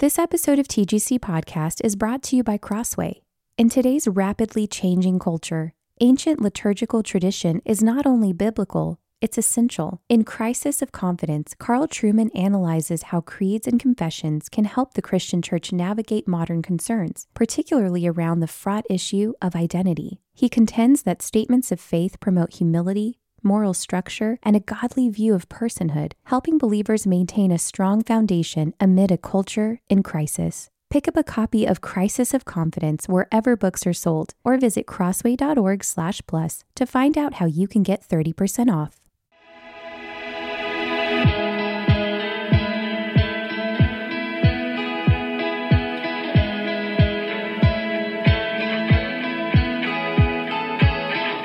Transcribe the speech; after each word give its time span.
This 0.00 0.16
episode 0.16 0.60
of 0.60 0.68
TGC 0.68 1.18
Podcast 1.18 1.80
is 1.82 1.96
brought 1.96 2.22
to 2.22 2.36
you 2.36 2.44
by 2.44 2.56
Crossway. 2.56 3.22
In 3.56 3.68
today's 3.68 4.06
rapidly 4.06 4.68
changing 4.68 5.18
culture, 5.18 5.74
ancient 6.00 6.40
liturgical 6.40 7.02
tradition 7.02 7.60
is 7.64 7.82
not 7.82 8.06
only 8.06 8.32
biblical, 8.32 9.00
it's 9.20 9.38
essential. 9.38 10.00
In 10.08 10.22
Crisis 10.22 10.82
of 10.82 10.92
Confidence, 10.92 11.52
Carl 11.58 11.88
Trueman 11.88 12.30
analyzes 12.32 13.10
how 13.10 13.22
creeds 13.22 13.66
and 13.66 13.80
confessions 13.80 14.48
can 14.48 14.66
help 14.66 14.94
the 14.94 15.02
Christian 15.02 15.42
church 15.42 15.72
navigate 15.72 16.28
modern 16.28 16.62
concerns, 16.62 17.26
particularly 17.34 18.06
around 18.06 18.38
the 18.38 18.46
fraught 18.46 18.86
issue 18.88 19.32
of 19.42 19.56
identity. 19.56 20.20
He 20.32 20.48
contends 20.48 21.02
that 21.02 21.22
statements 21.22 21.72
of 21.72 21.80
faith 21.80 22.20
promote 22.20 22.54
humility, 22.54 23.18
moral 23.52 23.74
structure, 23.74 24.38
and 24.42 24.54
a 24.54 24.66
godly 24.74 25.08
view 25.08 25.34
of 25.34 25.48
personhood, 25.48 26.12
helping 26.24 26.58
believers 26.58 27.06
maintain 27.06 27.50
a 27.50 27.58
strong 27.58 28.04
foundation 28.04 28.74
amid 28.78 29.10
a 29.10 29.18
culture 29.18 29.80
in 29.88 30.02
crisis. 30.02 30.68
Pick 30.90 31.08
up 31.08 31.16
a 31.16 31.30
copy 31.38 31.66
of 31.66 31.80
Crisis 31.80 32.32
of 32.32 32.44
Confidence 32.44 33.08
wherever 33.08 33.56
books 33.56 33.86
are 33.86 33.92
sold, 34.04 34.34
or 34.44 34.56
visit 34.56 34.86
crossway.org/plus 34.86 36.64
to 36.78 36.86
find 36.86 37.18
out 37.18 37.34
how 37.34 37.46
you 37.46 37.66
can 37.68 37.82
get 37.82 38.02
30% 38.02 38.70
off. 38.70 39.07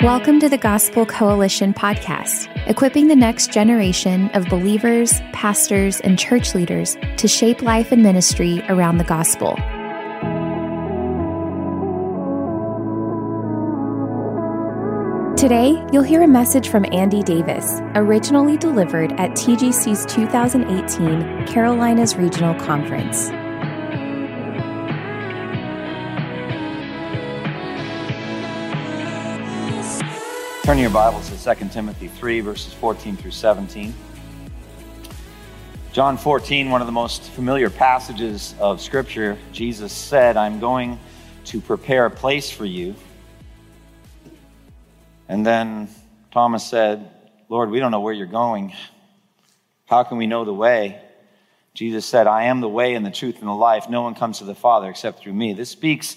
Welcome 0.03 0.41
to 0.41 0.49
the 0.49 0.57
Gospel 0.57 1.05
Coalition 1.05 1.73
podcast, 1.73 2.49
equipping 2.67 3.07
the 3.07 3.15
next 3.15 3.53
generation 3.53 4.29
of 4.31 4.49
believers, 4.49 5.21
pastors, 5.31 6.01
and 6.01 6.19
church 6.19 6.53
leaders 6.53 6.97
to 7.15 7.29
shape 7.29 7.61
life 7.61 7.93
and 7.93 8.03
ministry 8.03 8.61
around 8.67 8.97
the 8.97 9.05
gospel. 9.05 9.55
Today, 15.37 15.81
you'll 15.93 16.03
hear 16.03 16.21
a 16.21 16.27
message 16.27 16.67
from 16.67 16.85
Andy 16.91 17.23
Davis, 17.23 17.79
originally 17.95 18.57
delivered 18.57 19.13
at 19.13 19.31
TGC's 19.31 20.05
2018 20.13 21.47
Carolinas 21.47 22.17
Regional 22.17 22.55
Conference. 22.55 23.29
Turn 30.63 30.77
your 30.77 30.91
Bibles 30.91 31.29
to 31.29 31.55
2 31.55 31.67
Timothy 31.73 32.07
3, 32.07 32.39
verses 32.39 32.71
14 32.71 33.17
through 33.17 33.31
17. 33.31 33.93
John 35.91 36.15
14, 36.15 36.69
one 36.69 36.79
of 36.79 36.87
the 36.87 36.93
most 36.93 37.23
familiar 37.31 37.69
passages 37.69 38.55
of 38.61 38.79
Scripture, 38.79 39.37
Jesus 39.51 39.91
said, 39.91 40.37
I'm 40.37 40.61
going 40.61 41.01
to 41.47 41.59
prepare 41.59 42.05
a 42.05 42.09
place 42.09 42.49
for 42.49 42.63
you. 42.63 42.95
And 45.27 45.45
then 45.45 45.89
Thomas 46.31 46.65
said, 46.65 47.11
Lord, 47.49 47.69
we 47.69 47.81
don't 47.81 47.91
know 47.91 47.99
where 47.99 48.13
you're 48.13 48.25
going. 48.25 48.73
How 49.83 50.03
can 50.03 50.17
we 50.17 50.27
know 50.27 50.45
the 50.45 50.53
way? 50.53 51.01
Jesus 51.73 52.05
said, 52.05 52.25
I 52.25 52.45
am 52.45 52.61
the 52.61 52.69
way 52.69 52.93
and 52.93 53.05
the 53.05 53.11
truth 53.11 53.39
and 53.39 53.49
the 53.49 53.53
life. 53.53 53.89
No 53.89 54.01
one 54.01 54.15
comes 54.15 54.37
to 54.37 54.45
the 54.45 54.55
Father 54.55 54.89
except 54.89 55.19
through 55.19 55.33
me. 55.33 55.51
This 55.51 55.71
speaks 55.71 56.15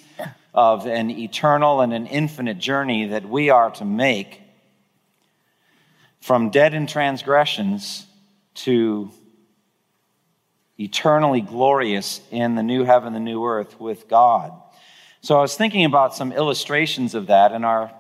of 0.57 0.87
an 0.87 1.11
eternal 1.11 1.83
and 1.83 1.93
an 1.93 2.07
infinite 2.07 2.59
journey 2.59 3.09
that 3.09 3.29
we 3.29 3.51
are 3.51 3.71
to 3.73 3.85
make 3.85 4.41
from 6.21 6.49
dead 6.49 6.73
in 6.73 6.87
transgressions 6.87 8.07
to 8.55 9.11
eternally 10.79 11.43
glorious 11.43 12.23
in 12.31 12.55
the 12.55 12.63
new 12.63 12.85
heaven, 12.85 13.13
the 13.13 13.21
new 13.21 13.45
earth 13.45 13.79
with 13.79 14.09
God. 14.09 14.53
So 15.21 15.37
I 15.37 15.43
was 15.43 15.57
thinking 15.57 15.85
about 15.85 16.15
some 16.15 16.33
illustrations 16.33 17.15
of 17.15 17.27
that, 17.27 17.53
and 17.53 17.65
our 17.65 17.93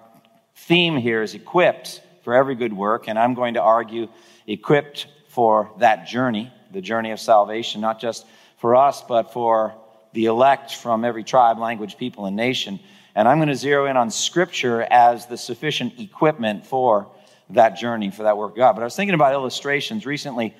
theme 0.54 0.96
here 0.96 1.22
is 1.22 1.34
equipped 1.34 2.00
for 2.22 2.34
every 2.34 2.54
good 2.54 2.72
work, 2.72 3.06
and 3.06 3.18
I'm 3.18 3.34
going 3.34 3.54
to 3.54 3.62
argue 3.62 4.08
equipped 4.46 5.08
for 5.28 5.70
that 5.78 6.06
journey, 6.06 6.52
the 6.72 6.80
journey 6.80 7.10
of 7.10 7.20
salvation, 7.20 7.82
not 7.82 8.00
just 8.00 8.26
for 8.56 8.76
us, 8.76 9.02
but 9.02 9.32
for 9.32 9.74
the 10.16 10.24
elect 10.24 10.74
from 10.74 11.04
every 11.04 11.22
tribe, 11.22 11.58
language, 11.58 11.98
people, 11.98 12.24
and 12.24 12.34
nation. 12.34 12.80
And 13.14 13.28
I'm 13.28 13.36
going 13.36 13.48
to 13.48 13.54
zero 13.54 13.84
in 13.84 13.98
on 13.98 14.10
Scripture 14.10 14.80
as 14.90 15.26
the 15.26 15.36
sufficient 15.36 16.00
equipment 16.00 16.66
for 16.66 17.06
that 17.50 17.76
journey, 17.76 18.10
for 18.10 18.22
that 18.22 18.38
work 18.38 18.52
of 18.52 18.56
God. 18.56 18.72
But 18.72 18.80
I 18.80 18.84
was 18.84 18.96
thinking 18.96 19.14
about 19.14 19.34
illustrations 19.34 20.06
recently. 20.06 20.56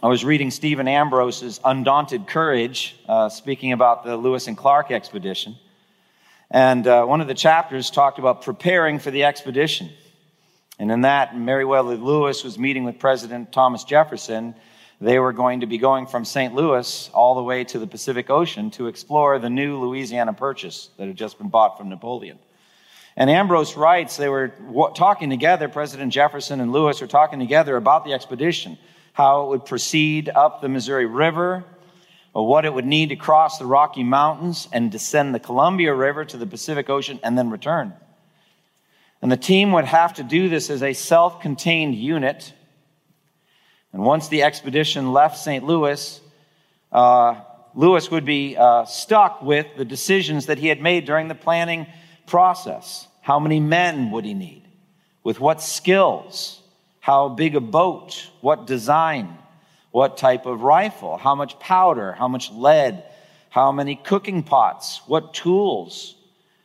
I 0.00 0.06
was 0.06 0.24
reading 0.24 0.52
Stephen 0.52 0.86
Ambrose's 0.86 1.58
Undaunted 1.64 2.28
Courage, 2.28 2.94
uh, 3.08 3.28
speaking 3.28 3.72
about 3.72 4.04
the 4.04 4.16
Lewis 4.16 4.46
and 4.46 4.56
Clark 4.56 4.92
expedition. 4.92 5.56
And 6.48 6.86
uh, 6.86 7.04
one 7.06 7.20
of 7.20 7.26
the 7.26 7.34
chapters 7.34 7.90
talked 7.90 8.20
about 8.20 8.42
preparing 8.42 9.00
for 9.00 9.10
the 9.10 9.24
expedition. 9.24 9.90
And 10.78 10.92
in 10.92 11.00
that, 11.00 11.36
Meriwether 11.36 11.96
Lewis 11.96 12.44
was 12.44 12.56
meeting 12.56 12.84
with 12.84 13.00
President 13.00 13.50
Thomas 13.50 13.82
Jefferson 13.82 14.54
they 15.00 15.18
were 15.18 15.32
going 15.32 15.60
to 15.60 15.66
be 15.66 15.78
going 15.78 16.06
from 16.06 16.24
St. 16.24 16.54
Louis 16.54 17.10
all 17.12 17.34
the 17.34 17.42
way 17.42 17.64
to 17.64 17.78
the 17.78 17.86
Pacific 17.86 18.30
Ocean 18.30 18.70
to 18.72 18.86
explore 18.86 19.38
the 19.38 19.50
new 19.50 19.78
Louisiana 19.78 20.32
Purchase 20.32 20.90
that 20.96 21.06
had 21.06 21.16
just 21.16 21.38
been 21.38 21.48
bought 21.48 21.76
from 21.76 21.88
Napoleon. 21.88 22.38
And 23.16 23.30
Ambrose 23.30 23.76
writes 23.76 24.16
they 24.16 24.28
were 24.28 24.52
talking 24.94 25.30
together, 25.30 25.68
President 25.68 26.12
Jefferson 26.12 26.60
and 26.60 26.72
Lewis 26.72 27.00
were 27.00 27.06
talking 27.06 27.38
together 27.38 27.76
about 27.76 28.04
the 28.04 28.12
expedition, 28.12 28.78
how 29.12 29.44
it 29.44 29.48
would 29.48 29.64
proceed 29.64 30.28
up 30.28 30.60
the 30.60 30.68
Missouri 30.68 31.06
River, 31.06 31.64
what 32.32 32.66
it 32.66 32.72
would 32.74 32.84
need 32.84 33.08
to 33.08 33.16
cross 33.16 33.58
the 33.58 33.64
Rocky 33.64 34.02
Mountains 34.02 34.68
and 34.72 34.92
descend 34.92 35.34
the 35.34 35.40
Columbia 35.40 35.94
River 35.94 36.24
to 36.26 36.36
the 36.36 36.46
Pacific 36.46 36.90
Ocean 36.90 37.18
and 37.22 37.36
then 37.38 37.48
return. 37.48 37.94
And 39.22 39.32
the 39.32 39.38
team 39.38 39.72
would 39.72 39.86
have 39.86 40.14
to 40.14 40.22
do 40.22 40.50
this 40.50 40.68
as 40.68 40.82
a 40.82 40.92
self 40.92 41.40
contained 41.40 41.94
unit 41.94 42.52
and 43.92 44.02
once 44.02 44.28
the 44.28 44.42
expedition 44.42 45.12
left 45.12 45.38
St. 45.38 45.64
Louis, 45.64 46.20
uh, 46.92 47.40
Lewis 47.74 48.10
would 48.10 48.24
be 48.24 48.56
uh, 48.56 48.84
stuck 48.86 49.42
with 49.42 49.66
the 49.76 49.84
decisions 49.84 50.46
that 50.46 50.58
he 50.58 50.68
had 50.68 50.80
made 50.80 51.04
during 51.04 51.28
the 51.28 51.34
planning 51.34 51.86
process. 52.26 53.06
How 53.22 53.38
many 53.38 53.60
men 53.60 54.10
would 54.10 54.24
he 54.24 54.34
need? 54.34 54.62
With 55.22 55.40
what 55.40 55.60
skills? 55.62 56.60
How 57.00 57.28
big 57.28 57.54
a 57.54 57.60
boat? 57.60 58.30
What 58.40 58.66
design? 58.66 59.36
What 59.90 60.16
type 60.16 60.46
of 60.46 60.62
rifle? 60.62 61.16
How 61.18 61.34
much 61.34 61.58
powder? 61.58 62.12
How 62.12 62.28
much 62.28 62.50
lead? 62.50 63.04
How 63.50 63.72
many 63.72 63.96
cooking 63.96 64.42
pots? 64.42 65.00
What 65.06 65.34
tools? 65.34 66.16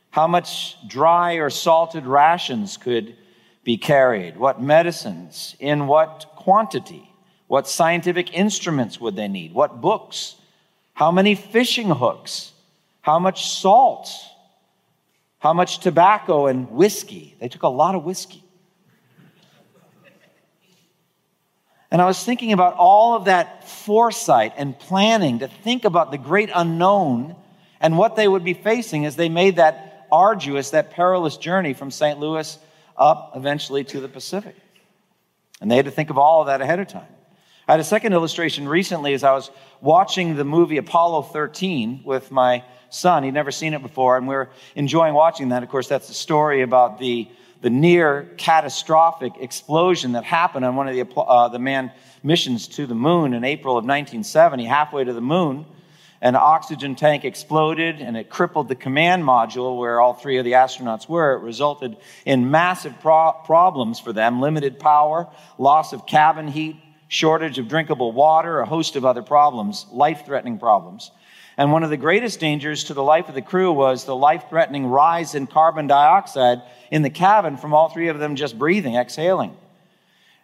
How 0.10 0.28
much 0.28 0.78
dry 0.88 1.36
or 1.36 1.50
salted 1.50 2.06
rations 2.06 2.78
could 2.78 3.16
be 3.64 3.78
carried? 3.78 4.38
What 4.38 4.62
medicines? 4.62 5.56
In 5.60 5.88
what 5.88 6.26
quantity? 6.36 7.11
What 7.52 7.68
scientific 7.68 8.34
instruments 8.34 9.02
would 9.02 9.18
they 9.18 9.28
need? 9.28 9.54
What 9.54 9.82
books? 9.82 10.38
How 10.94 11.12
many 11.12 11.36
fishing 11.36 11.90
hooks? 11.90 12.54
How 13.02 13.20
much 13.20 13.50
salt? 13.50 14.10
How 15.40 15.52
much 15.52 15.80
tobacco 15.80 16.48
and 16.48 16.72
whiskey? 16.72 17.36
They 17.42 17.50
took 17.50 17.64
a 17.64 17.68
lot 17.68 17.94
of 17.94 18.06
whiskey. 18.06 18.42
And 21.92 22.02
I 22.02 22.06
was 22.06 22.24
thinking 22.24 22.54
about 22.54 22.76
all 22.76 23.18
of 23.18 23.26
that 23.26 23.68
foresight 23.68 24.54
and 24.56 24.80
planning 24.80 25.40
to 25.40 25.50
think 25.50 25.84
about 25.84 26.12
the 26.12 26.18
great 26.18 26.52
unknown 26.56 27.36
and 27.82 27.98
what 27.98 28.16
they 28.16 28.30
would 28.30 28.46
be 28.46 28.54
facing 28.54 29.06
as 29.06 29.18
they 29.18 29.28
made 29.28 29.58
that 29.58 30.08
arduous, 30.10 30.70
that 30.70 30.92
perilous 30.92 31.36
journey 31.36 31.74
from 31.74 31.92
St. 31.92 32.18
Louis 32.18 32.58
up 32.96 33.34
eventually 33.36 33.84
to 33.84 34.00
the 34.00 34.08
Pacific. 34.08 34.56
And 35.60 35.70
they 35.70 35.76
had 35.76 35.84
to 35.84 35.92
think 35.92 36.12
of 36.12 36.18
all 36.18 36.40
of 36.40 36.48
that 36.48 36.62
ahead 36.62 36.80
of 36.80 36.88
time. 36.88 37.08
I 37.72 37.76
had 37.76 37.80
a 37.80 37.86
second 37.86 38.12
illustration 38.12 38.68
recently 38.68 39.14
as 39.14 39.24
I 39.24 39.32
was 39.32 39.50
watching 39.80 40.36
the 40.36 40.44
movie 40.44 40.76
Apollo 40.76 41.22
13 41.22 42.02
with 42.04 42.30
my 42.30 42.66
son. 42.90 43.24
He'd 43.24 43.34
never 43.34 43.50
seen 43.50 43.74
it 43.74 43.82
before, 43.82 44.18
and 44.18 44.28
we 44.28 44.36
are 44.36 44.50
enjoying 44.76 45.14
watching 45.14 45.48
that. 45.50 45.64
Of 45.64 45.70
course, 45.70 45.88
that's 45.88 46.10
the 46.10 46.14
story 46.14 46.64
about 46.64 47.00
the, 47.00 47.30
the 47.62 47.70
near 47.70 48.30
catastrophic 48.36 49.36
explosion 49.40 50.12
that 50.12 50.26
happened 50.26 50.66
on 50.66 50.76
one 50.76 50.90
of 50.90 50.96
the, 50.96 51.18
uh, 51.18 51.48
the 51.48 51.60
manned 51.60 51.94
missions 52.24 52.68
to 52.68 52.86
the 52.86 52.94
moon 52.94 53.34
in 53.34 53.46
April 53.46 53.78
of 53.78 53.86
1970, 53.86 54.66
halfway 54.66 55.06
to 55.06 55.14
the 55.14 55.22
moon. 55.22 55.66
An 56.20 56.36
oxygen 56.36 56.96
tank 56.96 57.24
exploded 57.24 58.02
and 58.02 58.18
it 58.18 58.30
crippled 58.30 58.68
the 58.68 58.76
command 58.76 59.24
module 59.24 59.80
where 59.80 60.02
all 60.02 60.14
three 60.14 60.38
of 60.40 60.44
the 60.44 60.52
astronauts 60.52 61.08
were. 61.08 61.36
It 61.38 61.40
resulted 61.40 61.96
in 62.26 62.52
massive 62.52 63.00
pro- 63.00 63.32
problems 63.46 63.98
for 63.98 64.12
them 64.12 64.42
limited 64.42 64.78
power, 64.78 65.30
loss 65.58 65.94
of 65.94 66.06
cabin 66.06 66.50
heat, 66.50 66.76
shortage 67.12 67.60
of 67.60 67.68
drinkable 67.68 68.14
water, 68.14 68.62
a 68.62 68.66
host 68.66 68.96
of 68.96 69.04
other 69.04 69.22
problems, 69.22 69.86
life 69.92 70.26
threatening 70.26 70.58
problems. 70.58 71.12
And 71.58 71.74
one 71.74 71.84
of 71.84 71.90
the 71.90 71.98
greatest 71.98 72.40
dangers 72.40 72.86
to 72.86 72.94
the 72.94 73.04
life 73.04 73.28
of 73.28 73.36
the 73.36 73.42
crew 73.42 73.74
was 73.74 74.06
the 74.06 74.16
life 74.16 74.46
threatening 74.48 74.88
rise 74.88 75.36
in 75.36 75.46
carbon 75.46 75.88
dioxide 75.88 76.62
in 76.90 77.02
the 77.02 77.10
cabin 77.10 77.58
from 77.58 77.74
all 77.74 77.90
three 77.90 78.08
of 78.08 78.18
them 78.18 78.38
just 78.38 78.58
breathing, 78.58 78.96
exhaling. 78.96 79.58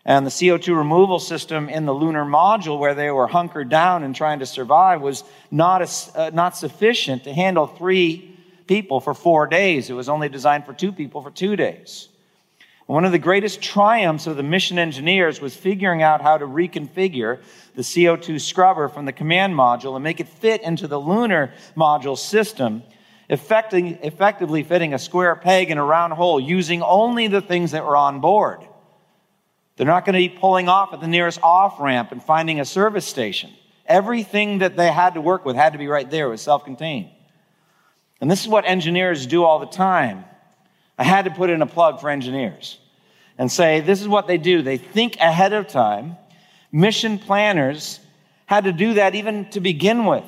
And 0.04 0.26
the 0.26 0.30
CO2 0.30 0.76
removal 0.76 1.20
system 1.20 1.70
in 1.70 1.86
the 1.86 1.94
lunar 1.94 2.26
module, 2.26 2.78
where 2.78 2.96
they 2.96 3.12
were 3.12 3.28
hunkered 3.28 3.70
down 3.70 4.04
and 4.04 4.14
trying 4.14 4.40
to 4.40 4.46
survive, 4.46 5.00
was 5.00 5.24
not, 5.50 5.82
a, 5.82 6.20
uh, 6.20 6.32
not 6.34 6.58
sufficient 6.58 7.24
to 7.24 7.34
handle 7.34 7.68
three 7.68 8.38
people 8.68 9.00
for 9.00 9.14
four 9.14 9.48
days. 9.48 9.90
It 9.90 9.94
was 9.94 10.10
only 10.10 10.28
designed 10.28 10.66
for 10.66 10.74
two 10.74 10.92
people 10.92 11.22
for 11.22 11.32
two 11.32 11.56
days. 11.56 12.10
One 12.88 13.04
of 13.04 13.12
the 13.12 13.20
greatest 13.20 13.62
triumphs 13.62 14.28
of 14.28 14.38
the 14.38 14.44
mission 14.44 14.80
engineers 14.80 15.42
was 15.42 15.54
figuring 15.54 16.02
out 16.02 16.22
how 16.22 16.38
to 16.38 16.46
reconfigure 16.46 17.42
the 17.76 17.82
CO2 17.82 18.40
scrubber 18.40 18.88
from 18.88 19.04
the 19.04 19.12
command 19.12 19.54
module 19.54 19.96
and 19.96 20.04
make 20.04 20.22
it 20.22 20.30
fit 20.30 20.64
into 20.64 20.88
the 20.88 20.98
lunar 20.98 21.52
module 21.76 22.18
system, 22.18 22.84
effectively 23.28 24.64
fitting 24.64 24.94
a 24.94 25.00
square 25.00 25.36
peg 25.36 25.70
in 25.70 25.78
a 25.78 25.84
round 25.84 26.14
hole 26.14 26.40
using 26.40 26.82
only 26.82 27.28
the 27.28 27.42
things 27.42 27.72
that 27.72 27.86
were 27.86 27.98
on 27.98 28.22
board. 28.22 28.66
They're 29.76 29.86
not 29.86 30.06
going 30.06 30.14
to 30.14 30.20
be 30.20 30.40
pulling 30.40 30.70
off 30.70 30.94
at 30.94 31.02
the 31.02 31.08
nearest 31.08 31.42
off 31.44 31.82
ramp 31.82 32.14
and 32.14 32.24
finding 32.24 32.62
a 32.62 32.66
service 32.66 33.06
station. 33.06 33.52
Everything 33.86 34.60
that 34.60 34.78
they 34.78 34.90
had 34.90 35.16
to 35.16 35.22
work 35.22 35.44
with 35.44 35.58
had 35.58 35.74
to 35.74 35.80
be 35.80 35.88
right 35.88 36.10
there, 36.10 36.28
it 36.28 36.32
was 36.32 36.42
self 36.42 36.64
contained. 36.64 37.10
And 38.22 38.32
this 38.32 38.42
is 38.42 38.48
what 38.48 38.64
engineers 38.66 39.28
do 39.28 39.44
all 39.44 39.60
the 39.60 39.66
time. 39.66 40.24
I 40.98 41.04
had 41.04 41.26
to 41.26 41.32
put 41.32 41.50
in 41.50 41.62
a 41.62 41.68
plug 41.68 42.02
for 42.02 42.10
engineers 42.10 42.80
and 43.38 43.52
say, 43.52 43.82
this 43.82 44.02
is 44.02 44.08
what 44.08 44.28
they 44.28 44.38
do. 44.38 44.62
They 44.62 44.78
think 44.78 45.18
ahead 45.18 45.54
of 45.54 45.68
time. 45.68 46.18
Mission 46.72 47.20
planners 47.20 48.00
had 48.46 48.64
to 48.64 48.72
do 48.72 48.96
that 48.96 49.16
even 49.16 49.50
to 49.52 49.60
begin 49.60 50.06
with, 50.06 50.26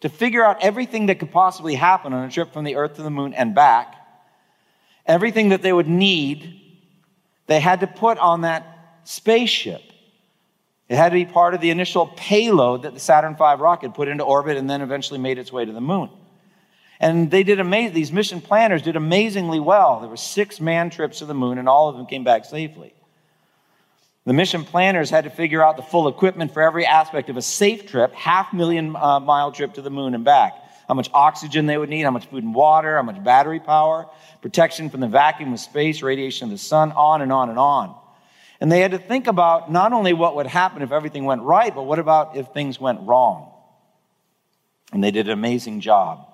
to 0.00 0.08
figure 0.08 0.44
out 0.44 0.62
everything 0.62 1.06
that 1.06 1.18
could 1.18 1.32
possibly 1.32 1.74
happen 1.74 2.12
on 2.12 2.24
a 2.24 2.30
trip 2.30 2.52
from 2.52 2.64
the 2.64 2.76
Earth 2.76 2.94
to 2.94 3.02
the 3.02 3.10
moon 3.10 3.34
and 3.34 3.54
back, 3.54 3.94
everything 5.06 5.48
that 5.48 5.62
they 5.62 5.72
would 5.72 5.88
need 5.88 6.60
they 7.50 7.58
had 7.58 7.80
to 7.80 7.88
put 7.88 8.16
on 8.18 8.42
that 8.42 9.00
spaceship. 9.02 9.82
It 10.88 10.94
had 10.94 11.08
to 11.08 11.14
be 11.14 11.24
part 11.24 11.52
of 11.52 11.60
the 11.60 11.70
initial 11.70 12.06
payload 12.06 12.82
that 12.82 12.94
the 12.94 13.00
Saturn 13.00 13.34
V 13.34 13.42
rocket 13.58 13.92
put 13.92 14.06
into 14.06 14.22
orbit 14.22 14.56
and 14.56 14.70
then 14.70 14.82
eventually 14.82 15.18
made 15.18 15.36
its 15.36 15.50
way 15.50 15.64
to 15.64 15.72
the 15.72 15.80
moon. 15.80 16.10
And 17.00 17.30
they 17.30 17.42
did 17.42 17.60
amazing, 17.60 17.94
these 17.94 18.12
mission 18.12 18.42
planners 18.42 18.82
did 18.82 18.94
amazingly 18.94 19.58
well. 19.58 20.00
There 20.00 20.08
were 20.08 20.18
six 20.18 20.60
man 20.60 20.90
trips 20.90 21.20
to 21.20 21.26
the 21.26 21.34
moon, 21.34 21.56
and 21.56 21.66
all 21.66 21.88
of 21.88 21.96
them 21.96 22.06
came 22.06 22.24
back 22.24 22.44
safely. 22.44 22.92
The 24.26 24.34
mission 24.34 24.64
planners 24.64 25.08
had 25.08 25.24
to 25.24 25.30
figure 25.30 25.64
out 25.64 25.76
the 25.76 25.82
full 25.82 26.06
equipment 26.06 26.52
for 26.52 26.60
every 26.60 26.84
aspect 26.84 27.30
of 27.30 27.38
a 27.38 27.42
safe 27.42 27.86
trip, 27.86 28.12
half 28.12 28.52
million 28.52 28.94
uh, 28.94 29.18
mile 29.18 29.50
trip 29.50 29.74
to 29.74 29.82
the 29.82 29.90
moon 29.90 30.14
and 30.14 30.24
back. 30.24 30.52
How 30.86 30.94
much 30.94 31.08
oxygen 31.14 31.66
they 31.66 31.78
would 31.78 31.88
need, 31.88 32.02
how 32.02 32.10
much 32.10 32.26
food 32.26 32.44
and 32.44 32.54
water, 32.54 32.96
how 32.96 33.02
much 33.02 33.22
battery 33.24 33.60
power, 33.60 34.06
protection 34.42 34.90
from 34.90 35.00
the 35.00 35.08
vacuum 35.08 35.54
of 35.54 35.60
space, 35.60 36.02
radiation 36.02 36.46
of 36.46 36.50
the 36.50 36.58
sun, 36.58 36.92
on 36.92 37.22
and 37.22 37.32
on 37.32 37.48
and 37.48 37.58
on. 37.58 37.94
And 38.60 38.70
they 38.70 38.80
had 38.80 38.90
to 38.90 38.98
think 38.98 39.26
about 39.26 39.72
not 39.72 39.94
only 39.94 40.12
what 40.12 40.36
would 40.36 40.46
happen 40.46 40.82
if 40.82 40.92
everything 40.92 41.24
went 41.24 41.40
right, 41.42 41.74
but 41.74 41.84
what 41.84 41.98
about 41.98 42.36
if 42.36 42.48
things 42.48 42.78
went 42.78 43.00
wrong? 43.02 43.50
And 44.92 45.02
they 45.02 45.10
did 45.10 45.26
an 45.28 45.32
amazing 45.32 45.80
job. 45.80 46.26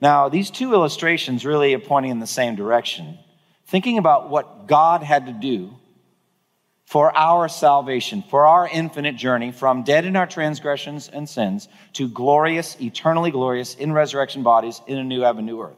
Now, 0.00 0.28
these 0.28 0.50
two 0.50 0.72
illustrations 0.74 1.44
really 1.44 1.74
are 1.74 1.80
pointing 1.80 2.12
in 2.12 2.20
the 2.20 2.26
same 2.26 2.54
direction. 2.54 3.18
Thinking 3.66 3.98
about 3.98 4.30
what 4.30 4.66
God 4.66 5.02
had 5.02 5.26
to 5.26 5.32
do 5.32 5.74
for 6.86 7.14
our 7.16 7.48
salvation, 7.48 8.22
for 8.30 8.46
our 8.46 8.66
infinite 8.68 9.16
journey 9.16 9.52
from 9.52 9.82
dead 9.82 10.04
in 10.04 10.16
our 10.16 10.26
transgressions 10.26 11.08
and 11.08 11.28
sins 11.28 11.68
to 11.94 12.08
glorious, 12.08 12.76
eternally 12.80 13.30
glorious 13.30 13.74
in 13.74 13.92
resurrection 13.92 14.42
bodies 14.42 14.80
in 14.86 14.98
a 14.98 15.04
new 15.04 15.20
heaven, 15.20 15.44
new 15.44 15.60
earth 15.60 15.76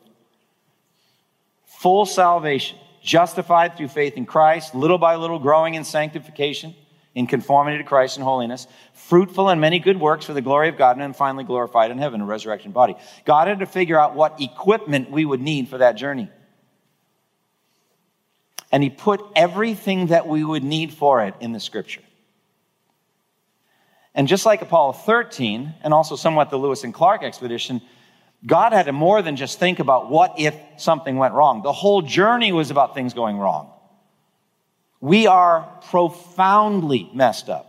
full 1.80 2.04
salvation, 2.04 2.78
justified 3.02 3.74
through 3.74 3.88
faith 3.88 4.18
in 4.18 4.26
Christ, 4.26 4.74
little 4.74 4.98
by 4.98 5.16
little 5.16 5.38
growing 5.38 5.76
in 5.76 5.84
sanctification, 5.84 6.76
in 7.14 7.26
conformity 7.26 7.78
to 7.78 7.84
Christ 7.84 8.16
and 8.16 8.24
holiness, 8.24 8.66
fruitful 8.92 9.50
in 9.50 9.58
many 9.58 9.80
good 9.80 9.98
works 9.98 10.26
for 10.26 10.32
the 10.32 10.40
glory 10.40 10.68
of 10.68 10.78
God, 10.78 10.92
and 10.92 11.00
then 11.00 11.12
finally 11.12 11.44
glorified 11.44 11.90
in 11.90 11.98
heaven, 11.98 12.20
a 12.20 12.24
resurrection 12.24 12.70
body. 12.72 12.94
God 13.24 13.48
had 13.48 13.58
to 13.60 13.66
figure 13.66 13.98
out 13.98 14.14
what 14.14 14.40
equipment 14.40 15.10
we 15.10 15.24
would 15.24 15.40
need 15.40 15.68
for 15.68 15.78
that 15.78 15.92
journey. 15.92 16.30
And 18.70 18.82
He 18.82 18.90
put 18.90 19.20
everything 19.34 20.08
that 20.08 20.28
we 20.28 20.44
would 20.44 20.62
need 20.62 20.92
for 20.92 21.24
it 21.24 21.34
in 21.40 21.52
the 21.52 21.60
scripture. 21.60 22.02
And 24.14 24.28
just 24.28 24.46
like 24.46 24.62
Apollo 24.62 24.92
13, 24.92 25.74
and 25.82 25.94
also 25.94 26.16
somewhat 26.16 26.50
the 26.50 26.58
Lewis 26.58 26.84
and 26.84 26.94
Clark 26.94 27.22
expedition, 27.22 27.80
God 28.46 28.72
had 28.72 28.86
to 28.86 28.92
more 28.92 29.22
than 29.22 29.36
just 29.36 29.58
think 29.58 29.80
about 29.80 30.10
what 30.10 30.34
if 30.38 30.54
something 30.76 31.16
went 31.16 31.34
wrong. 31.34 31.62
The 31.62 31.72
whole 31.72 32.02
journey 32.02 32.52
was 32.52 32.70
about 32.70 32.94
things 32.94 33.14
going 33.14 33.36
wrong. 33.36 33.72
We 35.00 35.26
are 35.26 35.62
profoundly 35.88 37.10
messed 37.14 37.48
up. 37.48 37.66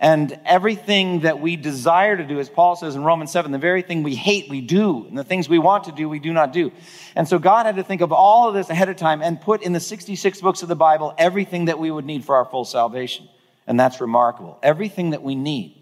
And 0.00 0.38
everything 0.44 1.20
that 1.20 1.40
we 1.40 1.56
desire 1.56 2.16
to 2.16 2.24
do, 2.24 2.38
as 2.38 2.48
Paul 2.48 2.76
says 2.76 2.94
in 2.94 3.02
Romans 3.02 3.32
7, 3.32 3.50
the 3.50 3.58
very 3.58 3.82
thing 3.82 4.04
we 4.04 4.14
hate, 4.14 4.48
we 4.48 4.60
do. 4.60 5.04
And 5.08 5.18
the 5.18 5.24
things 5.24 5.48
we 5.48 5.58
want 5.58 5.84
to 5.84 5.92
do, 5.92 6.08
we 6.08 6.20
do 6.20 6.32
not 6.32 6.52
do. 6.52 6.70
And 7.16 7.26
so 7.26 7.40
God 7.40 7.66
had 7.66 7.76
to 7.76 7.82
think 7.82 8.00
of 8.00 8.12
all 8.12 8.48
of 8.48 8.54
this 8.54 8.70
ahead 8.70 8.88
of 8.88 8.96
time 8.96 9.22
and 9.22 9.40
put 9.40 9.62
in 9.62 9.72
the 9.72 9.80
66 9.80 10.40
books 10.40 10.62
of 10.62 10.68
the 10.68 10.76
Bible 10.76 11.14
everything 11.18 11.64
that 11.64 11.80
we 11.80 11.90
would 11.90 12.04
need 12.04 12.24
for 12.24 12.36
our 12.36 12.44
full 12.44 12.64
salvation. 12.64 13.28
And 13.66 13.78
that's 13.78 14.00
remarkable. 14.00 14.56
Everything 14.62 15.10
that 15.10 15.22
we 15.24 15.34
need 15.34 15.74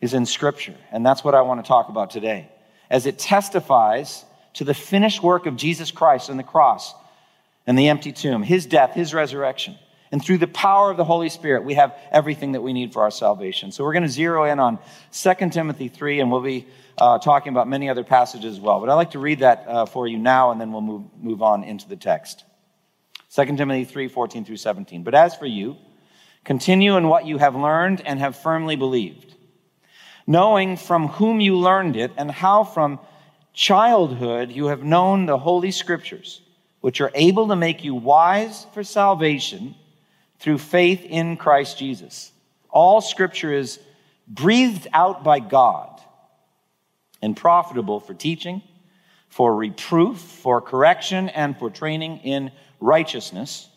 is 0.00 0.14
in 0.14 0.24
Scripture. 0.24 0.76
And 0.92 1.04
that's 1.04 1.24
what 1.24 1.34
I 1.34 1.40
want 1.42 1.64
to 1.64 1.68
talk 1.68 1.88
about 1.88 2.10
today, 2.10 2.48
as 2.90 3.06
it 3.06 3.18
testifies 3.18 4.24
to 4.54 4.64
the 4.64 4.74
finished 4.74 5.20
work 5.20 5.46
of 5.46 5.56
Jesus 5.56 5.90
Christ 5.90 6.30
on 6.30 6.36
the 6.36 6.44
cross 6.44 6.94
and 7.66 7.78
the 7.78 7.88
empty 7.88 8.12
tomb, 8.12 8.42
his 8.42 8.66
death, 8.66 8.94
his 8.94 9.14
resurrection. 9.14 9.78
And 10.10 10.22
through 10.22 10.38
the 10.38 10.46
power 10.46 10.90
of 10.90 10.96
the 10.96 11.04
Holy 11.04 11.30
Spirit, 11.30 11.64
we 11.64 11.74
have 11.74 11.96
everything 12.10 12.52
that 12.52 12.60
we 12.60 12.72
need 12.72 12.92
for 12.92 13.02
our 13.02 13.10
salvation. 13.10 13.72
So 13.72 13.82
we're 13.82 13.94
going 13.94 14.02
to 14.02 14.10
zero 14.10 14.44
in 14.44 14.60
on 14.60 14.78
2 15.12 15.34
Timothy 15.50 15.88
3, 15.88 16.20
and 16.20 16.30
we'll 16.30 16.42
be 16.42 16.66
uh, 16.98 17.18
talking 17.18 17.52
about 17.52 17.66
many 17.66 17.88
other 17.88 18.04
passages 18.04 18.56
as 18.56 18.60
well. 18.60 18.80
But 18.80 18.90
I'd 18.90 18.94
like 18.94 19.12
to 19.12 19.18
read 19.18 19.38
that 19.38 19.64
uh, 19.66 19.86
for 19.86 20.06
you 20.06 20.18
now, 20.18 20.50
and 20.50 20.60
then 20.60 20.70
we'll 20.72 20.82
move, 20.82 21.04
move 21.18 21.42
on 21.42 21.64
into 21.64 21.88
the 21.88 21.96
text. 21.96 22.44
2 23.34 23.56
Timothy 23.56 23.84
3, 23.84 24.08
14 24.08 24.44
through 24.44 24.58
17. 24.58 25.02
But 25.02 25.14
as 25.14 25.34
for 25.34 25.46
you, 25.46 25.76
continue 26.44 26.96
in 26.98 27.08
what 27.08 27.24
you 27.24 27.38
have 27.38 27.56
learned 27.56 28.02
and 28.04 28.18
have 28.18 28.36
firmly 28.36 28.76
believed 28.76 29.32
knowing 30.26 30.76
from 30.76 31.08
whom 31.08 31.40
you 31.40 31.56
learned 31.56 31.96
it 31.96 32.12
and 32.16 32.30
how 32.30 32.64
from 32.64 32.98
childhood 33.52 34.50
you 34.50 34.66
have 34.66 34.82
known 34.82 35.26
the 35.26 35.38
Holy 35.38 35.70
Scriptures, 35.70 36.40
which 36.82 37.00
are 37.00 37.12
able 37.14 37.48
to 37.48 37.56
make 37.56 37.84
you 37.84 37.94
wise 37.94 38.66
for 38.74 38.84
salvation 38.84 39.74
through 40.40 40.58
faith 40.58 41.04
in 41.04 41.36
Christ 41.36 41.78
Jesus. 41.78 42.32
All 42.68 43.00
Scripture 43.00 43.52
is 43.52 43.78
breathed 44.26 44.88
out 44.92 45.22
by 45.22 45.38
God 45.38 46.00
and 47.22 47.36
profitable 47.36 48.00
for 48.00 48.14
teaching, 48.14 48.62
for 49.28 49.54
reproof, 49.54 50.18
for 50.18 50.60
correction, 50.60 51.28
and 51.28 51.56
for 51.56 51.70
training 51.70 52.18
in 52.18 52.50
righteousness, 52.80 53.68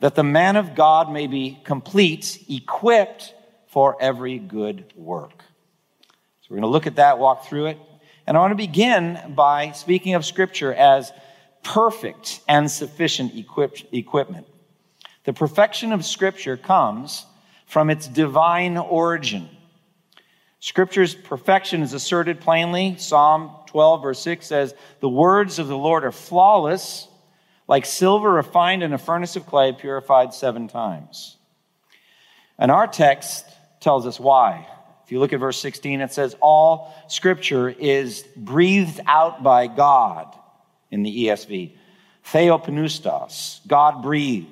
that 0.00 0.16
the 0.16 0.24
man 0.24 0.56
of 0.56 0.74
God 0.74 1.12
may 1.12 1.28
be 1.28 1.60
complete, 1.62 2.44
equipped 2.50 3.32
for 3.68 3.96
every 4.00 4.40
good 4.40 4.92
work. 4.96 5.44
So 6.40 6.48
we're 6.50 6.56
going 6.56 6.62
to 6.62 6.68
look 6.68 6.88
at 6.88 6.96
that, 6.96 7.20
walk 7.20 7.46
through 7.46 7.66
it. 7.66 7.78
And 8.26 8.36
I 8.36 8.40
want 8.40 8.50
to 8.50 8.56
begin 8.56 9.34
by 9.36 9.70
speaking 9.70 10.14
of 10.14 10.24
Scripture 10.24 10.74
as 10.74 11.12
perfect 11.64 12.40
and 12.46 12.70
sufficient 12.70 13.34
equip- 13.34 13.92
equipment. 13.92 14.46
The 15.24 15.32
perfection 15.32 15.92
of 15.92 16.04
Scripture 16.04 16.56
comes 16.56 17.26
from 17.66 17.90
its 17.90 18.06
divine 18.06 18.76
origin. 18.76 19.48
Scripture's 20.60 21.14
perfection 21.14 21.82
is 21.82 21.92
asserted 21.92 22.40
plainly. 22.40 22.96
Psalm 22.98 23.50
12, 23.66 24.02
verse 24.02 24.20
6 24.20 24.46
says, 24.46 24.74
The 25.00 25.08
words 25.08 25.58
of 25.58 25.66
the 25.66 25.76
Lord 25.76 26.04
are 26.04 26.12
flawless, 26.12 27.08
like 27.66 27.86
silver 27.86 28.30
refined 28.30 28.82
in 28.82 28.92
a 28.92 28.98
furnace 28.98 29.36
of 29.36 29.46
clay, 29.46 29.72
purified 29.72 30.32
seven 30.32 30.68
times. 30.68 31.36
And 32.58 32.70
our 32.70 32.86
text 32.86 33.46
tells 33.80 34.06
us 34.06 34.20
why. 34.20 34.66
If 35.04 35.12
you 35.12 35.20
look 35.20 35.32
at 35.32 35.40
verse 35.40 35.60
16, 35.60 36.00
it 36.00 36.12
says, 36.12 36.36
All 36.40 36.94
scripture 37.08 37.68
is 37.68 38.22
breathed 38.36 39.00
out 39.06 39.42
by 39.42 39.66
God 39.66 40.34
in 40.94 41.02
the 41.02 41.26
ESV. 41.26 41.72
Theopneustos, 42.24 43.66
God 43.66 44.02
breathed. 44.02 44.48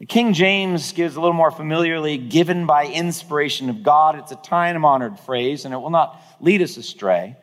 The 0.00 0.06
King 0.06 0.32
James 0.32 0.92
gives 0.92 1.14
a 1.14 1.20
little 1.20 1.34
more 1.34 1.52
familiarly, 1.52 2.18
given 2.18 2.66
by 2.66 2.86
inspiration 2.86 3.70
of 3.70 3.82
God. 3.82 4.18
It's 4.18 4.32
a 4.32 4.36
time 4.36 4.84
honored 4.84 5.20
phrase, 5.20 5.64
and 5.64 5.72
it 5.72 5.76
will 5.76 5.90
not 5.90 6.20
lead 6.40 6.60
us 6.62 6.76
astray. 6.76 7.36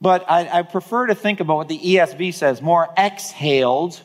But 0.00 0.30
I, 0.30 0.58
I, 0.58 0.62
prefer 0.62 1.06
to 1.06 1.14
think 1.14 1.40
about 1.40 1.56
what 1.56 1.68
the 1.68 1.78
ESV 1.78 2.34
says 2.34 2.62
more 2.62 2.88
exhaled, 2.96 4.00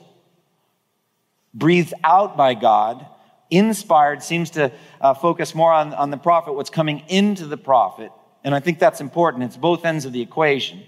breathed 1.54 1.94
out 2.04 2.36
by 2.36 2.56
God. 2.56 3.06
Inspired 3.52 4.24
seems 4.24 4.52
to 4.52 4.72
uh, 5.00 5.14
focus 5.14 5.54
more 5.54 5.72
on, 5.72 5.94
on 5.94 6.10
the 6.10 6.18
prophet, 6.18 6.54
what's 6.54 6.72
coming 6.72 7.04
into 7.10 7.46
the 7.46 7.58
prophet. 7.58 8.12
And 8.44 8.56
I 8.56 8.60
think 8.60 8.80
that's 8.80 9.02
important. 9.02 9.44
It's 9.44 9.58
both 9.58 9.86
ends 9.86 10.06
of 10.06 10.14
the 10.14 10.22
equation. 10.22 10.82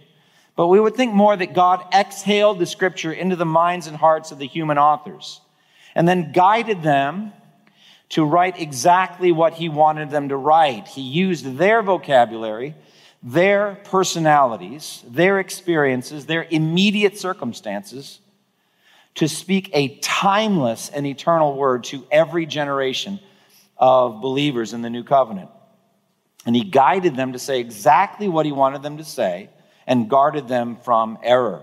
But 0.56 0.68
we 0.68 0.80
would 0.80 0.96
think 0.96 1.14
more 1.14 1.36
that 1.36 1.54
God 1.54 1.86
exhaled 1.94 2.60
the 2.60 2.66
scripture 2.66 3.12
into 3.12 3.36
the 3.36 3.46
minds 3.46 3.88
and 3.88 3.98
hearts 3.98 4.32
of 4.32 4.40
the 4.40 4.48
human 4.48 4.78
authors 4.78 5.42
and 5.94 6.08
then 6.08 6.32
guided 6.32 6.82
them 6.82 7.34
to 8.10 8.24
write 8.24 8.60
exactly 8.60 9.32
what 9.32 9.54
he 9.54 9.68
wanted 9.68 10.10
them 10.10 10.30
to 10.30 10.38
write. 10.38 10.88
He 10.88 11.02
used 11.02 11.58
their 11.58 11.82
vocabulary, 11.82 12.76
their 13.22 13.76
personalities, 13.84 15.04
their 15.08 15.40
experiences, 15.40 16.26
their 16.26 16.46
immediate 16.50 17.18
circumstances 17.18 18.20
to 19.16 19.28
speak 19.28 19.70
a 19.74 19.98
timeless 20.00 20.90
and 20.90 21.06
eternal 21.06 21.56
word 21.56 21.86
to 21.86 22.06
every 22.12 22.46
generation 22.46 23.20
of 23.78 24.22
believers 24.22 24.74
in 24.74 24.82
the 24.82 24.90
new 24.90 25.04
covenant. 25.04 25.50
And 26.46 26.56
he 26.56 26.64
guided 26.64 27.16
them 27.16 27.34
to 27.34 27.40
say 27.40 27.60
exactly 27.60 28.28
what 28.30 28.46
he 28.46 28.52
wanted 28.52 28.84
them 28.84 28.98
to 28.98 29.04
say 29.04 29.50
and 29.88 30.10
guarded 30.10 30.48
them 30.48 30.78
from 30.78 31.18
error. 31.24 31.62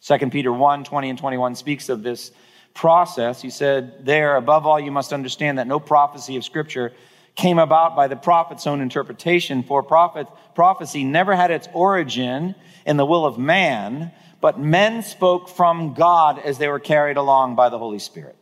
2 0.00 0.30
Peter 0.30 0.52
1 0.52 0.84
20 0.84 1.10
and 1.10 1.18
21 1.18 1.54
speaks 1.54 1.88
of 1.88 2.02
this 2.02 2.30
process. 2.74 3.42
He 3.42 3.50
said, 3.50 4.06
There, 4.06 4.36
above 4.36 4.66
all, 4.66 4.78
you 4.78 4.90
must 4.90 5.12
understand 5.12 5.58
that 5.58 5.66
no 5.66 5.80
prophecy 5.80 6.36
of 6.36 6.44
Scripture 6.44 6.92
came 7.34 7.58
about 7.58 7.94
by 7.94 8.08
the 8.08 8.16
prophet's 8.16 8.66
own 8.66 8.80
interpretation, 8.80 9.62
for 9.62 9.82
prophet, 9.82 10.26
prophecy 10.54 11.04
never 11.04 11.36
had 11.36 11.50
its 11.50 11.68
origin 11.72 12.54
in 12.84 12.96
the 12.96 13.06
will 13.06 13.24
of 13.24 13.38
man, 13.38 14.10
but 14.40 14.58
men 14.58 15.02
spoke 15.02 15.48
from 15.48 15.94
God 15.94 16.38
as 16.38 16.58
they 16.58 16.68
were 16.68 16.80
carried 16.80 17.16
along 17.16 17.54
by 17.54 17.68
the 17.68 17.78
Holy 17.78 17.98
Spirit. 17.98 18.36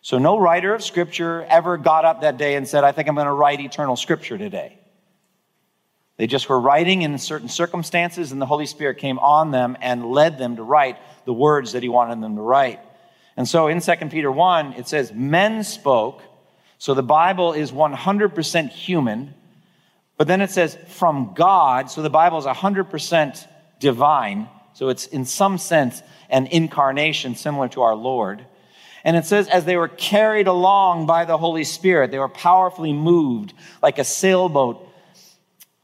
So 0.00 0.18
no 0.18 0.38
writer 0.38 0.74
of 0.74 0.84
Scripture 0.84 1.44
ever 1.48 1.76
got 1.76 2.04
up 2.04 2.20
that 2.20 2.38
day 2.38 2.54
and 2.54 2.66
said, 2.68 2.84
I 2.84 2.92
think 2.92 3.08
I'm 3.08 3.14
going 3.14 3.26
to 3.26 3.32
write 3.32 3.60
eternal 3.60 3.96
Scripture 3.96 4.38
today. 4.38 4.78
They 6.16 6.26
just 6.26 6.48
were 6.48 6.60
writing 6.60 7.02
in 7.02 7.18
certain 7.18 7.48
circumstances, 7.48 8.32
and 8.32 8.40
the 8.40 8.46
Holy 8.46 8.66
Spirit 8.66 8.98
came 8.98 9.18
on 9.18 9.50
them 9.50 9.76
and 9.80 10.10
led 10.10 10.38
them 10.38 10.56
to 10.56 10.62
write 10.62 10.96
the 11.26 11.32
words 11.32 11.72
that 11.72 11.82
He 11.82 11.88
wanted 11.88 12.22
them 12.22 12.36
to 12.36 12.42
write. 12.42 12.80
And 13.36 13.46
so 13.46 13.66
in 13.68 13.80
2 13.80 13.92
Peter 14.10 14.32
1, 14.32 14.74
it 14.74 14.88
says, 14.88 15.12
Men 15.12 15.62
spoke. 15.62 16.22
So 16.78 16.94
the 16.94 17.02
Bible 17.02 17.52
is 17.52 17.70
100% 17.70 18.68
human. 18.70 19.34
But 20.16 20.26
then 20.26 20.40
it 20.40 20.50
says, 20.50 20.76
from 20.88 21.34
God. 21.34 21.90
So 21.90 22.00
the 22.00 22.10
Bible 22.10 22.38
is 22.38 22.46
100% 22.46 23.46
divine. 23.78 24.48
So 24.72 24.88
it's 24.88 25.06
in 25.06 25.26
some 25.26 25.58
sense 25.58 26.02
an 26.30 26.46
incarnation 26.46 27.34
similar 27.34 27.68
to 27.68 27.82
our 27.82 27.94
Lord. 27.94 28.44
And 29.04 29.16
it 29.16 29.24
says, 29.24 29.48
as 29.48 29.64
they 29.64 29.76
were 29.76 29.88
carried 29.88 30.48
along 30.48 31.06
by 31.06 31.26
the 31.26 31.38
Holy 31.38 31.64
Spirit, 31.64 32.10
they 32.10 32.18
were 32.18 32.28
powerfully 32.28 32.92
moved 32.92 33.52
like 33.82 33.98
a 33.98 34.04
sailboat 34.04 34.85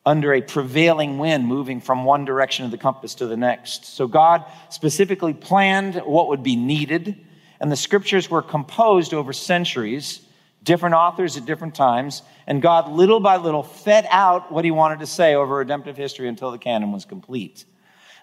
under 0.05 0.35
a 0.35 0.43
prevailing 0.43 1.19
wind 1.19 1.47
moving 1.47 1.81
from 1.81 2.05
one 2.05 2.25
direction 2.25 2.65
of 2.65 2.71
the 2.71 2.79
compass 2.79 3.15
to 3.17 3.27
the 3.27 3.37
next. 3.37 3.85
So 3.85 4.09
God 4.09 4.45
specifically 4.69 5.33
planned 5.33 5.97
what 5.97 6.29
would 6.29 6.43
be 6.43 6.57
needed, 6.57 7.17
and 7.61 7.71
the 7.71 7.77
scriptures 7.77 8.29
were 8.29 8.43
composed 8.43 9.15
over 9.15 9.33
centuries, 9.33 10.23
different 10.65 10.97
authors 10.97 11.37
at 11.37 11.47
different 11.47 11.75
times, 11.75 12.23
and 12.47 12.61
God 12.61 12.91
little 12.91 13.21
by 13.21 13.37
little 13.37 13.63
fed 13.63 14.07
out 14.11 14.51
what 14.51 14.65
he 14.65 14.73
wanted 14.73 14.99
to 15.01 15.07
say 15.07 15.35
over 15.35 15.57
redemptive 15.57 15.97
history 15.97 16.29
until 16.29 16.51
the 16.51 16.59
canon 16.59 16.91
was 16.91 17.05
complete. 17.05 17.65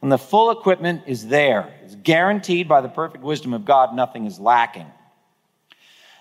And 0.01 0.11
the 0.11 0.17
full 0.17 0.51
equipment 0.51 1.03
is 1.07 1.27
there. 1.27 1.73
It's 1.83 1.95
guaranteed 1.95 2.67
by 2.67 2.81
the 2.81 2.89
perfect 2.89 3.23
wisdom 3.23 3.53
of 3.53 3.65
God, 3.65 3.95
nothing 3.95 4.25
is 4.25 4.39
lacking. 4.39 4.87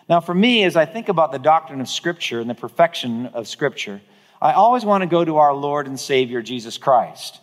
Now, 0.09 0.21
for 0.21 0.35
me, 0.35 0.65
as 0.65 0.75
I 0.75 0.87
think 0.87 1.09
about 1.09 1.33
the 1.33 1.39
doctrine 1.39 1.81
of 1.81 1.89
Scripture 1.89 2.41
and 2.41 2.49
the 2.49 2.55
perfection 2.55 3.27
of 3.27 3.47
Scripture, 3.47 4.01
I 4.41 4.53
always 4.53 4.85
want 4.85 5.03
to 5.03 5.07
go 5.07 5.25
to 5.25 5.39
our 5.39 5.55
Lord 5.55 5.87
and 5.87 5.99
Savior, 5.99 6.43
Jesus 6.43 6.79
Christ. 6.79 7.41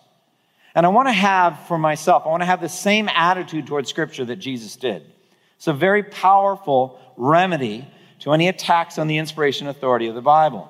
And 0.74 0.86
I 0.86 0.90
want 0.90 1.08
to 1.08 1.14
have 1.14 1.60
for 1.68 1.78
myself, 1.78 2.24
I 2.26 2.30
want 2.30 2.42
to 2.42 2.48
have 2.48 2.62
the 2.62 2.70
same 2.70 3.10
attitude 3.10 3.68
towards 3.68 3.90
Scripture 3.90 4.26
that 4.26 4.38
Jesus 4.38 4.76
did. 4.76 5.06
It's 5.58 5.68
a 5.68 5.74
very 5.74 6.04
powerful 6.04 7.00
remedy 7.16 7.88
to 8.20 8.34
any 8.34 8.48
attacks 8.48 8.98
on 8.98 9.08
the 9.08 9.18
inspiration 9.18 9.68
authority 9.68 10.08
of 10.08 10.16
the 10.16 10.22
Bible. 10.22 10.70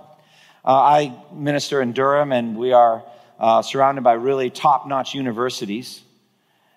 Uh, 0.63 0.73
I 0.73 1.23
minister 1.33 1.81
in 1.81 1.93
Durham, 1.93 2.31
and 2.31 2.57
we 2.57 2.71
are 2.71 3.03
uh, 3.39 3.61
surrounded 3.61 4.03
by 4.03 4.13
really 4.13 4.49
top 4.49 4.87
notch 4.87 5.13
universities. 5.13 6.01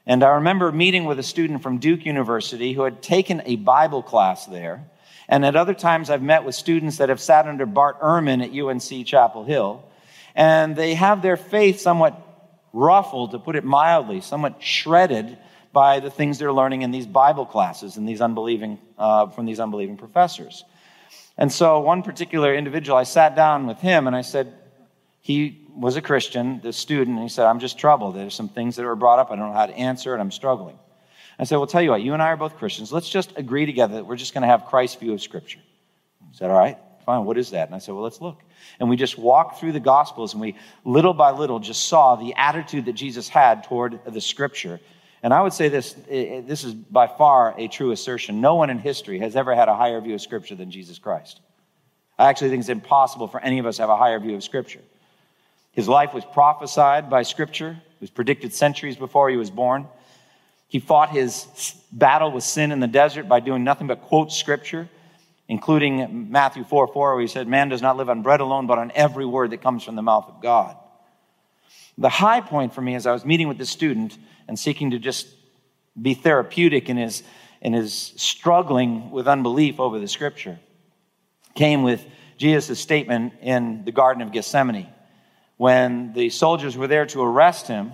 And 0.07 0.23
I 0.23 0.37
remember 0.37 0.73
meeting 0.73 1.05
with 1.05 1.19
a 1.19 1.23
student 1.23 1.63
from 1.63 1.79
Duke 1.79 2.07
University 2.07 2.73
who 2.73 2.83
had 2.83 3.03
taken 3.03 3.43
a 3.45 3.57
Bible 3.57 4.03
class 4.03 4.47
there. 4.47 4.85
And 5.29 5.45
at 5.45 5.57
other 5.57 5.75
times, 5.75 6.09
I've 6.09 6.23
met 6.23 6.45
with 6.45 6.55
students 6.55 6.99
that 6.99 7.11
have 7.11 7.21
sat 7.21 7.47
under 7.47 7.67
Bart 7.67 8.01
Ehrman 8.01 8.43
at 8.43 8.51
UNC 8.51 9.07
Chapel 9.07 9.45
Hill, 9.45 9.85
and 10.35 10.75
they 10.75 10.95
have 10.95 11.21
their 11.21 11.37
faith 11.37 11.81
somewhat 11.81 12.25
ruffled, 12.73 13.33
to 13.33 13.39
put 13.39 13.57
it 13.57 13.65
mildly, 13.65 14.21
somewhat 14.21 14.63
shredded 14.63 15.37
by 15.73 16.01
the 16.01 16.11
things 16.11 16.39
they're 16.39 16.53
learning 16.53 16.83
in 16.83 16.91
these 16.91 17.07
Bible 17.07 17.45
classes 17.45 17.97
and 17.97 18.09
these 18.09 18.21
unbelieving, 18.21 18.79
uh, 18.97 19.27
from 19.29 19.47
these 19.47 19.61
unbelieving 19.61 19.97
professors. 19.97 20.65
And 21.37 21.53
so, 21.53 21.81
one 21.81 22.03
particular 22.03 22.55
individual, 22.55 22.97
I 22.97 23.05
sat 23.05 23.37
down 23.37 23.67
with 23.67 23.79
him 23.79 24.07
and 24.07 24.17
I 24.17 24.23
said, 24.23 24.55
he 25.21 25.67
was 25.77 25.97
a 25.97 26.03
Christian, 26.03 26.61
the 26.63 26.73
student, 26.73 27.17
and 27.17 27.23
he 27.23 27.29
said, 27.29 27.47
I'm 27.47 27.61
just 27.61 27.79
troubled. 27.79 28.17
There's 28.17 28.35
some 28.35 28.49
things 28.49 28.77
that 28.77 28.85
were 28.85 28.97
brought 28.97 29.19
up. 29.19 29.31
I 29.31 29.37
don't 29.37 29.49
know 29.49 29.55
how 29.55 29.67
to 29.67 29.77
answer, 29.77 30.15
and 30.15 30.23
I'm 30.23 30.31
struggling. 30.31 30.79
I 31.39 31.45
said, 31.45 31.57
Well, 31.57 31.67
tell 31.67 31.83
you 31.83 31.91
what, 31.91 32.03
you 32.03 32.13
and 32.15 32.23
I 32.23 32.29
are 32.29 32.37
both 32.37 32.57
Christians. 32.57 32.93
Let's 32.93 33.09
just 33.09 33.33
agree 33.37 33.67
together 33.67 33.95
that 33.97 34.07
we're 34.07 34.17
just 34.17 34.35
going 34.35 34.43
to 34.43 34.49
have 34.49 34.67
Christ's 34.67 34.97
view 34.97 35.13
of 35.13 35.23
Scripture. 35.23 35.61
He 36.31 36.37
said, 36.37 36.51
All 36.51 36.59
right, 36.59 36.79
fine. 37.07 37.25
What 37.25 37.39
is 37.39 37.51
that? 37.51 37.69
And 37.69 37.75
I 37.75 37.79
said, 37.79 37.95
Well, 37.95 38.05
let's 38.05 38.21
look. 38.21 38.43
And 38.81 38.89
we 38.89 38.97
just 38.97 39.19
walked 39.19 39.61
through 39.61 39.73
the 39.73 39.81
Gospels 39.81 40.35
and 40.35 40.41
we, 40.41 40.57
little 40.85 41.15
by 41.15 41.31
little, 41.31 41.59
just 41.59 41.89
saw 41.89 42.17
the 42.17 42.35
attitude 42.35 42.87
that 42.87 42.95
Jesus 42.95 43.29
had 43.29 43.65
toward 43.65 44.01
the 44.05 44.21
Scripture. 44.21 44.81
And 45.23 45.35
I 45.35 45.41
would 45.41 45.53
say 45.53 45.69
this 45.69 45.95
this 46.09 46.65
is 46.65 46.75
by 46.75 47.07
far 47.07 47.55
a 47.59 47.69
true 47.69 47.93
assertion. 47.93 48.41
No 48.41 48.57
one 48.57 48.71
in 48.71 48.79
history 48.79 49.19
has 49.21 49.37
ever 49.37 49.55
had 49.55 49.69
a 49.69 49.77
higher 49.77 50.01
view 50.01 50.15
of 50.15 50.21
Scripture 50.21 50.55
than 50.55 50.71
Jesus 50.71 50.99
Christ. 50.99 51.41
I 52.19 52.29
actually 52.29 52.51
think 52.51 52.61
it's 52.61 52.69
impossible 52.69 53.29
for 53.29 53.41
any 53.41 53.61
of 53.61 53.67
us 53.67 53.77
to 53.77 53.83
have 53.83 53.91
a 53.91 53.97
higher 53.97 54.19
view 54.19 54.35
of 54.35 54.43
Scripture. 54.43 54.81
His 55.73 55.89
life 55.89 56.13
was 56.13 56.25
prophesied 56.25 57.09
by 57.09 57.23
Scripture, 57.23 57.71
it 57.71 58.01
was 58.01 58.11
predicted 58.11 58.53
centuries 58.53 58.97
before 58.97 59.31
he 59.31 59.37
was 59.37 59.51
born. 59.51 59.87
He 60.69 60.81
fought 60.81 61.11
his 61.11 61.75
battle 61.91 62.31
with 62.31 62.45
sin 62.45 62.73
in 62.73 62.81
the 62.81 62.87
desert 62.87 63.27
by 63.27 63.41
doing 63.41 63.65
nothing 63.65 63.87
but 63.87 64.03
quote 64.03 64.31
scripture, 64.31 64.89
including 65.49 66.31
Matthew 66.31 66.63
4 66.63 66.89
4, 66.89 67.15
where 67.15 67.21
he 67.21 67.27
said, 67.27 67.49
Man 67.49 67.71
does 67.71 67.81
not 67.81 67.97
live 67.97 68.11
on 68.11 68.23
bread 68.23 68.41
alone, 68.41 68.67
but 68.67 68.79
on 68.79 68.93
every 68.95 69.25
word 69.25 69.51
that 69.51 69.63
comes 69.63 69.83
from 69.83 69.97
the 69.97 70.03
mouth 70.03 70.27
of 70.29 70.43
God. 70.43 70.77
The 71.97 72.11
high 72.11 72.43
point 72.43 72.75
for 72.75 72.83
me 72.83 72.95
as 72.95 73.07
I 73.07 73.13
was 73.13 73.25
meeting 73.25 73.49
with 73.49 73.59
this 73.59 73.71
student 73.71 74.17
and 74.47 74.59
seeking 74.59 74.93
to 74.93 74.99
just 74.99 75.27
be 76.01 76.15
therapeutic 76.15 76.89
in 76.89 76.97
his, 76.97 77.23
in 77.61 77.73
his 77.73 77.93
struggling 78.17 79.11
with 79.11 79.27
unbelief 79.27 79.81
over 79.81 79.99
the 79.99 80.07
scripture 80.07 80.61
came 81.55 81.83
with 81.83 82.07
Jesus' 82.37 82.79
statement 82.79 83.33
in 83.41 83.85
the 83.85 83.91
Garden 83.91 84.23
of 84.23 84.31
Gethsemane 84.31 84.87
when 85.57 86.13
the 86.13 86.31
soldiers 86.31 86.77
were 86.77 86.87
there 86.87 87.07
to 87.07 87.21
arrest 87.21 87.67
him 87.67 87.93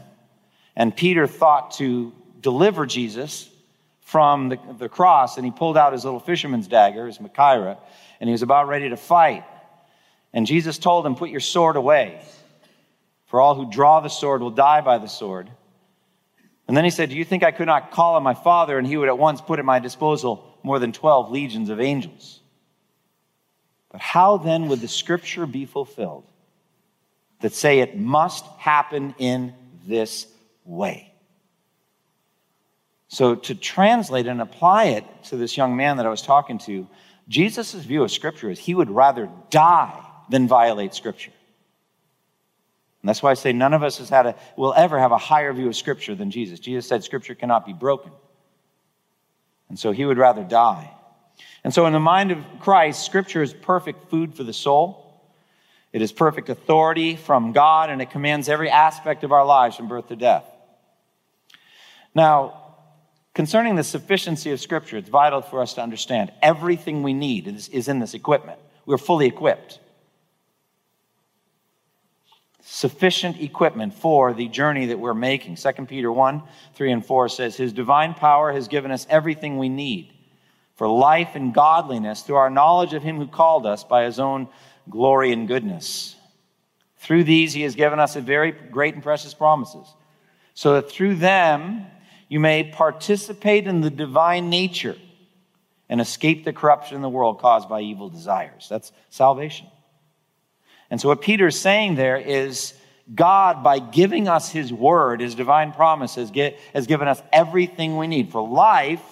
and 0.76 0.94
Peter 0.94 1.26
thought 1.26 1.70
to 1.72 2.12
deliver 2.44 2.86
Jesus 2.86 3.48
from 4.02 4.50
the, 4.50 4.58
the 4.78 4.88
cross, 4.88 5.38
and 5.38 5.44
he 5.44 5.50
pulled 5.50 5.76
out 5.76 5.94
his 5.94 6.04
little 6.04 6.20
fisherman's 6.20 6.68
dagger, 6.68 7.06
his 7.06 7.18
Machaira, 7.18 7.78
and 8.20 8.28
he 8.28 8.32
was 8.32 8.42
about 8.42 8.68
ready 8.68 8.90
to 8.90 8.96
fight. 8.96 9.44
And 10.32 10.46
Jesus 10.46 10.78
told 10.78 11.04
him, 11.04 11.16
Put 11.16 11.30
your 11.30 11.40
sword 11.40 11.74
away, 11.74 12.22
for 13.26 13.40
all 13.40 13.54
who 13.54 13.70
draw 13.70 14.00
the 14.00 14.10
sword 14.10 14.42
will 14.42 14.50
die 14.50 14.82
by 14.82 14.98
the 14.98 15.08
sword. 15.08 15.50
And 16.68 16.76
then 16.76 16.84
he 16.84 16.90
said, 16.90 17.08
Do 17.08 17.16
you 17.16 17.24
think 17.24 17.42
I 17.42 17.50
could 17.50 17.66
not 17.66 17.90
call 17.90 18.14
on 18.14 18.22
my 18.22 18.34
Father, 18.34 18.78
and 18.78 18.86
he 18.86 18.96
would 18.96 19.08
at 19.08 19.18
once 19.18 19.40
put 19.40 19.58
at 19.58 19.64
my 19.64 19.78
disposal 19.78 20.58
more 20.62 20.78
than 20.78 20.92
12 20.92 21.30
legions 21.30 21.70
of 21.70 21.80
angels? 21.80 22.40
But 23.90 24.02
how 24.02 24.36
then 24.36 24.68
would 24.68 24.80
the 24.80 24.88
scripture 24.88 25.46
be 25.46 25.64
fulfilled 25.64 26.24
that 27.40 27.54
say 27.54 27.80
it 27.80 27.98
must 27.98 28.44
happen 28.58 29.14
in 29.18 29.54
this 29.86 30.26
way? 30.64 31.13
So, 33.08 33.34
to 33.34 33.54
translate 33.54 34.26
and 34.26 34.40
apply 34.40 34.84
it 34.86 35.04
to 35.24 35.36
this 35.36 35.56
young 35.56 35.76
man 35.76 35.98
that 35.98 36.06
I 36.06 36.08
was 36.08 36.22
talking 36.22 36.58
to, 36.60 36.88
Jesus' 37.28 37.74
view 37.74 38.02
of 38.02 38.10
Scripture 38.10 38.50
is 38.50 38.58
he 38.58 38.74
would 38.74 38.90
rather 38.90 39.28
die 39.50 40.04
than 40.30 40.48
violate 40.48 40.94
Scripture. 40.94 41.32
And 43.02 43.08
that's 43.08 43.22
why 43.22 43.30
I 43.30 43.34
say 43.34 43.52
none 43.52 43.74
of 43.74 43.82
us 43.82 43.98
has 43.98 44.08
had 44.08 44.26
a, 44.26 44.34
will 44.56 44.72
ever 44.74 44.98
have 44.98 45.12
a 45.12 45.18
higher 45.18 45.52
view 45.52 45.68
of 45.68 45.76
Scripture 45.76 46.14
than 46.14 46.30
Jesus. 46.30 46.58
Jesus 46.58 46.88
said 46.88 47.04
Scripture 47.04 47.34
cannot 47.34 47.66
be 47.66 47.72
broken. 47.74 48.12
And 49.68 49.78
so 49.78 49.92
he 49.92 50.04
would 50.04 50.18
rather 50.18 50.42
die. 50.42 50.90
And 51.64 51.72
so, 51.72 51.86
in 51.86 51.92
the 51.92 52.00
mind 52.00 52.30
of 52.30 52.38
Christ, 52.60 53.04
Scripture 53.04 53.42
is 53.42 53.52
perfect 53.52 54.10
food 54.10 54.34
for 54.34 54.44
the 54.44 54.52
soul. 54.52 55.00
It 55.92 56.02
is 56.02 56.12
perfect 56.12 56.48
authority 56.48 57.16
from 57.16 57.52
God, 57.52 57.88
and 57.88 58.02
it 58.02 58.10
commands 58.10 58.48
every 58.48 58.68
aspect 58.68 59.24
of 59.24 59.32
our 59.32 59.44
lives 59.44 59.76
from 59.76 59.88
birth 59.88 60.08
to 60.08 60.16
death. 60.16 60.44
Now, 62.14 62.63
concerning 63.34 63.76
the 63.76 63.84
sufficiency 63.84 64.50
of 64.52 64.60
Scripture, 64.60 64.96
it's 64.96 65.08
vital 65.08 65.42
for 65.42 65.60
us 65.60 65.74
to 65.74 65.82
understand 65.82 66.32
everything 66.40 67.02
we 67.02 67.12
need 67.12 67.46
is, 67.46 67.68
is 67.68 67.88
in 67.88 67.98
this 67.98 68.14
equipment. 68.14 68.58
We're 68.86 68.98
fully 68.98 69.26
equipped 69.26 69.80
sufficient 72.64 73.40
equipment 73.40 73.92
for 73.92 74.32
the 74.32 74.48
journey 74.48 74.86
that 74.86 74.98
we're 74.98 75.14
making. 75.14 75.56
2 75.56 75.72
Peter 75.86 76.10
1 76.10 76.42
3 76.74 76.92
and 76.92 77.04
4 77.04 77.28
says, 77.28 77.56
His 77.56 77.72
divine 77.72 78.14
power 78.14 78.52
has 78.52 78.68
given 78.68 78.90
us 78.90 79.06
everything 79.10 79.58
we 79.58 79.68
need 79.68 80.12
for 80.74 80.88
life 80.88 81.30
and 81.34 81.54
godliness 81.54 82.22
through 82.22 82.36
our 82.36 82.50
knowledge 82.50 82.94
of 82.94 83.02
Him 83.02 83.18
who 83.18 83.26
called 83.26 83.66
us 83.66 83.84
by 83.84 84.04
His 84.04 84.18
own 84.18 84.48
glory 84.88 85.32
and 85.32 85.46
goodness. 85.46 86.16
Through 86.96 87.24
these, 87.24 87.52
He 87.52 87.62
has 87.62 87.74
given 87.74 88.00
us 88.00 88.16
a 88.16 88.20
very 88.20 88.50
great 88.50 88.94
and 88.94 89.02
precious 89.02 89.34
promises, 89.34 89.86
so 90.54 90.74
that 90.74 90.90
through 90.90 91.16
them 91.16 91.86
you 92.34 92.40
may 92.40 92.64
participate 92.64 93.68
in 93.68 93.80
the 93.80 93.90
divine 93.90 94.50
nature 94.50 94.96
and 95.88 96.00
escape 96.00 96.44
the 96.44 96.52
corruption 96.52 96.96
in 96.96 97.00
the 97.00 97.08
world 97.08 97.38
caused 97.38 97.68
by 97.68 97.80
evil 97.80 98.08
desires. 98.08 98.66
That's 98.68 98.90
salvation. 99.08 99.68
And 100.90 101.00
so, 101.00 101.06
what 101.06 101.20
Peter 101.20 101.46
is 101.46 101.60
saying 101.60 101.94
there 101.94 102.16
is 102.16 102.74
God, 103.14 103.62
by 103.62 103.78
giving 103.78 104.26
us 104.26 104.50
his 104.50 104.72
word, 104.72 105.20
his 105.20 105.36
divine 105.36 105.70
promises, 105.70 106.32
has 106.72 106.88
given 106.88 107.06
us 107.06 107.22
everything 107.32 107.98
we 107.98 108.08
need 108.08 108.32
for 108.32 108.44
life, 108.44 109.04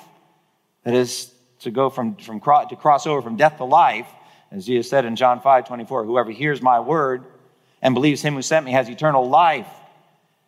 that 0.83 0.95
is 0.95 1.33
to 1.61 1.71
go 1.71 1.91
from, 1.91 2.17
from 2.17 2.41
to 2.41 2.77
cross 2.77 3.07
over 3.07 3.23
from 3.23 3.37
death 3.37 3.59
to 3.59 3.65
life, 3.65 4.09
as 4.51 4.67
Jesus 4.67 4.91
said 4.91 5.05
in 5.05 5.15
John 5.15 5.41
5 5.41 5.69
24, 5.69 6.07
whoever 6.07 6.33
hears 6.33 6.61
my 6.61 6.81
word 6.81 7.23
and 7.83 7.95
believes 7.95 8.21
him 8.21 8.35
who 8.35 8.43
sent 8.43 8.67
me 8.67 8.73
has 8.73 8.89
eternal 8.89 9.29
life 9.29 9.69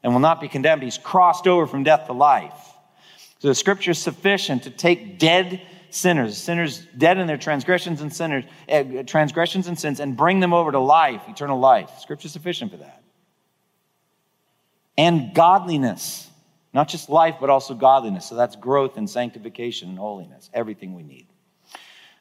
and 0.04 0.12
will 0.12 0.20
not 0.20 0.40
be 0.40 0.48
condemned. 0.48 0.82
He's 0.82 0.98
crossed 0.98 1.48
over 1.48 1.66
from 1.66 1.82
death 1.82 2.06
to 2.06 2.12
life. 2.12 2.52
So 3.40 3.48
the 3.48 3.54
scripture 3.54 3.90
is 3.92 3.98
sufficient 3.98 4.64
to 4.64 4.70
take 4.70 5.18
dead 5.18 5.62
sinners, 5.90 6.36
sinners 6.36 6.86
dead 6.96 7.18
in 7.18 7.26
their 7.26 7.38
transgressions 7.38 8.02
and 8.02 8.14
sinners, 8.14 8.44
uh, 8.68 8.84
transgressions 9.06 9.66
and 9.66 9.78
sins, 9.78 10.00
and 10.00 10.16
bring 10.16 10.40
them 10.40 10.52
over 10.52 10.70
to 10.70 10.78
life, 10.78 11.22
eternal 11.28 11.58
life. 11.58 11.90
Scripture 12.00 12.26
is 12.26 12.32
sufficient 12.32 12.70
for 12.70 12.76
that. 12.76 13.02
And 14.96 15.34
godliness, 15.34 16.30
not 16.72 16.88
just 16.88 17.08
life, 17.08 17.36
but 17.40 17.48
also 17.50 17.74
godliness. 17.74 18.26
So 18.28 18.34
that's 18.34 18.56
growth 18.56 18.96
and 18.96 19.08
sanctification 19.08 19.88
and 19.88 19.98
holiness, 19.98 20.50
everything 20.52 20.94
we 20.94 21.02
need. 21.02 21.26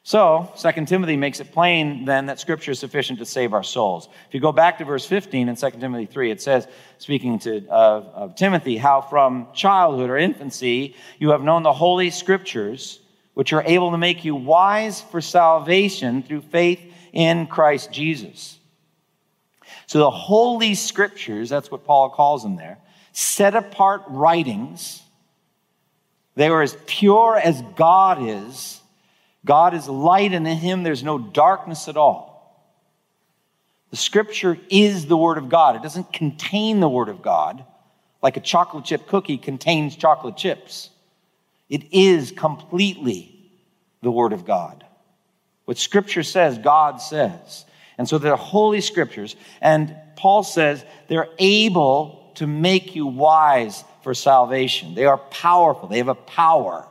So, 0.06 0.52
2 0.58 0.84
Timothy 0.84 1.16
makes 1.16 1.40
it 1.40 1.50
plain 1.50 2.04
then 2.04 2.26
that 2.26 2.38
Scripture 2.38 2.72
is 2.72 2.78
sufficient 2.78 3.18
to 3.20 3.24
save 3.24 3.54
our 3.54 3.62
souls. 3.62 4.10
If 4.28 4.34
you 4.34 4.40
go 4.40 4.52
back 4.52 4.76
to 4.78 4.84
verse 4.84 5.06
15 5.06 5.48
in 5.48 5.56
2 5.56 5.70
Timothy 5.70 6.04
3, 6.04 6.30
it 6.30 6.42
says, 6.42 6.68
speaking 6.98 7.38
to 7.40 7.66
uh, 7.68 8.04
of 8.14 8.36
Timothy, 8.36 8.76
how 8.76 9.00
from 9.00 9.48
childhood 9.54 10.10
or 10.10 10.18
infancy 10.18 10.94
you 11.18 11.30
have 11.30 11.42
known 11.42 11.62
the 11.62 11.72
Holy 11.72 12.10
Scriptures 12.10 13.00
which 13.32 13.54
are 13.54 13.62
able 13.64 13.92
to 13.92 13.98
make 13.98 14.26
you 14.26 14.34
wise 14.34 15.00
for 15.00 15.22
salvation 15.22 16.22
through 16.22 16.42
faith 16.42 16.80
in 17.14 17.46
Christ 17.46 17.90
Jesus. 17.90 18.58
So 19.86 19.98
the 20.00 20.10
Holy 20.10 20.74
Scriptures, 20.74 21.48
that's 21.48 21.70
what 21.70 21.84
Paul 21.84 22.10
calls 22.10 22.42
them 22.42 22.56
there, 22.56 22.78
set 23.12 23.54
apart 23.54 24.02
writings. 24.08 25.02
They 26.36 26.48
are 26.48 26.62
as 26.62 26.76
pure 26.86 27.36
as 27.36 27.62
God 27.74 28.18
is. 28.20 28.82
God 29.44 29.74
is 29.74 29.88
light, 29.88 30.32
and 30.32 30.46
in 30.46 30.56
Him 30.56 30.82
there's 30.82 31.02
no 31.02 31.18
darkness 31.18 31.88
at 31.88 31.96
all. 31.96 32.34
The 33.90 33.96
Scripture 33.96 34.58
is 34.70 35.06
the 35.06 35.16
Word 35.16 35.38
of 35.38 35.48
God. 35.48 35.76
It 35.76 35.82
doesn't 35.82 36.12
contain 36.12 36.80
the 36.80 36.88
Word 36.88 37.08
of 37.08 37.22
God 37.22 37.64
like 38.24 38.38
a 38.38 38.40
chocolate 38.40 38.86
chip 38.86 39.06
cookie 39.06 39.36
contains 39.36 39.96
chocolate 39.96 40.38
chips. 40.38 40.88
It 41.68 41.92
is 41.92 42.32
completely 42.32 43.50
the 44.00 44.10
Word 44.10 44.32
of 44.32 44.46
God. 44.46 44.82
What 45.66 45.76
Scripture 45.76 46.22
says, 46.22 46.56
God 46.56 47.02
says. 47.02 47.66
And 47.98 48.08
so 48.08 48.16
they're 48.16 48.34
holy 48.34 48.80
scriptures. 48.80 49.36
And 49.60 49.94
Paul 50.16 50.42
says 50.42 50.84
they're 51.08 51.28
able 51.38 52.32
to 52.36 52.46
make 52.46 52.96
you 52.96 53.06
wise 53.06 53.84
for 54.02 54.14
salvation. 54.14 54.94
They 54.94 55.04
are 55.04 55.18
powerful, 55.18 55.88
they 55.88 55.98
have 55.98 56.08
a 56.08 56.14
power 56.14 56.88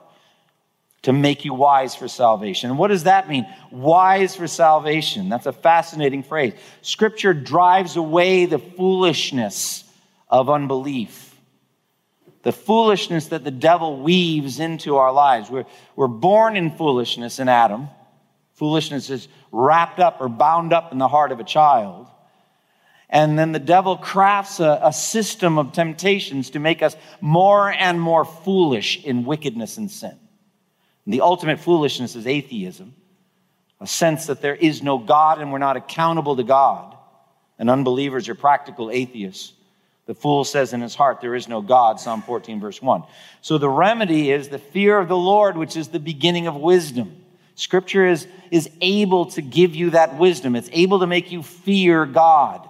to 1.03 1.13
make 1.13 1.45
you 1.45 1.53
wise 1.53 1.95
for 1.95 2.07
salvation. 2.07 2.69
And 2.69 2.79
what 2.79 2.89
does 2.89 3.03
that 3.03 3.29
mean? 3.29 3.45
Wise 3.71 4.35
for 4.35 4.47
salvation. 4.47 5.29
That's 5.29 5.45
a 5.45 5.53
fascinating 5.53 6.23
phrase. 6.23 6.53
Scripture 6.81 7.33
drives 7.33 7.95
away 7.97 8.45
the 8.45 8.59
foolishness 8.59 9.83
of 10.29 10.49
unbelief 10.49 11.33
the 12.43 12.51
foolishness 12.51 13.27
that 13.27 13.43
the 13.43 13.51
devil 13.51 14.01
weaves 14.01 14.59
into 14.59 14.97
our 14.97 15.11
lives. 15.11 15.49
We're, 15.49 15.65
we're 15.95 16.07
born 16.07 16.55
in 16.55 16.71
foolishness 16.71 17.39
in 17.39 17.49
Adam. 17.49 17.87
Foolishness 18.55 19.09
is 19.09 19.27
wrapped 19.51 19.99
up 19.99 20.17
or 20.19 20.29
bound 20.29 20.73
up 20.73 20.91
in 20.91 20.97
the 20.97 21.07
heart 21.07 21.31
of 21.31 21.39
a 21.39 21.45
child. 21.45 22.07
And 23.09 23.39
then 23.39 23.53
the 23.53 23.59
devil 23.59 23.95
crafts 23.95 24.59
a, 24.59 24.79
a 24.83 24.91
system 24.91 25.57
of 25.57 25.71
temptations 25.71 26.51
to 26.51 26.59
make 26.59 26.81
us 26.81 26.95
more 27.21 27.71
and 27.71 27.99
more 27.99 28.25
foolish 28.25 29.03
in 29.03 29.23
wickedness 29.23 29.77
and 29.77 29.89
sin. 29.89 30.19
The 31.05 31.21
ultimate 31.21 31.59
foolishness 31.59 32.15
is 32.15 32.27
atheism, 32.27 32.93
a 33.81 33.87
sense 33.87 34.27
that 34.27 34.41
there 34.41 34.55
is 34.55 34.81
no 34.81 34.97
God 34.97 35.41
and 35.41 35.51
we're 35.51 35.57
not 35.57 35.77
accountable 35.77 36.35
to 36.37 36.43
God. 36.43 36.95
And 37.59 37.69
unbelievers 37.69 38.29
are 38.29 38.35
practical 38.35 38.89
atheists. 38.89 39.53
The 40.05 40.15
fool 40.15 40.43
says 40.43 40.73
in 40.73 40.81
his 40.81 40.95
heart, 40.95 41.21
There 41.21 41.35
is 41.35 41.47
no 41.47 41.61
God, 41.61 41.99
Psalm 41.99 42.21
14, 42.21 42.59
verse 42.59 42.81
1. 42.81 43.03
So 43.41 43.57
the 43.57 43.69
remedy 43.69 44.31
is 44.31 44.49
the 44.49 44.59
fear 44.59 44.99
of 44.99 45.07
the 45.07 45.17
Lord, 45.17 45.55
which 45.55 45.77
is 45.77 45.89
the 45.89 45.99
beginning 45.99 46.47
of 46.47 46.55
wisdom. 46.55 47.23
Scripture 47.55 48.05
is, 48.05 48.27
is 48.51 48.69
able 48.81 49.27
to 49.27 49.41
give 49.41 49.75
you 49.75 49.91
that 49.91 50.17
wisdom, 50.17 50.55
it's 50.55 50.69
able 50.71 50.99
to 50.99 51.07
make 51.07 51.31
you 51.31 51.43
fear 51.43 52.05
God. 52.05 52.67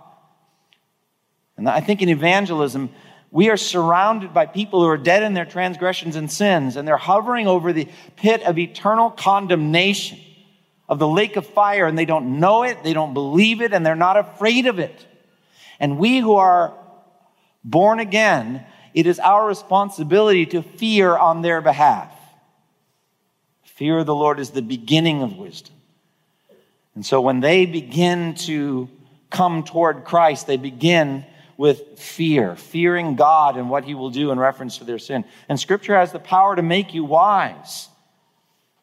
And 1.58 1.70
I 1.70 1.80
think 1.82 2.02
in 2.02 2.10
evangelism, 2.10 2.90
we 3.34 3.50
are 3.50 3.58
surrounded 3.58 4.32
by 4.32 4.46
people 4.46 4.82
who 4.82 4.88
are 4.88 4.98
dead 4.98 5.24
in 5.24 5.34
their 5.34 5.44
transgressions 5.44 6.16
and 6.16 6.32
sins, 6.32 6.76
and 6.76 6.88
they're 6.88 6.98
hovering 6.98 7.48
over 7.48 7.74
the 7.74 7.88
pit 8.16 8.44
of 8.44 8.60
eternal 8.60 9.10
condemnation, 9.10 10.20
of 10.88 11.00
the 11.00 11.08
lake 11.08 11.36
of 11.36 11.48
fire, 11.48 11.88
and 11.88 11.98
they 11.98 12.06
don't 12.06 12.40
know 12.40 12.62
it, 12.62 12.84
they 12.84 12.94
don't 12.94 13.16
believe 13.16 13.60
it, 13.60 13.74
and 13.74 13.84
they're 13.84 13.96
not 13.96 14.18
afraid 14.18 14.68
of 14.68 14.78
it. 14.78 15.08
And 15.80 15.98
we 15.98 16.20
who 16.20 16.36
are 16.36 16.76
born 17.64 18.00
again, 18.00 18.68
it 18.94 19.08
is 19.08 19.18
our 19.18 19.48
responsibility 19.48 20.46
to 20.46 20.62
fear 20.62 21.18
on 21.18 21.42
their 21.42 21.60
behalf. 21.60 22.14
Fear 23.64 23.98
of 23.98 24.06
the 24.06 24.14
Lord 24.14 24.40
is 24.40 24.52
the 24.52 24.62
beginning 24.62 25.24
of 25.24 25.36
wisdom. 25.38 25.74
And 26.94 27.04
so 27.04 27.20
when 27.20 27.40
they 27.40 27.66
begin 27.66 28.36
to 28.36 28.92
come 29.32 29.64
toward 29.64 30.04
Christ, 30.04 30.46
they 30.46 30.58
begin 30.58 31.26
with 31.58 32.00
fear, 32.00 32.56
fearing 32.56 33.16
God 33.16 33.58
and 33.58 33.70
what 33.70 33.84
he 33.84 33.96
will 33.96 34.10
do 34.10 34.32
in 34.32 34.40
reference 34.40 34.78
to 34.80 34.84
their 34.84 35.00
sin. 35.00 35.26
And 35.50 35.60
scripture 35.60 35.96
has 35.96 36.12
the 36.12 36.20
power 36.20 36.56
to 36.56 36.62
make 36.62 36.94
you 36.94 37.04
wise. 37.04 37.90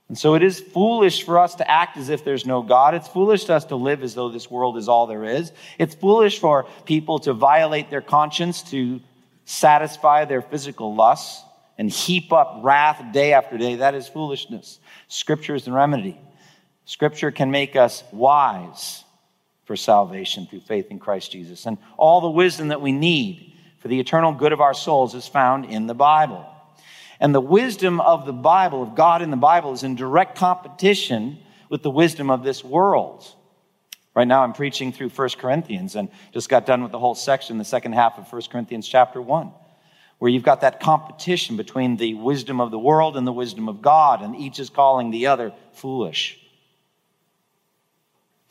And 0.09 0.18
so 0.18 0.35
it 0.35 0.42
is 0.42 0.59
foolish 0.59 1.22
for 1.22 1.38
us 1.38 1.54
to 1.56 1.70
act 1.70 1.96
as 1.96 2.09
if 2.09 2.24
there's 2.24 2.44
no 2.44 2.62
God. 2.62 2.94
It's 2.94 3.06
foolish 3.06 3.44
to 3.44 3.54
us 3.54 3.66
to 3.66 3.76
live 3.76 4.02
as 4.02 4.14
though 4.14 4.28
this 4.28 4.50
world 4.50 4.76
is 4.76 4.88
all 4.88 5.06
there 5.06 5.24
is. 5.24 5.52
It's 5.78 5.94
foolish 5.94 6.40
for 6.40 6.66
people 6.85 7.20
to 7.20 7.33
violate 7.33 7.90
their 7.90 8.00
conscience 8.00 8.62
to 8.70 9.00
satisfy 9.44 10.24
their 10.24 10.42
physical 10.42 10.94
lusts 10.94 11.44
and 11.78 11.88
heap 11.88 12.33
up 12.33 12.61
wrath 12.62 13.12
day 13.12 13.33
after 13.33 13.56
day. 13.56 13.76
That 13.76 13.94
is 13.94 14.09
foolishness. 14.09 14.80
Scripture 15.06 15.54
is 15.54 15.64
the 15.64 15.72
remedy. 15.72 16.20
Scripture 16.85 17.30
can 17.30 17.52
make 17.52 17.76
us 17.76 18.02
wise 18.11 19.04
for 19.70 19.76
salvation 19.76 20.46
through 20.46 20.59
faith 20.59 20.90
in 20.90 20.98
Christ 20.98 21.30
Jesus. 21.30 21.64
And 21.64 21.78
all 21.96 22.20
the 22.20 22.28
wisdom 22.28 22.66
that 22.68 22.80
we 22.80 22.90
need 22.90 23.54
for 23.78 23.87
the 23.87 24.00
eternal 24.00 24.33
good 24.33 24.52
of 24.52 24.61
our 24.61 24.74
souls 24.74 25.14
is 25.14 25.28
found 25.28 25.64
in 25.64 25.87
the 25.87 25.94
Bible. 25.94 26.44
And 27.20 27.33
the 27.33 27.40
wisdom 27.40 28.00
of 28.00 28.26
the 28.26 28.33
Bible, 28.33 28.83
of 28.83 28.96
God 28.96 29.22
in 29.22 29.30
the 29.30 29.37
Bible, 29.37 29.72
is 29.72 29.85
in 29.85 29.94
direct 29.94 30.37
competition 30.37 31.38
with 31.68 31.85
the 31.85 31.90
wisdom 31.90 32.30
of 32.33 32.42
this 32.42 32.64
world. 32.64 33.24
Right 34.12 34.26
now, 34.26 34.42
I'm 34.42 34.54
preaching 34.54 34.92
through 34.92 35.11
1 35.11 35.28
Corinthians 35.38 35.94
and 35.94 36.09
just 36.33 36.48
got 36.48 36.66
done 36.66 36.83
with 36.83 36.90
the 36.90 36.98
whole 36.98 37.14
section, 37.14 37.56
the 37.56 37.64
second 37.64 37.92
half 37.92 38.18
of 38.18 38.26
1 38.33 38.42
Corinthians 38.50 38.88
chapter 38.88 39.22
1, 39.22 39.52
where 40.18 40.33
you've 40.33 40.42
got 40.42 40.62
that 40.62 40.80
competition 40.80 41.56
between 41.56 41.96
the 41.96 42.14
wisdom 42.14 42.61
of 42.61 42.72
the 42.72 42.78
world 42.80 43.16
and 43.16 43.24
the 43.24 43.33
wisdom 43.33 43.68
of 43.68 43.83
God, 43.83 44.20
and 44.20 44.35
each 44.35 44.59
is 44.59 44.68
calling 44.68 45.12
the 45.12 45.28
other 45.28 45.52
foolish. 45.74 46.39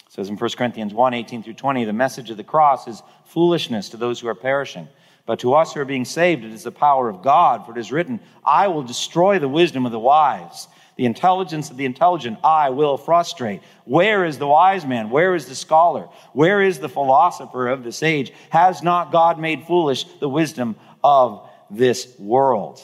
It 0.10 0.14
says 0.14 0.30
in 0.30 0.38
1 0.38 0.50
Corinthians 0.58 0.92
1 0.92 1.14
18 1.14 1.44
through 1.44 1.54
20, 1.54 1.86
the 1.86 1.94
message 1.94 2.32
of 2.32 2.38
the 2.38 2.44
cross 2.44 2.88
is 2.88 3.04
foolishness 3.26 3.90
to 3.90 3.98
those 3.98 4.20
who 4.20 4.28
are 4.28 4.34
perishing. 4.34 4.88
But 5.28 5.38
to 5.42 5.54
us 5.54 5.72
who 5.74 5.82
are 5.82 5.86
being 5.86 6.06
saved, 6.06 6.44
it 6.44 6.52
is 6.52 6.64
the 6.64 6.72
power 6.72 7.10
of 7.10 7.22
God. 7.22 7.64
For 7.64 7.78
it 7.78 7.80
is 7.80 7.92
written, 7.92 8.20
I 8.44 8.70
will 8.70 8.82
destroy 8.82 9.38
the 9.38 9.48
wisdom 9.48 9.86
of 9.86 9.92
the 9.92 10.00
wise. 10.00 10.68
The 10.96 11.06
intelligence 11.06 11.70
of 11.70 11.78
the 11.78 11.86
intelligent 11.86 12.40
I 12.44 12.72
will 12.72 12.98
frustrate. 12.98 13.62
Where 13.86 14.26
is 14.26 14.40
the 14.40 14.48
wise 14.48 14.84
man? 14.84 15.12
Where 15.12 15.36
is 15.36 15.46
the 15.46 15.54
scholar? 15.54 16.10
Where 16.34 16.64
is 16.64 16.80
the 16.80 16.90
philosopher 16.90 17.68
of 17.68 17.84
this 17.84 18.02
age? 18.02 18.34
Has 18.50 18.82
not 18.82 19.12
God 19.12 19.40
made 19.40 19.68
foolish 19.68 20.06
the 20.20 20.28
wisdom 20.28 20.76
of 21.04 21.48
this 21.70 22.18
world? 22.18 22.80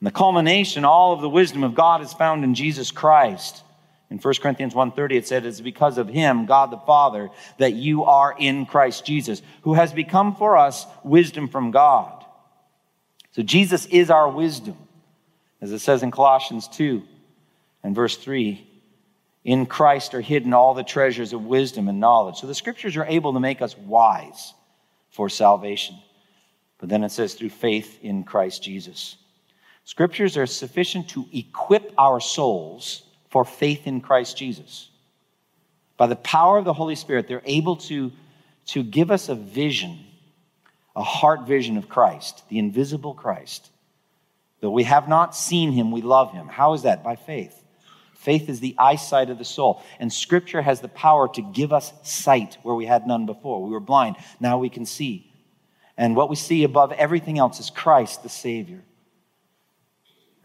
And 0.00 0.06
the 0.06 0.12
culmination, 0.12 0.84
all 0.84 1.14
of 1.14 1.22
the 1.22 1.30
wisdom 1.30 1.64
of 1.64 1.74
God 1.74 2.02
is 2.02 2.12
found 2.12 2.44
in 2.44 2.54
Jesus 2.54 2.90
Christ. 2.90 3.62
In 4.10 4.18
1 4.18 4.34
Corinthians 4.40 4.74
1:30 4.74 5.16
it 5.16 5.26
said 5.26 5.44
it's 5.44 5.60
because 5.60 5.98
of 5.98 6.08
him 6.08 6.46
God 6.46 6.70
the 6.70 6.78
Father 6.78 7.30
that 7.58 7.74
you 7.74 8.04
are 8.04 8.34
in 8.38 8.64
Christ 8.64 9.04
Jesus 9.04 9.42
who 9.62 9.74
has 9.74 9.92
become 9.92 10.34
for 10.34 10.56
us 10.56 10.86
wisdom 11.04 11.48
from 11.48 11.70
God. 11.70 12.24
So 13.32 13.42
Jesus 13.42 13.86
is 13.86 14.10
our 14.10 14.28
wisdom. 14.28 14.76
As 15.60 15.72
it 15.72 15.80
says 15.80 16.02
in 16.02 16.10
Colossians 16.10 16.68
2 16.68 17.02
and 17.82 17.94
verse 17.94 18.16
3, 18.16 18.64
in 19.44 19.66
Christ 19.66 20.14
are 20.14 20.20
hidden 20.20 20.52
all 20.52 20.74
the 20.74 20.84
treasures 20.84 21.32
of 21.32 21.44
wisdom 21.44 21.88
and 21.88 22.00
knowledge. 22.00 22.36
So 22.36 22.46
the 22.46 22.54
scriptures 22.54 22.96
are 22.96 23.04
able 23.04 23.32
to 23.32 23.40
make 23.40 23.62
us 23.62 23.76
wise 23.76 24.54
for 25.10 25.28
salvation. 25.28 25.96
But 26.78 26.88
then 26.88 27.02
it 27.02 27.10
says 27.10 27.34
through 27.34 27.50
faith 27.50 27.98
in 28.02 28.24
Christ 28.24 28.62
Jesus. 28.62 29.16
Scriptures 29.84 30.36
are 30.36 30.46
sufficient 30.46 31.08
to 31.10 31.26
equip 31.32 31.92
our 31.98 32.20
souls 32.20 33.02
for 33.28 33.44
faith 33.44 33.86
in 33.86 34.00
Christ 34.00 34.36
Jesus. 34.36 34.88
By 35.96 36.06
the 36.06 36.16
power 36.16 36.58
of 36.58 36.64
the 36.64 36.72
Holy 36.72 36.94
Spirit, 36.94 37.28
they're 37.28 37.42
able 37.44 37.76
to, 37.76 38.12
to 38.66 38.82
give 38.82 39.10
us 39.10 39.28
a 39.28 39.34
vision, 39.34 39.98
a 40.94 41.02
heart 41.02 41.46
vision 41.46 41.76
of 41.76 41.88
Christ, 41.88 42.42
the 42.48 42.58
invisible 42.58 43.14
Christ. 43.14 43.70
Though 44.60 44.70
we 44.70 44.84
have 44.84 45.08
not 45.08 45.36
seen 45.36 45.72
him, 45.72 45.90
we 45.90 46.02
love 46.02 46.32
him. 46.32 46.48
How 46.48 46.72
is 46.74 46.82
that? 46.82 47.04
By 47.04 47.16
faith. 47.16 47.54
Faith 48.14 48.48
is 48.48 48.58
the 48.58 48.74
eyesight 48.78 49.30
of 49.30 49.38
the 49.38 49.44
soul. 49.44 49.82
And 50.00 50.12
Scripture 50.12 50.60
has 50.60 50.80
the 50.80 50.88
power 50.88 51.28
to 51.28 51.42
give 51.42 51.72
us 51.72 51.92
sight 52.02 52.58
where 52.62 52.74
we 52.74 52.86
had 52.86 53.06
none 53.06 53.26
before. 53.26 53.62
We 53.62 53.70
were 53.70 53.80
blind, 53.80 54.16
now 54.40 54.58
we 54.58 54.68
can 54.68 54.86
see. 54.86 55.32
And 55.96 56.14
what 56.14 56.30
we 56.30 56.36
see 56.36 56.62
above 56.62 56.92
everything 56.92 57.38
else 57.38 57.58
is 57.58 57.70
Christ, 57.70 58.22
the 58.22 58.28
Savior. 58.28 58.82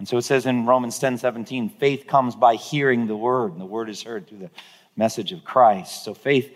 And 0.03 0.07
so 0.09 0.17
it 0.17 0.23
says 0.23 0.45
in 0.45 0.65
Romans 0.65 0.99
10 0.99 1.17
17, 1.17 1.69
faith 1.69 2.07
comes 2.07 2.35
by 2.35 2.55
hearing 2.55 3.07
the 3.07 3.15
word, 3.15 3.53
and 3.53 3.61
the 3.61 3.65
word 3.65 3.89
is 3.89 4.03
heard 4.03 4.27
through 4.27 4.39
the 4.39 4.49
message 4.97 5.31
of 5.31 5.45
Christ. 5.45 6.03
So 6.03 6.13
faith, 6.13 6.53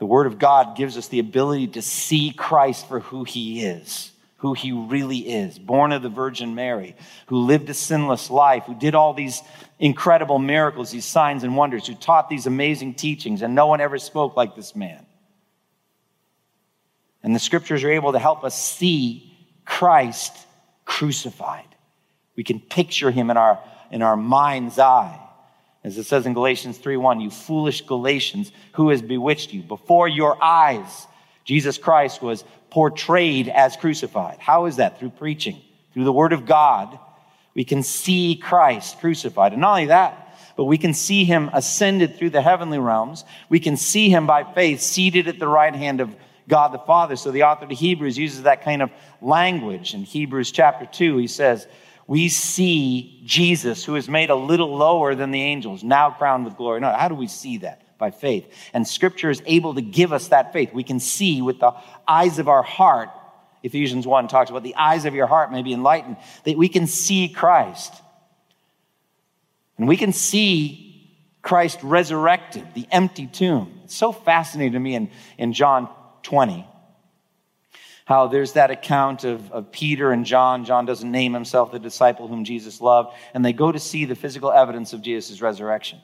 the 0.00 0.06
word 0.06 0.26
of 0.26 0.40
God, 0.40 0.76
gives 0.76 0.96
us 0.96 1.06
the 1.06 1.20
ability 1.20 1.68
to 1.68 1.80
see 1.80 2.32
Christ 2.32 2.88
for 2.88 2.98
who 2.98 3.22
he 3.22 3.62
is, 3.62 4.10
who 4.38 4.52
he 4.52 4.72
really 4.72 5.18
is. 5.18 5.60
Born 5.60 5.92
of 5.92 6.02
the 6.02 6.08
Virgin 6.08 6.56
Mary, 6.56 6.96
who 7.26 7.36
lived 7.36 7.70
a 7.70 7.74
sinless 7.74 8.30
life, 8.30 8.64
who 8.64 8.74
did 8.74 8.96
all 8.96 9.14
these 9.14 9.42
incredible 9.78 10.40
miracles, 10.40 10.90
these 10.90 11.04
signs 11.04 11.44
and 11.44 11.56
wonders, 11.56 11.86
who 11.86 11.94
taught 11.94 12.28
these 12.28 12.48
amazing 12.48 12.94
teachings, 12.94 13.42
and 13.42 13.54
no 13.54 13.68
one 13.68 13.80
ever 13.80 13.96
spoke 13.96 14.36
like 14.36 14.56
this 14.56 14.74
man. 14.74 15.06
And 17.22 17.32
the 17.32 17.38
scriptures 17.38 17.84
are 17.84 17.92
able 17.92 18.10
to 18.10 18.18
help 18.18 18.42
us 18.42 18.60
see 18.60 19.38
Christ 19.64 20.36
crucified. 20.84 21.69
We 22.40 22.44
can 22.44 22.58
picture 22.58 23.10
him 23.10 23.28
in 23.28 23.36
our, 23.36 23.58
in 23.90 24.00
our 24.00 24.16
mind's 24.16 24.78
eye. 24.78 25.20
As 25.84 25.98
it 25.98 26.04
says 26.04 26.24
in 26.24 26.32
Galatians 26.32 26.78
3:1, 26.78 27.20
you 27.20 27.28
foolish 27.28 27.82
Galatians, 27.82 28.50
who 28.72 28.88
has 28.88 29.02
bewitched 29.02 29.52
you? 29.52 29.60
Before 29.60 30.08
your 30.08 30.42
eyes, 30.42 31.06
Jesus 31.44 31.76
Christ 31.76 32.22
was 32.22 32.42
portrayed 32.70 33.50
as 33.50 33.76
crucified. 33.76 34.38
How 34.38 34.64
is 34.64 34.76
that? 34.76 34.98
Through 34.98 35.10
preaching, 35.10 35.60
through 35.92 36.04
the 36.04 36.14
word 36.14 36.32
of 36.32 36.46
God, 36.46 36.98
we 37.52 37.62
can 37.62 37.82
see 37.82 38.36
Christ 38.36 39.00
crucified. 39.00 39.52
And 39.52 39.60
not 39.60 39.72
only 39.72 39.86
that, 39.88 40.34
but 40.56 40.64
we 40.64 40.78
can 40.78 40.94
see 40.94 41.26
him 41.26 41.50
ascended 41.52 42.16
through 42.16 42.30
the 42.30 42.40
heavenly 42.40 42.78
realms. 42.78 43.26
We 43.50 43.60
can 43.60 43.76
see 43.76 44.08
him 44.08 44.26
by 44.26 44.44
faith 44.44 44.80
seated 44.80 45.28
at 45.28 45.38
the 45.38 45.46
right 45.46 45.76
hand 45.76 46.00
of 46.00 46.16
God 46.48 46.72
the 46.72 46.78
Father. 46.78 47.16
So 47.16 47.32
the 47.32 47.42
author 47.42 47.66
of 47.66 47.70
Hebrews 47.70 48.16
uses 48.16 48.44
that 48.44 48.64
kind 48.64 48.80
of 48.80 48.90
language. 49.20 49.92
In 49.92 50.04
Hebrews 50.04 50.50
chapter 50.52 50.86
2, 50.86 51.18
he 51.18 51.26
says, 51.26 51.66
we 52.10 52.28
see 52.28 53.22
Jesus, 53.24 53.84
who 53.84 53.94
is 53.94 54.08
made 54.08 54.30
a 54.30 54.34
little 54.34 54.76
lower 54.76 55.14
than 55.14 55.30
the 55.30 55.40
angels, 55.40 55.84
now 55.84 56.10
crowned 56.10 56.44
with 56.44 56.56
glory. 56.56 56.80
Now, 56.80 56.92
how 56.92 57.06
do 57.06 57.14
we 57.14 57.28
see 57.28 57.58
that? 57.58 57.96
By 57.98 58.10
faith. 58.10 58.52
And 58.72 58.84
Scripture 58.84 59.30
is 59.30 59.40
able 59.46 59.74
to 59.76 59.80
give 59.80 60.12
us 60.12 60.26
that 60.26 60.52
faith. 60.52 60.74
We 60.74 60.82
can 60.82 60.98
see 60.98 61.40
with 61.40 61.60
the 61.60 61.72
eyes 62.08 62.40
of 62.40 62.48
our 62.48 62.64
heart. 62.64 63.10
Ephesians 63.62 64.08
1 64.08 64.26
talks 64.26 64.50
about 64.50 64.64
the 64.64 64.74
eyes 64.74 65.04
of 65.04 65.14
your 65.14 65.28
heart 65.28 65.52
may 65.52 65.62
be 65.62 65.72
enlightened, 65.72 66.16
that 66.42 66.58
we 66.58 66.68
can 66.68 66.88
see 66.88 67.28
Christ. 67.28 67.94
And 69.78 69.86
we 69.86 69.96
can 69.96 70.12
see 70.12 71.16
Christ 71.42 71.78
resurrected, 71.84 72.66
the 72.74 72.88
empty 72.90 73.28
tomb. 73.28 73.82
It's 73.84 73.94
so 73.94 74.10
fascinating 74.10 74.72
to 74.72 74.80
me 74.80 74.96
in, 74.96 75.10
in 75.38 75.52
John 75.52 75.88
20 76.24 76.66
how 78.10 78.26
there's 78.26 78.54
that 78.54 78.72
account 78.72 79.22
of, 79.22 79.52
of 79.52 79.70
Peter 79.70 80.10
and 80.10 80.26
John. 80.26 80.64
John 80.64 80.84
doesn't 80.84 81.12
name 81.12 81.32
himself 81.32 81.70
the 81.70 81.78
disciple 81.78 82.26
whom 82.26 82.44
Jesus 82.44 82.80
loved. 82.80 83.14
And 83.34 83.44
they 83.44 83.52
go 83.52 83.70
to 83.70 83.78
see 83.78 84.04
the 84.04 84.16
physical 84.16 84.50
evidence 84.50 84.92
of 84.92 85.00
Jesus' 85.00 85.40
resurrection. 85.40 86.00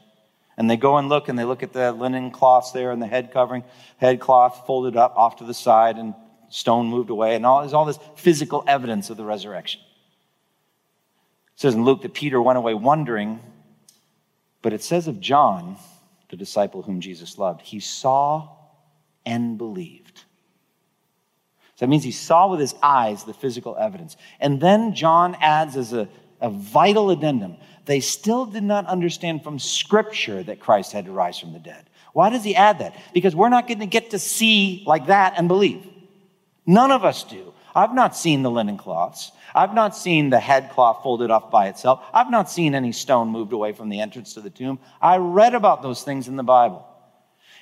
And 0.57 0.71
they 0.71 0.77
go 0.77 0.99
and 0.99 1.09
look, 1.09 1.29
and 1.29 1.37
they 1.37 1.43
look 1.43 1.65
at 1.65 1.73
the 1.73 1.91
linen 1.91 2.31
cloths 2.31 2.71
there 2.71 2.93
and 2.93 3.03
the 3.03 3.09
head 3.09 3.33
covering, 3.33 3.65
head 3.97 4.21
cloth 4.21 4.69
folded 4.69 4.97
up 4.97 5.17
off 5.17 5.39
to 5.39 5.45
the 5.45 5.53
side, 5.53 5.99
and 5.99 6.15
stone 6.49 6.87
moved 6.87 7.11
away, 7.11 7.35
and 7.35 7.45
all, 7.45 7.63
there's 7.63 7.75
all 7.75 7.85
this 7.85 7.99
physical 8.15 8.63
evidence 8.69 9.11
of 9.11 9.17
the 9.17 9.25
resurrection. 9.25 9.81
It 11.57 11.61
says 11.61 11.75
in 11.75 11.85
Luke 11.85 12.03
that 12.03 12.15
Peter 12.15 12.41
went 12.41 12.57
away 12.57 12.75
wondering, 12.75 13.41
but 14.63 14.73
it 14.73 14.83
says 14.83 15.09
of 15.09 15.19
John, 15.19 15.77
the 16.31 16.37
disciple 16.37 16.83
whom 16.83 17.01
Jesus 17.01 17.37
loved, 17.37 17.63
he 17.63 17.81
saw 17.81 18.49
and 19.27 19.59
believed. 19.59 20.06
So 21.77 21.87
that 21.87 21.89
means 21.89 22.05
he 22.05 22.13
saw 22.13 22.49
with 22.49 22.61
his 22.61 22.75
eyes 22.83 23.25
the 23.25 23.35
physical 23.35 23.77
evidence. 23.77 24.17
And 24.41 24.61
then 24.61 24.95
John 24.95 25.37
adds 25.41 25.77
as 25.77 25.93
a, 25.93 26.09
a 26.41 26.51
vital 26.51 27.11
addendum 27.11 27.57
they 27.87 28.01
still 28.01 28.47
did 28.47 28.65
not 28.65 28.87
understand 28.87 29.43
from 29.43 29.59
Scripture 29.59 30.43
that 30.43 30.61
Christ 30.61 30.93
had 30.93 31.07
to 31.07 31.13
rise 31.13 31.39
from 31.39 31.53
the 31.53 31.59
dead. 31.59 31.89
Why 32.13 32.31
does 32.31 32.45
he 32.45 32.55
add 32.55 32.81
that? 32.81 32.97
Because 33.15 33.35
we're 33.35 33.49
not 33.49 33.69
going 33.69 33.81
to 33.81 33.87
get 33.87 34.11
to 34.11 34.19
see 34.19 34.83
like 34.87 35.07
that 35.07 35.35
and 35.37 35.49
believe. 35.49 35.87
None 36.67 36.91
of 36.91 37.05
us 37.05 37.23
do. 37.23 37.55
I've 37.75 37.95
not 37.95 38.17
seen 38.17 38.43
the 38.43 38.51
linen 38.51 38.77
cloths. 38.77 39.31
I've 39.55 39.75
not 39.75 39.97
seen 39.97 40.31
the 40.31 40.41
head 40.41 40.71
cloth 40.71 41.03
folded 41.03 41.31
off 41.31 41.51
by 41.51 41.69
itself. 41.69 42.03
I've 42.13 42.31
not 42.31 42.51
seen 42.51 42.75
any 42.75 42.91
stone 42.91 43.29
moved 43.29 43.53
away 43.53 43.73
from 43.73 43.89
the 43.89 44.01
entrance 44.01 44.35
to 44.35 44.41
the 44.41 44.51
tomb. 44.51 44.79
I 45.01 45.19
read 45.19 45.55
about 45.55 45.83
those 45.83 46.03
things 46.03 46.27
in 46.27 46.37
the 46.37 46.43
Bible. 46.43 46.87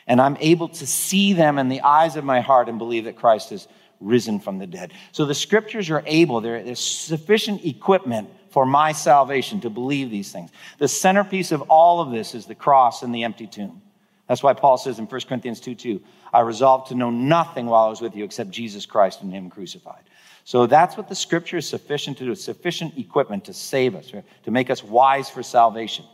And 0.06 0.20
I'm 0.20 0.36
able 0.40 0.68
to 0.68 0.86
see 0.86 1.32
them 1.32 1.58
in 1.58 1.68
the 1.68 1.80
eyes 1.80 2.16
of 2.16 2.24
my 2.24 2.40
heart 2.40 2.68
and 2.68 2.78
believe 2.78 3.04
that 3.04 3.16
Christ 3.16 3.52
is 3.52 3.68
risen 4.00 4.38
from 4.38 4.58
the 4.58 4.66
dead. 4.66 4.92
So 5.12 5.24
the 5.24 5.34
scriptures 5.34 5.90
are 5.90 6.02
able, 6.06 6.40
there's 6.40 6.78
sufficient 6.78 7.64
equipment 7.64 8.28
for 8.50 8.66
my 8.66 8.92
salvation 8.92 9.60
to 9.62 9.70
believe 9.70 10.10
these 10.10 10.30
things. 10.30 10.50
The 10.78 10.88
centerpiece 10.88 11.52
of 11.52 11.62
all 11.62 12.00
of 12.00 12.10
this 12.10 12.34
is 12.34 12.46
the 12.46 12.54
cross 12.54 13.02
and 13.02 13.14
the 13.14 13.24
empty 13.24 13.46
tomb. 13.46 13.82
That's 14.28 14.42
why 14.42 14.54
Paul 14.54 14.78
says 14.78 14.98
in 14.98 15.06
1 15.06 15.20
Corinthians 15.22 15.60
2 15.60 15.74
2, 15.74 16.00
I 16.32 16.40
resolved 16.40 16.88
to 16.88 16.94
know 16.94 17.10
nothing 17.10 17.66
while 17.66 17.86
I 17.86 17.90
was 17.90 18.00
with 18.00 18.16
you 18.16 18.24
except 18.24 18.50
Jesus 18.50 18.86
Christ 18.86 19.22
and 19.22 19.32
Him 19.32 19.50
crucified. 19.50 20.02
So 20.44 20.66
that's 20.66 20.96
what 20.96 21.08
the 21.08 21.14
scripture 21.14 21.58
is 21.58 21.68
sufficient 21.68 22.18
to 22.18 22.24
do. 22.24 22.34
Sufficient 22.34 22.98
equipment 22.98 23.44
to 23.46 23.52
save 23.52 23.94
us, 23.94 24.12
right? 24.12 24.24
to 24.44 24.50
make 24.50 24.70
us 24.70 24.82
wise 24.82 25.30
for 25.30 25.42
salvation 25.42 26.04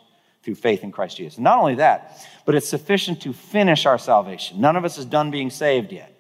through 0.43 0.55
faith 0.55 0.83
in 0.83 0.93
Christ 0.93 1.17
Jesus. 1.17 1.39
Not 1.39 1.59
only 1.59 1.77
that, 1.77 2.27
but 2.45 2.55
it's 2.55 2.69
sufficient 2.69 3.21
to 3.23 3.33
finish 3.33 3.87
our 3.87 3.99
salvation. 3.99 4.61
None 4.61 4.77
of 4.77 4.85
us 4.85 4.99
is 4.99 5.05
done 5.05 5.31
being 5.31 5.51
saved 5.51 5.93
yet. 5.93 6.15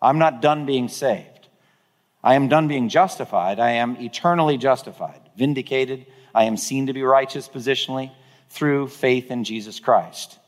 I'm 0.00 0.18
not 0.18 0.42
done 0.42 0.66
being 0.66 0.88
saved. 0.88 1.48
I 2.24 2.34
am 2.34 2.48
done 2.48 2.68
being 2.68 2.88
justified. 2.88 3.60
I 3.60 3.72
am 3.72 3.96
eternally 3.96 4.56
justified, 4.56 5.20
vindicated. 5.36 6.06
I 6.34 6.44
am 6.44 6.56
seen 6.56 6.86
to 6.86 6.92
be 6.92 7.02
righteous 7.02 7.48
positionally 7.48 8.10
through 8.48 8.88
faith 8.88 9.30
in 9.30 9.44
Jesus 9.44 9.80
Christ. 9.80 10.38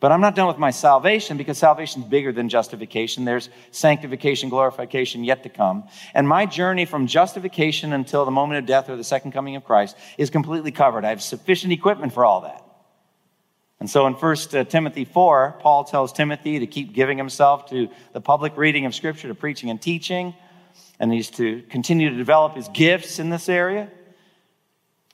But 0.00 0.12
I'm 0.12 0.20
not 0.20 0.36
done 0.36 0.46
with 0.46 0.58
my 0.58 0.70
salvation 0.70 1.36
because 1.36 1.58
salvation 1.58 2.02
is 2.02 2.08
bigger 2.08 2.30
than 2.30 2.48
justification. 2.48 3.24
There's 3.24 3.48
sanctification, 3.72 4.48
glorification 4.48 5.24
yet 5.24 5.42
to 5.42 5.48
come. 5.48 5.88
And 6.14 6.28
my 6.28 6.46
journey 6.46 6.84
from 6.84 7.08
justification 7.08 7.92
until 7.92 8.24
the 8.24 8.30
moment 8.30 8.58
of 8.58 8.66
death 8.66 8.88
or 8.88 8.96
the 8.96 9.02
second 9.02 9.32
coming 9.32 9.56
of 9.56 9.64
Christ 9.64 9.96
is 10.16 10.30
completely 10.30 10.70
covered. 10.70 11.04
I 11.04 11.08
have 11.08 11.22
sufficient 11.22 11.72
equipment 11.72 12.12
for 12.12 12.24
all 12.24 12.42
that. 12.42 12.64
And 13.80 13.90
so 13.90 14.06
in 14.06 14.14
1 14.14 14.36
uh, 14.54 14.64
Timothy 14.64 15.04
4, 15.04 15.58
Paul 15.60 15.84
tells 15.84 16.12
Timothy 16.12 16.60
to 16.60 16.66
keep 16.66 16.92
giving 16.92 17.18
himself 17.18 17.70
to 17.70 17.88
the 18.12 18.20
public 18.20 18.56
reading 18.56 18.86
of 18.86 18.94
Scripture, 18.94 19.28
to 19.28 19.34
preaching 19.34 19.70
and 19.70 19.80
teaching, 19.80 20.34
and 21.00 21.12
he's 21.12 21.30
to 21.30 21.62
continue 21.70 22.10
to 22.10 22.16
develop 22.16 22.54
his 22.54 22.68
gifts 22.68 23.18
in 23.18 23.30
this 23.30 23.48
area. 23.48 23.88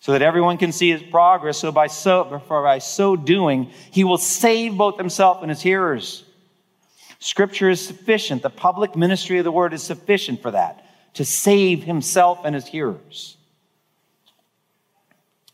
So 0.05 0.13
that 0.13 0.21
everyone 0.21 0.59
can 0.59 0.71
see 0.71 0.91
his 0.91 1.03
progress. 1.03 1.57
So 1.57 1.73
by 1.73 1.87
so, 1.87 2.43
by 2.47 2.79
so 2.79 3.17
doing, 3.17 3.71
he 3.91 4.05
will 4.05 4.19
save 4.19 4.77
both 4.77 4.99
himself 4.99 5.41
and 5.41 5.49
his 5.49 5.63
hearers. 5.63 6.25
Scripture 7.21 7.71
is 7.71 7.81
sufficient. 7.81 8.43
The 8.43 8.51
public 8.51 8.97
ministry 8.97 9.39
of 9.39 9.45
the 9.45 9.51
word 9.51 9.73
is 9.73 9.83
sufficient 9.83 10.43
for 10.43 10.51
that, 10.51 10.85
to 11.15 11.25
save 11.25 11.85
himself 11.85 12.41
and 12.45 12.55
his 12.55 12.67
hearers. 12.67 13.39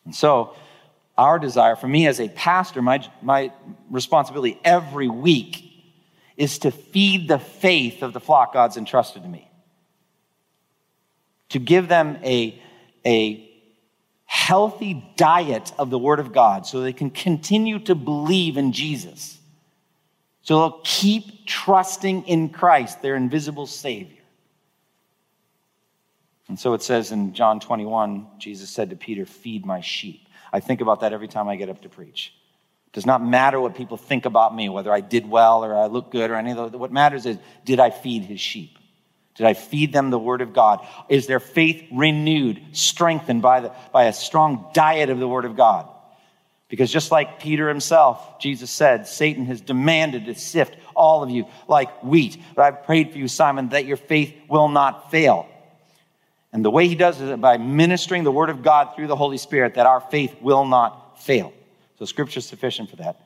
And 0.05 0.13
so, 0.13 0.57
our 1.17 1.39
desire, 1.39 1.77
for 1.77 1.87
me 1.87 2.09
as 2.09 2.19
a 2.19 2.29
pastor, 2.29 2.83
my, 2.83 3.09
my 3.23 3.53
responsibility 3.89 4.59
every 4.65 5.09
week 5.09 5.63
is 6.37 6.59
to 6.59 6.73
feed 6.73 7.29
the 7.29 7.39
faith 7.39 8.03
of 8.03 8.13
the 8.13 8.21
flock 8.21 8.53
God's 8.55 8.77
entrusted 8.77 9.23
to 9.23 9.29
me. 9.29 9.49
To 11.51 11.61
give 11.61 11.87
them 11.87 12.19
a, 12.25 12.61
a 13.07 13.47
healthy 14.41 15.05
diet 15.17 15.71
of 15.79 15.91
the 15.91 15.99
Word 15.99 16.19
of 16.19 16.33
God 16.33 16.67
so 16.67 16.81
they 16.81 16.95
can 16.95 17.11
continue 17.11 17.79
to 17.81 17.95
believe 17.95 18.57
in 18.57 18.73
Jesus. 18.73 19.39
So 20.43 20.59
they'll 20.59 20.81
keep 20.83 21.47
trusting 21.47 22.25
in 22.25 22.49
Christ, 22.49 23.03
their 23.03 23.17
invisible 23.17 23.67
Savior. 23.67 24.17
And 26.49 26.59
so 26.59 26.73
it 26.73 26.83
says 26.83 27.13
in 27.13 27.35
John 27.35 27.61
21, 27.61 28.27
Jesus 28.39 28.71
said 28.71 28.91
to 28.91 28.97
Peter, 28.97 29.27
Feed 29.27 29.67
my 29.67 29.83
sheep. 29.83 30.27
I 30.53 30.61
think 30.61 30.81
about 30.81 31.01
that 31.01 31.13
every 31.13 31.29
time 31.29 31.47
I 31.47 31.57
get 31.57 31.69
up 31.69 31.83
to 31.83 31.91
preach. 31.91 32.35
It 32.87 32.93
does 32.95 33.07
not 33.07 33.23
matter 33.23 33.61
what 33.61 33.77
people 33.77 33.99
think 33.99 34.25
about 34.25 34.57
me, 34.57 34.69
whether 34.69 34.93
I 34.93 35.01
did 35.01 35.29
well 35.29 35.65
or 35.65 35.77
I 35.77 35.87
look 35.87 36.11
good 36.11 36.31
or 36.31 36.35
any 36.35 36.51
of 36.51 36.57
those. 36.57 36.73
What 36.73 36.91
matters 36.91 37.27
is, 37.27 37.37
did 37.65 37.79
I 37.79 37.91
feed 37.91 38.25
his 38.25 38.41
sheep? 38.41 38.80
Did 39.37 39.47
I 39.47 39.55
feed 39.55 39.93
them 39.93 40.11
the 40.11 40.19
word 40.19 40.43
of 40.43 40.53
God? 40.53 40.87
Is 41.09 41.27
their 41.27 41.41
faith 41.41 41.87
renewed, 41.93 42.61
strengthened 42.73 43.43
by, 43.43 43.61
the, 43.61 43.73
by 43.93 44.05
a 44.05 44.13
strong 44.13 44.71
diet 44.75 45.09
of 45.11 45.19
the 45.19 45.29
word 45.29 45.45
of 45.45 45.57
God? 45.57 45.89
Because 46.69 46.91
just 46.93 47.11
like 47.11 47.41
Peter 47.41 47.69
himself, 47.69 48.39
Jesus 48.39 48.71
said, 48.71 49.07
Satan 49.07 49.47
has 49.47 49.61
demanded 49.61 50.27
to 50.27 50.35
sift 50.35 50.77
all 50.95 51.23
of 51.23 51.31
you 51.31 51.47
like 51.67 52.03
wheat. 52.03 52.41
But 52.55 52.63
I've 52.63 52.85
prayed 52.85 53.13
for 53.13 53.19
you, 53.19 53.29
Simon, 53.29 53.71
that 53.71 53.87
your 53.87 53.97
faith 53.97 54.35
will 54.49 54.69
not 54.69 55.11
fail. 55.11 55.49
And 56.53 56.65
the 56.65 56.71
way 56.71 56.89
he 56.89 56.95
does 56.95 57.21
it 57.21 57.29
is 57.29 57.39
by 57.39 57.59
ministering 57.59 58.25
the 58.25 58.33
word 58.33 58.51
of 58.51 58.63
God 58.63 58.95
through 58.95 59.07
the 59.07 59.17
Holy 59.17 59.39
Spirit, 59.39 59.75
that 59.75 59.87
our 59.87 60.01
faith 60.01 60.37
will 60.41 60.65
not 60.65 61.21
fail. 61.21 61.53
So 61.99 62.05
scripture 62.05 62.39
is 62.39 62.47
sufficient 62.47 62.91
for 62.91 62.97
that. 62.97 63.21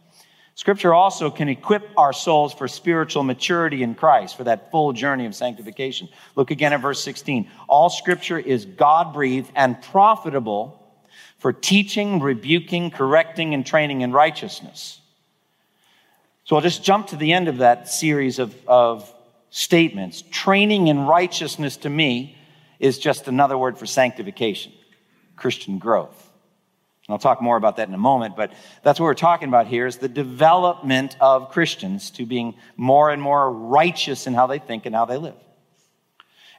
Scripture 0.56 0.94
also 0.94 1.30
can 1.30 1.48
equip 1.48 1.90
our 1.96 2.12
souls 2.12 2.54
for 2.54 2.68
spiritual 2.68 3.24
maturity 3.24 3.82
in 3.82 3.94
Christ, 3.94 4.36
for 4.36 4.44
that 4.44 4.70
full 4.70 4.92
journey 4.92 5.26
of 5.26 5.34
sanctification. 5.34 6.08
Look 6.36 6.50
again 6.52 6.72
at 6.72 6.80
verse 6.80 7.02
16. 7.02 7.50
All 7.68 7.90
scripture 7.90 8.38
is 8.38 8.64
God 8.64 9.12
breathed 9.12 9.50
and 9.56 9.80
profitable 9.82 10.80
for 11.38 11.52
teaching, 11.52 12.20
rebuking, 12.20 12.90
correcting, 12.90 13.52
and 13.52 13.66
training 13.66 14.02
in 14.02 14.12
righteousness. 14.12 15.00
So 16.44 16.56
I'll 16.56 16.62
just 16.62 16.84
jump 16.84 17.08
to 17.08 17.16
the 17.16 17.32
end 17.32 17.48
of 17.48 17.58
that 17.58 17.88
series 17.88 18.38
of, 18.38 18.54
of 18.68 19.12
statements. 19.50 20.22
Training 20.30 20.86
in 20.86 21.06
righteousness 21.06 21.78
to 21.78 21.90
me 21.90 22.36
is 22.78 22.98
just 22.98 23.26
another 23.28 23.58
word 23.58 23.76
for 23.76 23.86
sanctification, 23.86 24.72
Christian 25.36 25.78
growth. 25.78 26.30
And 27.06 27.12
I'll 27.12 27.18
talk 27.18 27.42
more 27.42 27.56
about 27.56 27.76
that 27.76 27.88
in 27.88 27.94
a 27.94 27.98
moment, 27.98 28.34
but 28.34 28.52
that's 28.82 28.98
what 28.98 29.04
we're 29.04 29.14
talking 29.14 29.48
about 29.48 29.66
here 29.66 29.86
is 29.86 29.98
the 29.98 30.08
development 30.08 31.16
of 31.20 31.50
Christians 31.50 32.10
to 32.12 32.24
being 32.24 32.54
more 32.76 33.10
and 33.10 33.20
more 33.20 33.52
righteous 33.52 34.26
in 34.26 34.32
how 34.32 34.46
they 34.46 34.58
think 34.58 34.86
and 34.86 34.94
how 34.94 35.04
they 35.04 35.18
live. 35.18 35.34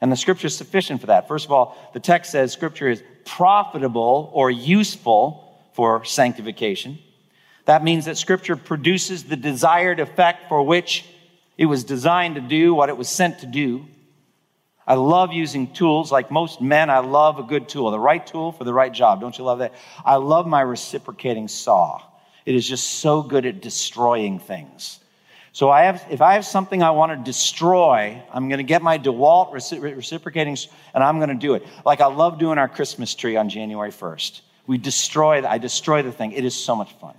And 0.02 0.12
the 0.12 0.16
scripture 0.16 0.48
is 0.48 0.56
sufficient 0.56 1.02
for 1.02 1.08
that. 1.08 1.28
First 1.28 1.46
of 1.46 1.52
all, 1.52 1.76
the 1.94 2.00
text 2.00 2.32
says 2.32 2.52
scripture 2.52 2.90
is 2.90 3.02
profitable 3.24 4.30
or 4.34 4.52
useful 4.52 5.42
for 5.74 6.06
sanctification. 6.06 7.00
That 7.66 7.84
means 7.84 8.06
that 8.06 8.18
scripture 8.18 8.56
produces 8.56 9.24
the 9.24 9.36
desired 9.36 10.00
effect 10.00 10.48
for 10.48 10.62
which 10.62 11.06
it 11.58 11.66
was 11.66 11.84
designed 11.84 12.36
to 12.36 12.42
do 12.42 12.76
what 12.76 12.90
it 12.90 12.98
was 12.98 13.10
sent 13.10 13.40
to 13.40 13.48
do. 13.48 13.88
I 14.88 14.95
love 14.95 15.34
using 15.34 15.74
tools. 15.74 16.12
Like 16.12 16.30
most 16.32 16.62
men, 16.62 16.89
I 16.89 17.00
love 17.00 17.39
a 17.39 17.43
good 17.43 17.67
tool, 17.67 17.91
the 17.91 18.00
right 18.00 18.26
tool 18.26 18.52
for 18.52 18.63
the 18.63 18.74
right 18.74 18.93
job. 18.93 19.21
Don't 19.21 19.38
you 19.38 19.43
love 19.43 19.60
that? 19.60 19.74
I 20.04 20.15
love 20.15 20.48
my 20.48 20.62
reciprocating 20.62 21.48
saw. 21.48 22.02
It 22.45 22.56
is 22.56 22.67
just 22.67 23.00
so 23.00 23.24
good 23.24 23.45
at 23.45 23.62
destroying 23.62 24.39
things. 24.39 25.00
So 25.52 25.69
I 25.69 25.84
have, 25.84 26.06
if 26.10 26.21
I 26.21 26.34
have 26.34 26.45
something 26.45 26.84
I 26.84 26.91
want 26.91 27.13
to 27.13 27.32
destroy, 27.32 28.21
I'm 28.32 28.50
going 28.50 28.58
to 28.58 28.63
get 28.63 28.82
my 28.82 29.00
DeWalt 29.00 29.54
reciprocating, 29.54 30.58
and 30.93 31.04
I'm 31.04 31.17
going 31.17 31.30
to 31.30 31.36
do 31.36 31.54
it. 31.54 31.65
Like 31.86 32.02
I 32.02 32.08
love 32.08 32.39
doing 32.39 32.58
our 32.58 32.67
Christmas 32.67 33.15
tree 33.15 33.38
on 33.38 33.48
January 33.48 33.91
1st. 33.91 34.41
We 34.67 34.78
destroy, 34.78 35.48
I 35.48 35.58
destroy 35.58 36.02
the 36.02 36.12
thing. 36.12 36.34
It 36.34 36.43
is 36.43 36.56
so 36.56 36.76
much 36.76 36.91
fun. 37.00 37.15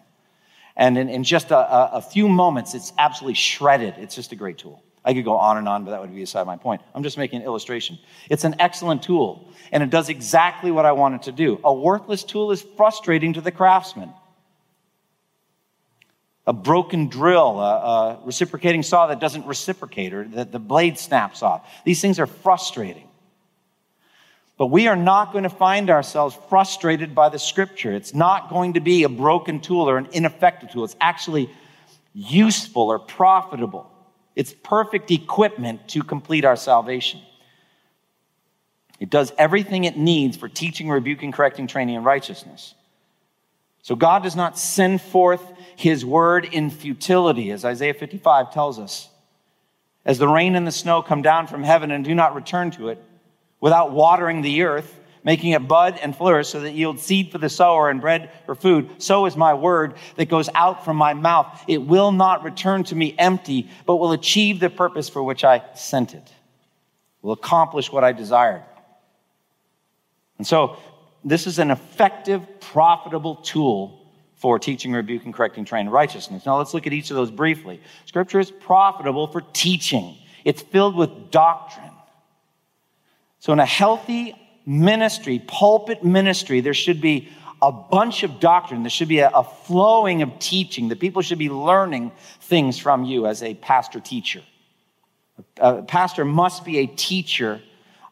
And 0.77 0.99
in, 0.99 1.09
in 1.09 1.25
just 1.25 1.51
a, 1.51 1.57
a, 1.57 1.91
a 1.95 2.03
few 2.03 2.29
moments, 2.29 2.75
it's 2.75 2.93
absolutely 2.99 3.35
shredded. 3.35 3.95
It's 3.97 4.15
just 4.15 4.33
a 4.33 4.37
great 4.37 4.59
tool. 4.59 4.83
I 5.07 5.15
could 5.15 5.25
go 5.25 5.37
on 5.37 5.57
and 5.57 5.69
on, 5.69 5.85
but 5.85 5.93
that 5.93 6.01
would 6.01 6.13
be 6.13 6.21
beside 6.21 6.47
my 6.49 6.57
point. 6.57 6.83
I'm 6.93 7.05
just 7.05 7.17
making 7.17 7.41
an 7.41 7.47
illustration. 7.47 7.97
It's 8.29 8.43
an 8.43 8.57
excellent 8.59 9.05
tool, 9.05 9.49
and 9.71 9.81
it 9.85 9.91
does 9.91 10.09
exactly 10.09 10.73
what 10.73 10.85
I 10.85 10.93
want 10.93 11.15
it 11.15 11.23
to 11.23 11.33
do. 11.33 11.61
A 11.63 11.73
worthless 11.73 12.25
tool 12.25 12.51
is 12.51 12.61
frustrating 12.77 13.35
to 13.35 13.41
the 13.41 13.53
craftsman. 13.53 14.13
A 16.49 16.53
broken 16.53 17.09
drill, 17.09 17.61
a, 17.61 17.75
a 17.77 18.21
reciprocating 18.25 18.83
saw 18.83 19.07
that 19.07 19.21
doesn't 19.21 19.47
reciprocate, 19.47 20.13
or 20.13 20.25
that 20.25 20.51
the 20.51 20.59
blade 20.59 20.99
snaps 20.99 21.41
off. 21.41 21.71
These 21.85 22.01
things 22.01 22.19
are 22.19 22.27
frustrating. 22.27 23.09
But 24.59 24.67
we 24.67 24.89
are 24.89 24.97
not 24.97 25.33
going 25.33 25.45
to 25.45 25.51
find 25.51 25.89
ourselves 25.89 26.37
frustrated 26.49 27.15
by 27.15 27.29
the 27.29 27.39
scripture. 27.39 27.93
It's 27.93 28.15
not 28.15 28.51
going 28.51 28.73
to 28.73 28.81
be 28.81 29.05
a 29.05 29.09
broken 29.09 29.61
tool 29.61 29.89
or 29.89 29.99
an 29.99 30.09
ineffective 30.13 30.73
tool. 30.73 30.85
It's 30.85 30.97
actually 31.01 31.49
useful 32.13 32.89
or 32.91 32.99
profitable. 32.99 33.93
It's 34.37 34.53
perfect 34.53 35.11
equipment 35.11 35.89
to 35.89 36.03
complete 36.03 36.45
our 36.45 36.57
salvation. 36.57 37.21
It 39.01 39.11
does 39.11 39.33
everything 39.37 39.85
it 39.85 39.97
needs 39.97 40.37
for 40.37 40.49
teaching, 40.49 40.89
rebuking, 40.89 41.33
correcting, 41.33 41.67
training, 41.67 41.97
and 41.97 42.05
righteousness. 42.05 42.75
So 43.83 43.97
God 43.97 44.23
does 44.23 44.37
not 44.37 44.59
send 44.59 45.01
forth 45.01 45.43
his 45.77 46.05
word 46.05 46.45
in 46.45 46.71
futility, 46.71 47.51
as 47.51 47.65
Isaiah 47.65 47.95
55 47.95 48.53
tells 48.53 48.79
us. 48.79 49.09
As 50.05 50.19
the 50.19 50.29
rain 50.29 50.55
and 50.55 50.67
the 50.67 50.73
snow 50.73 51.03
come 51.03 51.23
down 51.23 51.47
from 51.47 51.63
heaven 51.63 51.91
and 51.91 52.05
do 52.05 52.15
not 52.15 52.35
return 52.35 52.71
to 52.73 52.89
it, 52.89 53.03
without 53.61 53.93
watering 53.93 54.43
the 54.43 54.63
earth 54.63 54.96
making 55.27 55.51
it 55.51 55.67
bud 55.67 55.99
and 56.01 56.17
flourish 56.17 56.49
so 56.49 56.61
that 56.61 56.69
it 56.69 56.75
yields 56.77 57.03
seed 57.03 57.33
for 57.33 57.39
the 57.39 57.49
sower 57.49 57.91
and 57.91 58.01
bread 58.01 58.31
for 58.47 58.55
food. 58.55 59.03
So 59.03 59.27
is 59.27 59.37
my 59.37 59.55
word 59.55 59.95
that 60.15 60.27
goes 60.27 60.49
out 60.55 60.85
from 60.85 60.97
my 60.97 61.15
mouth. 61.15 61.65
It 61.67 61.79
will 61.79 62.13
not 62.13 62.45
return 62.45 62.85
to 62.85 62.95
me 62.95 63.13
empty, 63.19 63.69
but 63.87 63.97
will 63.97 64.13
achieve 64.13 64.61
the 64.61 64.71
purpose 64.71 65.09
for 65.09 65.25
which 65.25 65.43
I 65.43 65.65
sent 65.75 66.15
it. 66.15 66.33
Will 67.23 67.33
accomplish 67.33 67.91
what 67.91 68.05
I 68.05 68.13
desired. 68.13 68.63
And 70.39 70.47
so 70.47 70.77
this 71.25 71.49
is 71.49 71.59
an 71.59 71.73
effective, 71.73 72.61
profitable 72.61 73.35
tool 73.35 74.07
for 74.37 74.61
teaching, 74.61 74.93
rebuking, 74.93 75.33
correcting, 75.33 75.65
training 75.65 75.91
righteousness. 75.91 76.47
Now 76.47 76.59
let's 76.59 76.73
look 76.73 76.87
at 76.87 76.93
each 76.93 77.11
of 77.11 77.17
those 77.17 77.33
briefly. 77.33 77.81
Scripture 78.05 78.39
is 78.39 78.53
profitable 78.53 79.27
for 79.27 79.41
teaching. 79.41 80.19
It's 80.45 80.63
filled 80.63 80.95
with 80.95 81.33
doctrine. 81.33 81.91
So 83.41 83.53
in 83.53 83.59
a 83.59 83.67
healthy, 83.67 84.37
ministry, 84.67 85.39
pulpit 85.47 86.05
ministry, 86.05 86.61
there 86.61 86.75
should 86.75 87.01
be 87.01 87.29
a 87.63 87.73
bunch 87.73 88.23
of 88.23 88.39
doctrine. 88.41 88.83
There 88.83 88.91
should 88.91 89.09
be 89.09 89.21
a, 89.21 89.31
a, 89.31 89.45
flowing 89.45 90.23
of 90.23 90.39
teaching. 90.39 90.89
The 90.89 90.97
people 90.97 91.23
should 91.23 91.39
be 91.39 91.49
learning 91.49 92.13
things 92.41 92.79
from 92.79 93.05
you 93.05 93.27
as 93.27 93.43
a 93.43 93.55
pastor 93.55 94.01
teacher. 94.01 94.43
A 95.59 95.83
pastor 95.83 96.25
must 96.25 96.65
be 96.65 96.79
a 96.79 96.87
teacher 96.87 97.63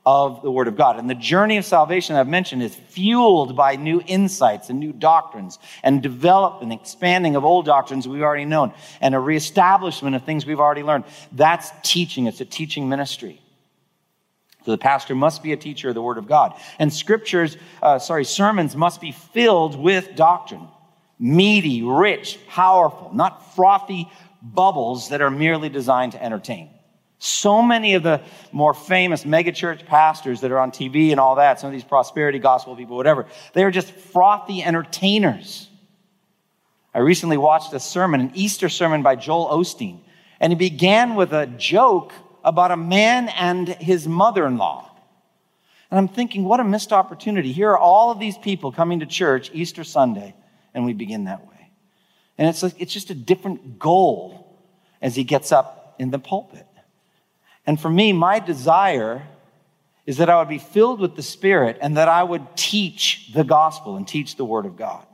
of 0.06 0.42
the 0.42 0.50
Word 0.50 0.68
of 0.68 0.76
God. 0.76 0.98
And 0.98 1.08
the 1.08 1.14
journey 1.14 1.56
of 1.56 1.64
salvation 1.64 2.16
I've 2.16 2.28
mentioned 2.28 2.62
is 2.62 2.74
fueled 2.74 3.56
by 3.56 3.76
new 3.76 4.02
insights 4.06 4.68
and 4.68 4.78
new 4.78 4.92
doctrines 4.92 5.58
and 5.82 6.02
development 6.02 6.72
and 6.72 6.80
expanding 6.80 7.36
of 7.36 7.44
old 7.44 7.64
doctrines 7.64 8.06
we've 8.06 8.22
already 8.22 8.44
known 8.44 8.74
and 9.00 9.14
a 9.14 9.18
reestablishment 9.18 10.14
of 10.14 10.24
things 10.24 10.44
we've 10.44 10.60
already 10.60 10.82
learned. 10.82 11.04
That's 11.32 11.70
teaching. 11.82 12.26
It's 12.26 12.40
a 12.40 12.44
teaching 12.44 12.88
ministry. 12.88 13.40
So 14.64 14.70
the 14.70 14.78
pastor 14.78 15.14
must 15.14 15.42
be 15.42 15.52
a 15.52 15.56
teacher 15.56 15.90
of 15.90 15.94
the 15.94 16.02
Word 16.02 16.16
of 16.16 16.26
God. 16.26 16.54
And 16.78 16.92
scriptures, 16.92 17.56
uh, 17.82 17.98
sorry, 17.98 18.24
sermons 18.24 18.74
must 18.74 19.00
be 19.00 19.12
filled 19.12 19.78
with 19.78 20.16
doctrine. 20.16 20.68
Meaty, 21.18 21.82
rich, 21.82 22.38
powerful, 22.48 23.10
not 23.12 23.54
frothy 23.54 24.10
bubbles 24.42 25.10
that 25.10 25.20
are 25.20 25.30
merely 25.30 25.68
designed 25.68 26.12
to 26.12 26.22
entertain. 26.22 26.70
So 27.18 27.62
many 27.62 27.94
of 27.94 28.02
the 28.02 28.22
more 28.52 28.74
famous 28.74 29.24
megachurch 29.24 29.86
pastors 29.86 30.40
that 30.40 30.50
are 30.50 30.58
on 30.58 30.70
TV 30.70 31.10
and 31.10 31.20
all 31.20 31.36
that, 31.36 31.60
some 31.60 31.68
of 31.68 31.72
these 31.72 31.84
prosperity 31.84 32.38
gospel 32.38 32.74
people, 32.76 32.96
whatever, 32.96 33.26
they 33.52 33.64
are 33.64 33.70
just 33.70 33.90
frothy 33.90 34.62
entertainers. 34.62 35.68
I 36.94 36.98
recently 36.98 37.36
watched 37.36 37.72
a 37.72 37.80
sermon, 37.80 38.20
an 38.20 38.30
Easter 38.34 38.68
sermon 38.68 39.02
by 39.02 39.16
Joel 39.16 39.48
Osteen, 39.48 40.00
and 40.40 40.52
he 40.52 40.56
began 40.56 41.14
with 41.14 41.32
a 41.32 41.46
joke 41.46 42.12
about 42.44 42.70
a 42.70 42.76
man 42.76 43.28
and 43.28 43.68
his 43.68 44.06
mother 44.06 44.46
in 44.46 44.58
law. 44.58 44.90
And 45.90 45.98
I'm 45.98 46.08
thinking, 46.08 46.44
what 46.44 46.60
a 46.60 46.64
missed 46.64 46.92
opportunity. 46.92 47.52
Here 47.52 47.70
are 47.70 47.78
all 47.78 48.10
of 48.10 48.18
these 48.18 48.36
people 48.36 48.72
coming 48.72 49.00
to 49.00 49.06
church 49.06 49.50
Easter 49.52 49.84
Sunday, 49.84 50.34
and 50.74 50.84
we 50.84 50.92
begin 50.92 51.24
that 51.24 51.46
way. 51.46 51.70
And 52.36 52.48
it's, 52.48 52.62
like, 52.62 52.74
it's 52.80 52.92
just 52.92 53.10
a 53.10 53.14
different 53.14 53.78
goal 53.78 54.58
as 55.00 55.14
he 55.14 55.24
gets 55.24 55.52
up 55.52 55.94
in 55.98 56.10
the 56.10 56.18
pulpit. 56.18 56.66
And 57.66 57.80
for 57.80 57.88
me, 57.88 58.12
my 58.12 58.40
desire 58.40 59.22
is 60.06 60.18
that 60.18 60.28
I 60.28 60.38
would 60.38 60.48
be 60.48 60.58
filled 60.58 61.00
with 61.00 61.16
the 61.16 61.22
Spirit 61.22 61.78
and 61.80 61.96
that 61.96 62.08
I 62.08 62.22
would 62.22 62.56
teach 62.56 63.30
the 63.32 63.44
gospel 63.44 63.96
and 63.96 64.06
teach 64.06 64.36
the 64.36 64.44
Word 64.44 64.66
of 64.66 64.76
God. 64.76 65.06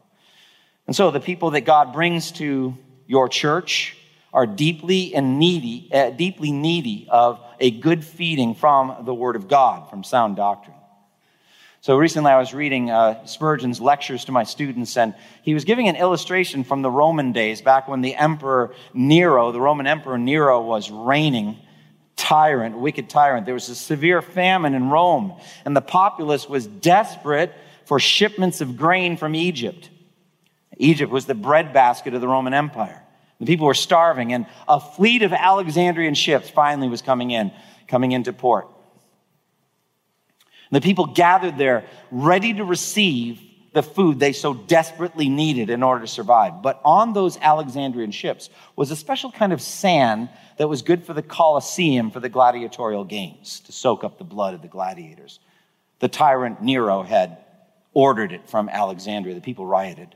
And 0.87 0.97
so 0.97 1.11
the 1.11 1.21
people 1.21 1.51
that 1.53 1.61
God 1.61 1.93
brings 1.93 2.33
to 2.33 2.77
your 3.07 3.29
church 3.29 3.97
are 4.33 4.47
deeply 4.47 5.15
and 5.15 5.39
needy, 5.39 5.89
uh, 5.93 6.11
deeply 6.11 6.53
needy 6.53 7.07
of 7.11 7.41
a 7.59 7.71
good 7.71 8.05
feeding 8.05 8.55
from 8.55 9.05
the 9.05 9.15
Word 9.15 9.37
of 9.37 9.49
God, 9.49 9.91
from 9.91 10.05
sound 10.05 10.37
doctrine. 10.37 10.77
So 11.83 11.97
recently 11.97 12.31
I 12.31 12.39
was 12.39 12.53
reading 12.53 12.91
uh, 12.91 13.25
Spurgeon's 13.25 13.81
lectures 13.81 14.27
to 14.27 14.33
my 14.33 14.45
students, 14.45 14.97
and 14.99 15.15
he 15.43 15.55
was 15.55 15.65
giving 15.65 15.89
an 15.89 15.97
illustration 15.97 16.63
from 16.63 16.83
the 16.83 16.91
Roman 16.91 17.33
days, 17.33 17.63
back 17.63 17.89
when 17.89 18.03
the 18.03 18.15
Emperor 18.15 18.75
Nero, 18.93 19.51
the 19.51 19.61
Roman 19.61 19.87
Emperor 19.87 20.19
Nero, 20.19 20.61
was 20.61 20.91
reigning 20.91 21.59
tyrant, 22.17 22.79
wicked 22.79 23.09
tyrant. 23.09 23.47
There 23.47 23.55
was 23.55 23.71
a 23.71 23.75
severe 23.75 24.21
famine 24.21 24.75
in 24.75 24.91
Rome, 24.91 25.33
and 25.65 25.75
the 25.75 25.81
populace 25.81 26.47
was 26.47 26.67
desperate 26.67 27.55
for 27.87 27.99
shipments 27.99 28.61
of 28.61 28.77
grain 28.77 29.17
from 29.17 29.35
Egypt. 29.35 29.89
Egypt 30.77 31.11
was 31.11 31.25
the 31.25 31.35
breadbasket 31.35 32.13
of 32.13 32.21
the 32.21 32.29
Roman 32.29 32.53
Empire. 32.53 33.03
The 33.41 33.47
people 33.47 33.67
were 33.67 33.75
starving, 33.75 34.33
and 34.35 34.47
a 34.69 34.79
fleet 34.79 35.23
of 35.23 35.33
Alexandrian 35.33 36.15
ships 36.15 36.51
finally 36.51 36.89
was 36.89 37.01
coming 37.01 37.31
in, 37.31 37.51
coming 37.89 38.13
into 38.13 38.33
port. 38.33 38.69
The 40.71 40.81
people 40.81 41.07
gathered 41.07 41.59
there 41.59 41.85
ready 42.11 42.55
to 42.55 42.65
receive 42.65 43.41
the 43.73 43.83
food 43.83 44.19
they 44.19 44.33
so 44.33 44.53
desperately 44.53 45.29
needed 45.29 45.71
in 45.71 45.83
order 45.83 46.03
to 46.03 46.07
survive. 46.07 46.63
But 46.63 46.81
on 46.85 47.13
those 47.13 47.39
Alexandrian 47.39 48.11
ships 48.11 48.51
was 48.77 48.91
a 48.91 48.97
special 48.97 49.31
kind 49.31 49.53
of 49.53 49.61
sand 49.61 50.29
that 50.59 50.69
was 50.69 50.83
good 50.83 51.07
for 51.07 51.15
the 51.15 51.23
Colosseum 51.23 52.11
for 52.11 52.21
the 52.21 52.29
gladiatorial 52.29 53.05
games, 53.05 53.61
to 53.61 53.73
soak 53.73 54.05
up 54.05 54.19
the 54.19 54.25
blood 54.25 54.55
of 54.55 54.63
the 54.63 54.69
gladiators. 54.69 55.41
The 56.01 56.09
tyrant 56.09 56.63
Nero 56.63 57.03
had 57.03 57.39
ordered 57.95 58.33
it 58.33 58.49
from 58.49 58.69
Alexandria. 58.69 59.35
The 59.35 59.41
people 59.41 59.67
rioted. 59.67 60.15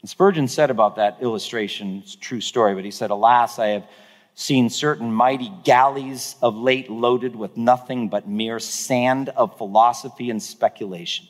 And 0.00 0.08
Spurgeon 0.08 0.48
said 0.48 0.70
about 0.70 0.96
that 0.96 1.18
illustration, 1.20 2.02
true 2.20 2.40
story, 2.40 2.74
but 2.74 2.84
he 2.84 2.90
said, 2.90 3.10
Alas, 3.10 3.58
I 3.58 3.68
have 3.68 3.86
seen 4.34 4.70
certain 4.70 5.12
mighty 5.12 5.52
galleys 5.64 6.36
of 6.40 6.56
late 6.56 6.90
loaded 6.90 7.36
with 7.36 7.56
nothing 7.56 8.08
but 8.08 8.26
mere 8.26 8.58
sand 8.58 9.28
of 9.30 9.58
philosophy 9.58 10.30
and 10.30 10.42
speculation. 10.42 11.26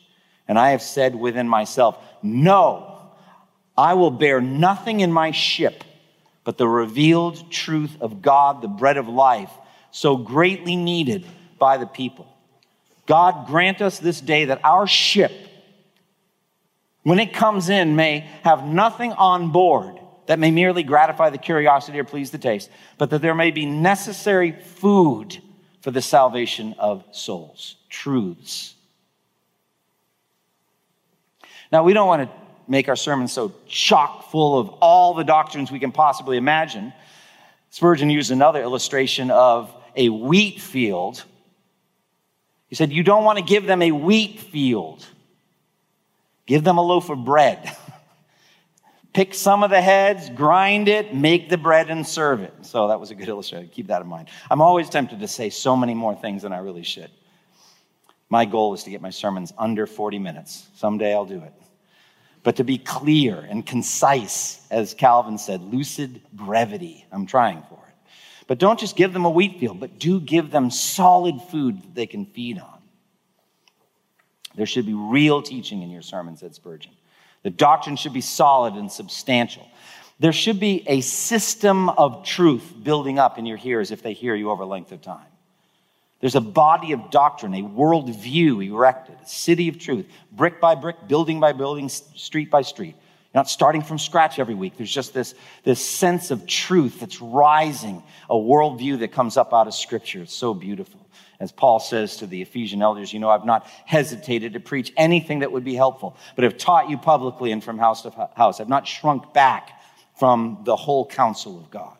And 0.46 0.58
I 0.58 0.70
have 0.70 0.82
said 0.82 1.14
within 1.14 1.48
myself, 1.48 1.98
No, 2.22 3.00
I 3.76 3.94
will 3.94 4.10
bear 4.10 4.40
nothing 4.40 5.00
in 5.00 5.10
my 5.10 5.32
ship 5.32 5.84
but 6.44 6.58
the 6.58 6.68
revealed 6.68 7.50
truth 7.50 7.96
of 8.00 8.22
God, 8.22 8.62
the 8.62 8.68
bread 8.68 8.96
of 8.96 9.08
life, 9.08 9.50
so 9.90 10.16
greatly 10.16 10.76
needed 10.76 11.24
by 11.58 11.76
the 11.76 11.86
people. 11.86 12.26
God 13.06 13.46
grant 13.46 13.82
us 13.82 13.98
this 13.98 14.20
day 14.20 14.46
that 14.46 14.64
our 14.64 14.86
ship, 14.86 15.32
when 17.02 17.18
it 17.18 17.32
comes 17.32 17.68
in, 17.68 17.96
may 17.96 18.20
have 18.42 18.64
nothing 18.64 19.12
on 19.12 19.52
board 19.52 19.98
that 20.26 20.38
may 20.38 20.50
merely 20.50 20.82
gratify 20.82 21.30
the 21.30 21.38
curiosity 21.38 21.98
or 21.98 22.04
please 22.04 22.30
the 22.30 22.38
taste, 22.38 22.70
but 22.98 23.10
that 23.10 23.22
there 23.22 23.34
may 23.34 23.50
be 23.50 23.66
necessary 23.66 24.52
food 24.52 25.38
for 25.80 25.90
the 25.90 26.02
salvation 26.02 26.74
of 26.78 27.04
souls, 27.10 27.76
truths. 27.88 28.74
Now, 31.72 31.82
we 31.82 31.92
don't 31.94 32.06
want 32.06 32.28
to 32.28 32.36
make 32.68 32.88
our 32.88 32.96
sermons 32.96 33.32
so 33.32 33.52
chock 33.66 34.30
full 34.30 34.58
of 34.58 34.68
all 34.80 35.14
the 35.14 35.24
doctrines 35.24 35.70
we 35.70 35.80
can 35.80 35.92
possibly 35.92 36.36
imagine. 36.36 36.92
Spurgeon 37.70 38.10
used 38.10 38.30
another 38.30 38.62
illustration 38.62 39.30
of 39.30 39.74
a 39.96 40.08
wheat 40.08 40.60
field. 40.60 41.24
He 42.68 42.74
said, 42.74 42.92
You 42.92 43.02
don't 43.02 43.24
want 43.24 43.38
to 43.38 43.44
give 43.44 43.66
them 43.66 43.82
a 43.82 43.90
wheat 43.90 44.38
field, 44.40 45.04
give 46.50 46.64
them 46.64 46.78
a 46.78 46.82
loaf 46.82 47.10
of 47.10 47.24
bread. 47.24 47.76
Pick 49.12 49.34
some 49.34 49.62
of 49.62 49.70
the 49.70 49.80
heads, 49.80 50.28
grind 50.30 50.88
it, 50.88 51.14
make 51.14 51.48
the 51.48 51.56
bread, 51.56 51.90
and 51.90 52.04
serve 52.04 52.40
it. 52.40 52.52
So 52.62 52.88
that 52.88 52.98
was 52.98 53.12
a 53.12 53.14
good 53.14 53.28
illustration. 53.28 53.68
Keep 53.68 53.86
that 53.86 54.02
in 54.02 54.08
mind. 54.08 54.26
I'm 54.50 54.60
always 54.60 54.90
tempted 54.90 55.20
to 55.20 55.28
say 55.28 55.48
so 55.48 55.76
many 55.76 55.94
more 55.94 56.16
things 56.16 56.42
than 56.42 56.52
I 56.52 56.58
really 56.58 56.82
should. 56.82 57.08
My 58.30 58.46
goal 58.46 58.74
is 58.74 58.82
to 58.82 58.90
get 58.90 59.00
my 59.00 59.10
sermons 59.10 59.52
under 59.58 59.86
40 59.86 60.18
minutes. 60.18 60.66
Someday 60.74 61.14
I'll 61.14 61.24
do 61.24 61.40
it. 61.40 61.52
But 62.42 62.56
to 62.56 62.64
be 62.64 62.78
clear 62.78 63.38
and 63.38 63.64
concise, 63.64 64.66
as 64.72 64.92
Calvin 64.92 65.38
said, 65.38 65.62
lucid 65.62 66.20
brevity. 66.32 67.06
I'm 67.12 67.26
trying 67.26 67.62
for 67.68 67.78
it. 67.86 67.94
But 68.48 68.58
don't 68.58 68.80
just 68.80 68.96
give 68.96 69.12
them 69.12 69.24
a 69.24 69.30
wheat 69.30 69.60
field, 69.60 69.78
but 69.78 70.00
do 70.00 70.20
give 70.20 70.50
them 70.50 70.68
solid 70.68 71.40
food 71.42 71.80
that 71.80 71.94
they 71.94 72.08
can 72.08 72.26
feed 72.26 72.58
on. 72.58 72.79
There 74.60 74.66
should 74.66 74.84
be 74.84 74.92
real 74.92 75.40
teaching 75.40 75.80
in 75.80 75.88
your 75.88 76.02
sermon, 76.02 76.36
said 76.36 76.54
Spurgeon. 76.54 76.92
The 77.44 77.48
doctrine 77.48 77.96
should 77.96 78.12
be 78.12 78.20
solid 78.20 78.74
and 78.74 78.92
substantial. 78.92 79.66
There 80.18 80.34
should 80.34 80.60
be 80.60 80.84
a 80.86 81.00
system 81.00 81.88
of 81.88 82.26
truth 82.26 82.70
building 82.82 83.18
up 83.18 83.38
in 83.38 83.46
your 83.46 83.56
hearers 83.56 83.90
if 83.90 84.02
they 84.02 84.12
hear 84.12 84.34
you 84.34 84.50
over 84.50 84.66
length 84.66 84.92
of 84.92 85.00
time. 85.00 85.24
There's 86.20 86.34
a 86.34 86.42
body 86.42 86.92
of 86.92 87.10
doctrine, 87.10 87.54
a 87.54 87.62
worldview 87.62 88.68
erected, 88.68 89.16
a 89.24 89.26
city 89.26 89.68
of 89.68 89.78
truth, 89.78 90.04
brick 90.30 90.60
by 90.60 90.74
brick, 90.74 91.08
building 91.08 91.40
by 91.40 91.52
building, 91.52 91.88
street 91.88 92.50
by 92.50 92.60
street. 92.60 92.96
You're 93.32 93.40
not 93.40 93.48
starting 93.48 93.80
from 93.80 93.98
scratch 93.98 94.38
every 94.38 94.54
week. 94.54 94.76
There's 94.76 94.92
just 94.92 95.14
this, 95.14 95.34
this 95.64 95.82
sense 95.82 96.30
of 96.30 96.46
truth 96.46 97.00
that's 97.00 97.22
rising, 97.22 98.02
a 98.28 98.34
worldview 98.34 98.98
that 98.98 99.10
comes 99.10 99.38
up 99.38 99.54
out 99.54 99.68
of 99.68 99.72
Scripture. 99.72 100.20
It's 100.20 100.34
so 100.34 100.52
beautiful. 100.52 101.00
As 101.40 101.50
Paul 101.50 101.80
says 101.80 102.18
to 102.18 102.26
the 102.26 102.42
Ephesian 102.42 102.82
elders, 102.82 103.14
you 103.14 103.18
know, 103.18 103.30
I've 103.30 103.46
not 103.46 103.66
hesitated 103.86 104.52
to 104.52 104.60
preach 104.60 104.92
anything 104.96 105.38
that 105.38 105.50
would 105.50 105.64
be 105.64 105.74
helpful, 105.74 106.16
but 106.36 106.44
have 106.44 106.58
taught 106.58 106.90
you 106.90 106.98
publicly 106.98 107.50
and 107.50 107.64
from 107.64 107.78
house 107.78 108.02
to 108.02 108.28
house. 108.36 108.60
I've 108.60 108.68
not 108.68 108.86
shrunk 108.86 109.32
back 109.32 109.80
from 110.18 110.60
the 110.64 110.76
whole 110.76 111.06
counsel 111.06 111.58
of 111.58 111.70
God. 111.70 111.96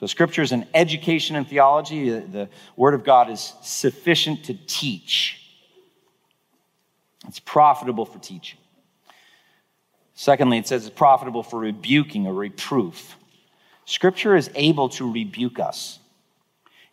So, 0.00 0.06
Scripture 0.06 0.42
is 0.42 0.52
an 0.52 0.66
education 0.74 1.36
in 1.36 1.44
theology. 1.44 2.12
Uh, 2.12 2.22
the 2.30 2.48
Word 2.76 2.94
of 2.94 3.04
God 3.04 3.30
is 3.30 3.52
sufficient 3.62 4.44
to 4.46 4.54
teach, 4.66 5.42
it's 7.28 7.40
profitable 7.40 8.06
for 8.06 8.18
teaching. 8.18 8.58
Secondly, 10.14 10.56
it 10.56 10.66
says 10.66 10.86
it's 10.86 10.96
profitable 10.96 11.42
for 11.42 11.58
rebuking 11.60 12.26
or 12.26 12.32
reproof. 12.32 13.16
Scripture 13.84 14.34
is 14.34 14.50
able 14.54 14.88
to 14.88 15.12
rebuke 15.12 15.60
us. 15.60 15.98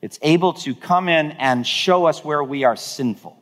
It's 0.04 0.20
able 0.22 0.52
to 0.52 0.76
come 0.76 1.08
in 1.08 1.32
and 1.32 1.66
show 1.66 2.08
us 2.08 2.26
where 2.26 2.44
we 2.44 2.66
are 2.66 2.76
sinful. 2.76 3.42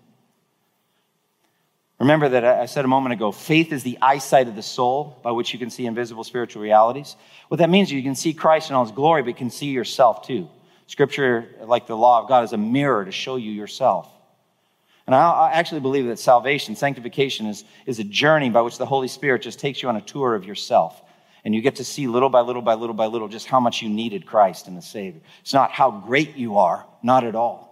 Remember 1.99 2.29
that 2.29 2.45
I 2.45 2.67
said 2.67 2.85
a 2.85 2.87
moment 2.87 3.13
ago, 3.13 3.31
faith 3.31 3.71
is 3.73 3.81
the 3.81 3.97
eyesight 3.99 4.47
of 4.47 4.55
the 4.55 4.61
soul 4.61 5.17
by 5.23 5.31
which 5.31 5.53
you 5.53 5.57
can 5.57 5.71
see 5.71 5.87
invisible 5.87 6.23
spiritual 6.23 6.61
realities. 6.61 7.15
What 7.47 7.57
that 7.57 7.71
means 7.71 7.87
is 7.87 7.93
you 7.93 8.03
can 8.03 8.13
see 8.13 8.35
Christ 8.35 8.69
in 8.69 8.75
all 8.75 8.85
his 8.85 8.93
glory, 8.93 9.23
but 9.23 9.29
you 9.29 9.33
can 9.33 9.49
see 9.49 9.71
yourself 9.71 10.27
too. 10.27 10.47
Scripture, 10.85 11.49
like 11.63 11.87
the 11.87 11.97
law 11.97 12.21
of 12.21 12.27
God, 12.27 12.43
is 12.43 12.53
a 12.53 12.57
mirror 12.57 13.05
to 13.05 13.11
show 13.11 13.37
you 13.37 13.51
yourself. 13.51 14.07
And 15.07 15.15
I 15.15 15.49
actually 15.53 15.81
believe 15.81 16.05
that 16.09 16.19
salvation, 16.19 16.75
sanctification, 16.75 17.47
is, 17.47 17.63
is 17.87 17.97
a 17.97 18.03
journey 18.03 18.51
by 18.51 18.61
which 18.61 18.77
the 18.77 18.85
Holy 18.85 19.07
Spirit 19.07 19.41
just 19.41 19.59
takes 19.59 19.81
you 19.81 19.89
on 19.89 19.95
a 19.95 20.01
tour 20.01 20.35
of 20.35 20.45
yourself. 20.45 21.01
And 21.43 21.55
you 21.55 21.61
get 21.61 21.77
to 21.77 21.83
see 21.83 22.07
little 22.07 22.29
by 22.29 22.41
little 22.41 22.61
by 22.61 22.75
little 22.75 22.93
by 22.93 23.07
little 23.07 23.27
just 23.27 23.47
how 23.47 23.59
much 23.59 23.81
you 23.81 23.89
needed 23.89 24.25
Christ 24.25 24.67
and 24.67 24.77
the 24.77 24.81
Savior. 24.81 25.21
It's 25.41 25.53
not 25.53 25.71
how 25.71 25.91
great 25.91 26.35
you 26.35 26.57
are, 26.57 26.85
not 27.01 27.23
at 27.23 27.35
all. 27.35 27.71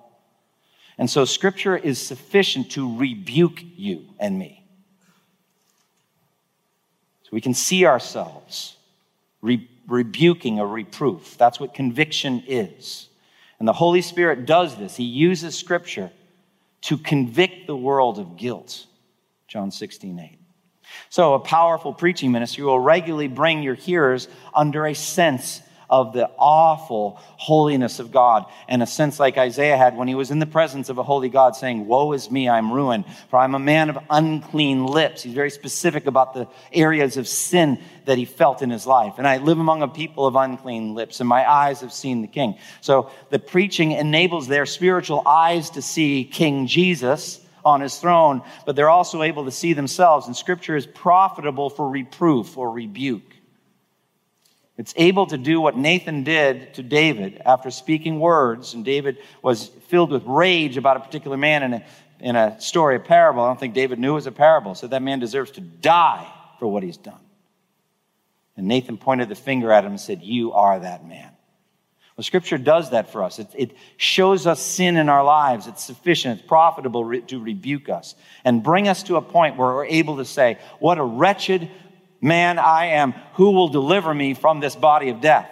And 0.98 1.10
so 1.10 1.24
Scripture 1.24 1.78
is 1.78 2.00
sufficient 2.00 2.72
to 2.72 2.98
rebuke 2.98 3.62
you 3.76 4.06
and 4.20 4.38
me. 4.38 4.66
So 7.24 7.30
we 7.32 7.42
can 7.42 7.54
see 7.54 7.86
ourselves 7.86 8.76
re- 9.42 9.70
rebuking 9.88 10.60
a 10.60 10.66
reproof. 10.66 11.38
That's 11.38 11.60
what 11.60 11.74
conviction 11.74 12.44
is. 12.48 13.08
And 13.60 13.68
the 13.68 13.74
Holy 13.74 14.02
Spirit 14.02 14.46
does 14.46 14.78
this. 14.78 14.96
He 14.96 15.04
uses 15.04 15.56
Scripture 15.56 16.12
to 16.82 16.98
convict 16.98 17.68
the 17.68 17.76
world 17.76 18.20
of 18.20 18.36
guilt. 18.36 18.86
John 19.48 19.72
16, 19.72 20.20
8. 20.20 20.39
So, 21.10 21.34
a 21.34 21.40
powerful 21.40 21.94
preaching 21.94 22.32
ministry 22.32 22.64
will 22.64 22.80
regularly 22.80 23.28
bring 23.28 23.64
your 23.64 23.76
hearers 23.76 24.28
under 24.54 24.86
a 24.86 24.94
sense 24.94 25.62
of 25.90 26.14
the 26.14 26.30
awful 26.38 27.20
holiness 27.38 28.00
of 28.00 28.12
God, 28.12 28.46
and 28.68 28.84
a 28.84 28.86
sense 28.86 29.20
like 29.20 29.38
Isaiah 29.38 29.76
had 29.76 29.98
when 29.98 30.08
he 30.08 30.16
was 30.16 30.30
in 30.30 30.40
the 30.40 30.46
presence 30.46 30.90
of 30.90 31.00
a 31.00 31.04
holy 31.04 31.30
God 31.30 31.56
saying, 31.56 31.88
Woe 31.88 32.14
is 32.14 32.30
me, 32.30 32.48
I'm 32.48 32.72
ruined, 32.72 33.06
for 33.30 33.40
I'm 33.40 33.56
a 33.56 33.60
man 33.60 33.90
of 33.90 33.98
unclean 34.10 34.86
lips. 34.86 35.24
He's 35.24 35.34
very 35.34 35.50
specific 35.50 36.06
about 36.06 36.34
the 36.34 36.48
areas 36.72 37.18
of 37.18 37.28
sin 37.28 37.80
that 38.06 38.18
he 38.18 38.26
felt 38.26 38.62
in 38.62 38.70
his 38.70 38.86
life. 38.86 39.16
And 39.18 39.28
I 39.28 39.38
live 39.38 39.60
among 39.60 39.82
a 39.82 39.88
people 39.88 40.28
of 40.28 40.36
unclean 40.36 40.94
lips, 40.94 41.20
and 41.20 41.28
my 41.28 41.50
eyes 41.50 41.82
have 41.82 41.94
seen 41.94 42.22
the 42.22 42.28
King. 42.28 42.58
So 42.82 43.10
the 43.32 43.40
preaching 43.40 43.94
enables 43.94 44.48
their 44.48 44.68
spiritual 44.68 45.24
eyes 45.26 45.72
to 45.72 45.82
see 45.82 46.24
King 46.24 46.68
Jesus 46.68 47.42
on 47.64 47.82
his 47.82 47.98
throne, 47.98 48.42
but 48.66 48.76
they're 48.76 48.90
also 48.90 49.22
able 49.22 49.46
to 49.46 49.52
see 49.52 49.74
themselves. 49.74 50.28
And 50.28 50.36
scripture 50.36 50.76
is 50.76 50.86
profitable 50.86 51.70
for 51.70 51.90
reproof 51.90 52.58
or 52.58 52.72
rebuke. 52.72 53.36
It's 54.78 54.94
able 54.96 55.28
to 55.28 55.38
do 55.38 55.60
what 55.60 55.76
Nathan 55.76 56.24
did 56.24 56.74
to 56.76 56.84
David 56.84 57.42
after 57.46 57.70
speaking 57.70 58.22
words, 58.22 58.74
and 58.74 58.86
David 58.86 59.18
was 59.42 59.68
filled 59.90 60.10
with 60.10 60.24
rage 60.26 60.78
about 60.78 60.96
a 60.96 61.02
particular 61.02 61.36
man 61.36 61.64
in 61.64 61.74
a, 61.74 61.86
in 62.22 62.36
a 62.38 62.62
story, 62.62 62.96
a 62.96 63.00
parable. 63.00 63.44
I 63.44 63.48
don't 63.48 63.60
think 63.60 63.74
David 63.74 64.00
knew 64.00 64.12
it 64.12 64.16
was 64.16 64.28
a 64.28 64.32
parable, 64.32 64.76
so 64.76 64.88
that 64.88 65.02
man 65.02 65.20
deserves 65.20 65.52
to 65.52 65.62
die 65.62 66.32
for 66.60 66.68
what 66.68 66.84
he's 66.84 66.96
done. 66.96 67.20
And 68.56 68.68
Nathan 68.68 68.98
pointed 68.98 69.28
the 69.28 69.36
finger 69.36 69.72
at 69.72 69.84
him 69.84 69.92
and 69.92 70.00
said, 70.00 70.22
You 70.22 70.54
are 70.54 70.80
that 70.80 71.06
man. 71.06 71.32
Well, 72.20 72.26
Scripture 72.26 72.58
does 72.58 72.90
that 72.90 73.14
for 73.14 73.24
us. 73.24 73.40
It, 73.40 73.48
it, 73.56 73.78
shows 73.96 74.46
us 74.46 74.62
sin 74.62 74.98
in 74.98 75.08
our 75.08 75.24
lives. 75.24 75.68
It's 75.68 75.82
sufficient, 75.82 76.40
it's 76.42 76.50
profitable 76.50 77.06
re- 77.06 77.22
to 77.22 77.40
rebuke 77.40 77.88
us 77.88 78.14
and 78.44 78.62
bring 78.62 78.90
us 78.90 79.04
to 79.04 79.16
a 79.16 79.22
point 79.22 79.56
where 79.56 79.70
we're 79.70 79.86
able 79.86 80.18
to 80.18 80.26
say, 80.26 80.58
What 80.80 80.98
a 80.98 81.04
wretched 81.06 81.72
man 82.20 82.60
I 82.60 82.88
am. 82.88 83.14
Who 83.36 83.52
will 83.52 83.70
deliver 83.70 84.14
me 84.14 84.34
from 84.34 84.60
this 84.60 84.76
body 84.76 85.08
of 85.08 85.22
death? 85.22 85.50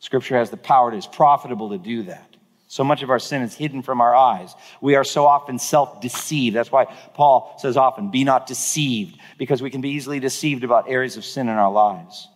Scripture 0.00 0.36
has 0.36 0.50
the 0.50 0.56
power, 0.56 0.92
it 0.92 0.98
is 0.98 1.06
profitable 1.06 1.70
to 1.70 1.78
do 1.78 2.02
that. 2.02 2.34
So 2.66 2.82
much 2.82 3.04
of 3.04 3.10
our 3.10 3.20
sin 3.20 3.42
is 3.42 3.54
hidden 3.54 3.82
from 3.82 4.00
our 4.00 4.12
eyes. 4.12 4.56
We 4.80 4.96
are 4.96 5.04
so 5.04 5.24
often 5.24 5.60
self 5.60 6.00
deceived. 6.00 6.56
That's 6.56 6.72
why 6.72 6.86
Paul 7.14 7.54
says 7.58 7.76
often, 7.76 8.10
Be 8.10 8.24
not 8.24 8.48
deceived, 8.48 9.20
because 9.38 9.62
we 9.62 9.70
can 9.70 9.82
be 9.82 9.90
easily 9.90 10.18
deceived 10.18 10.64
about 10.64 10.90
areas 10.90 11.16
of 11.16 11.24
sin 11.24 11.48
in 11.48 11.54
our 11.54 11.70
lives. 11.70 12.26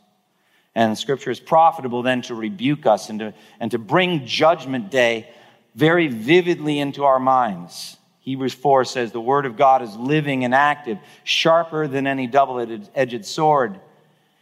And 0.74 0.98
scripture 0.98 1.30
is 1.30 1.40
profitable 1.40 2.02
then 2.02 2.22
to 2.22 2.34
rebuke 2.34 2.86
us 2.86 3.08
and 3.08 3.20
to, 3.20 3.34
and 3.60 3.70
to 3.70 3.78
bring 3.78 4.26
judgment 4.26 4.90
day 4.90 5.28
very 5.74 6.08
vividly 6.08 6.78
into 6.78 7.04
our 7.04 7.20
minds. 7.20 7.96
Hebrews 8.20 8.54
4 8.54 8.84
says, 8.84 9.12
The 9.12 9.20
word 9.20 9.46
of 9.46 9.56
God 9.56 9.82
is 9.82 9.94
living 9.96 10.44
and 10.44 10.54
active, 10.54 10.98
sharper 11.24 11.86
than 11.86 12.06
any 12.06 12.26
double 12.26 12.58
edged 12.94 13.24
sword. 13.26 13.78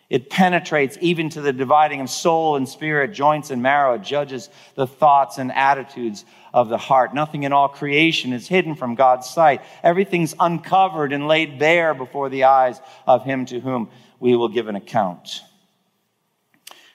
It 0.08 0.28
penetrates 0.28 0.98
even 1.00 1.30
to 1.30 1.40
the 1.40 1.54
dividing 1.54 2.02
of 2.02 2.10
soul 2.10 2.56
and 2.56 2.68
spirit, 2.68 3.14
joints 3.14 3.50
and 3.50 3.62
marrow. 3.62 3.94
It 3.94 4.02
judges 4.02 4.50
the 4.74 4.86
thoughts 4.86 5.38
and 5.38 5.50
attitudes 5.50 6.26
of 6.52 6.68
the 6.68 6.76
heart. 6.76 7.14
Nothing 7.14 7.44
in 7.44 7.52
all 7.52 7.68
creation 7.68 8.34
is 8.34 8.46
hidden 8.46 8.74
from 8.74 8.94
God's 8.94 9.28
sight. 9.28 9.62
Everything's 9.82 10.34
uncovered 10.38 11.14
and 11.14 11.28
laid 11.28 11.58
bare 11.58 11.94
before 11.94 12.28
the 12.28 12.44
eyes 12.44 12.78
of 13.06 13.24
Him 13.24 13.46
to 13.46 13.58
whom 13.58 13.88
we 14.20 14.36
will 14.36 14.48
give 14.48 14.68
an 14.68 14.76
account. 14.76 15.40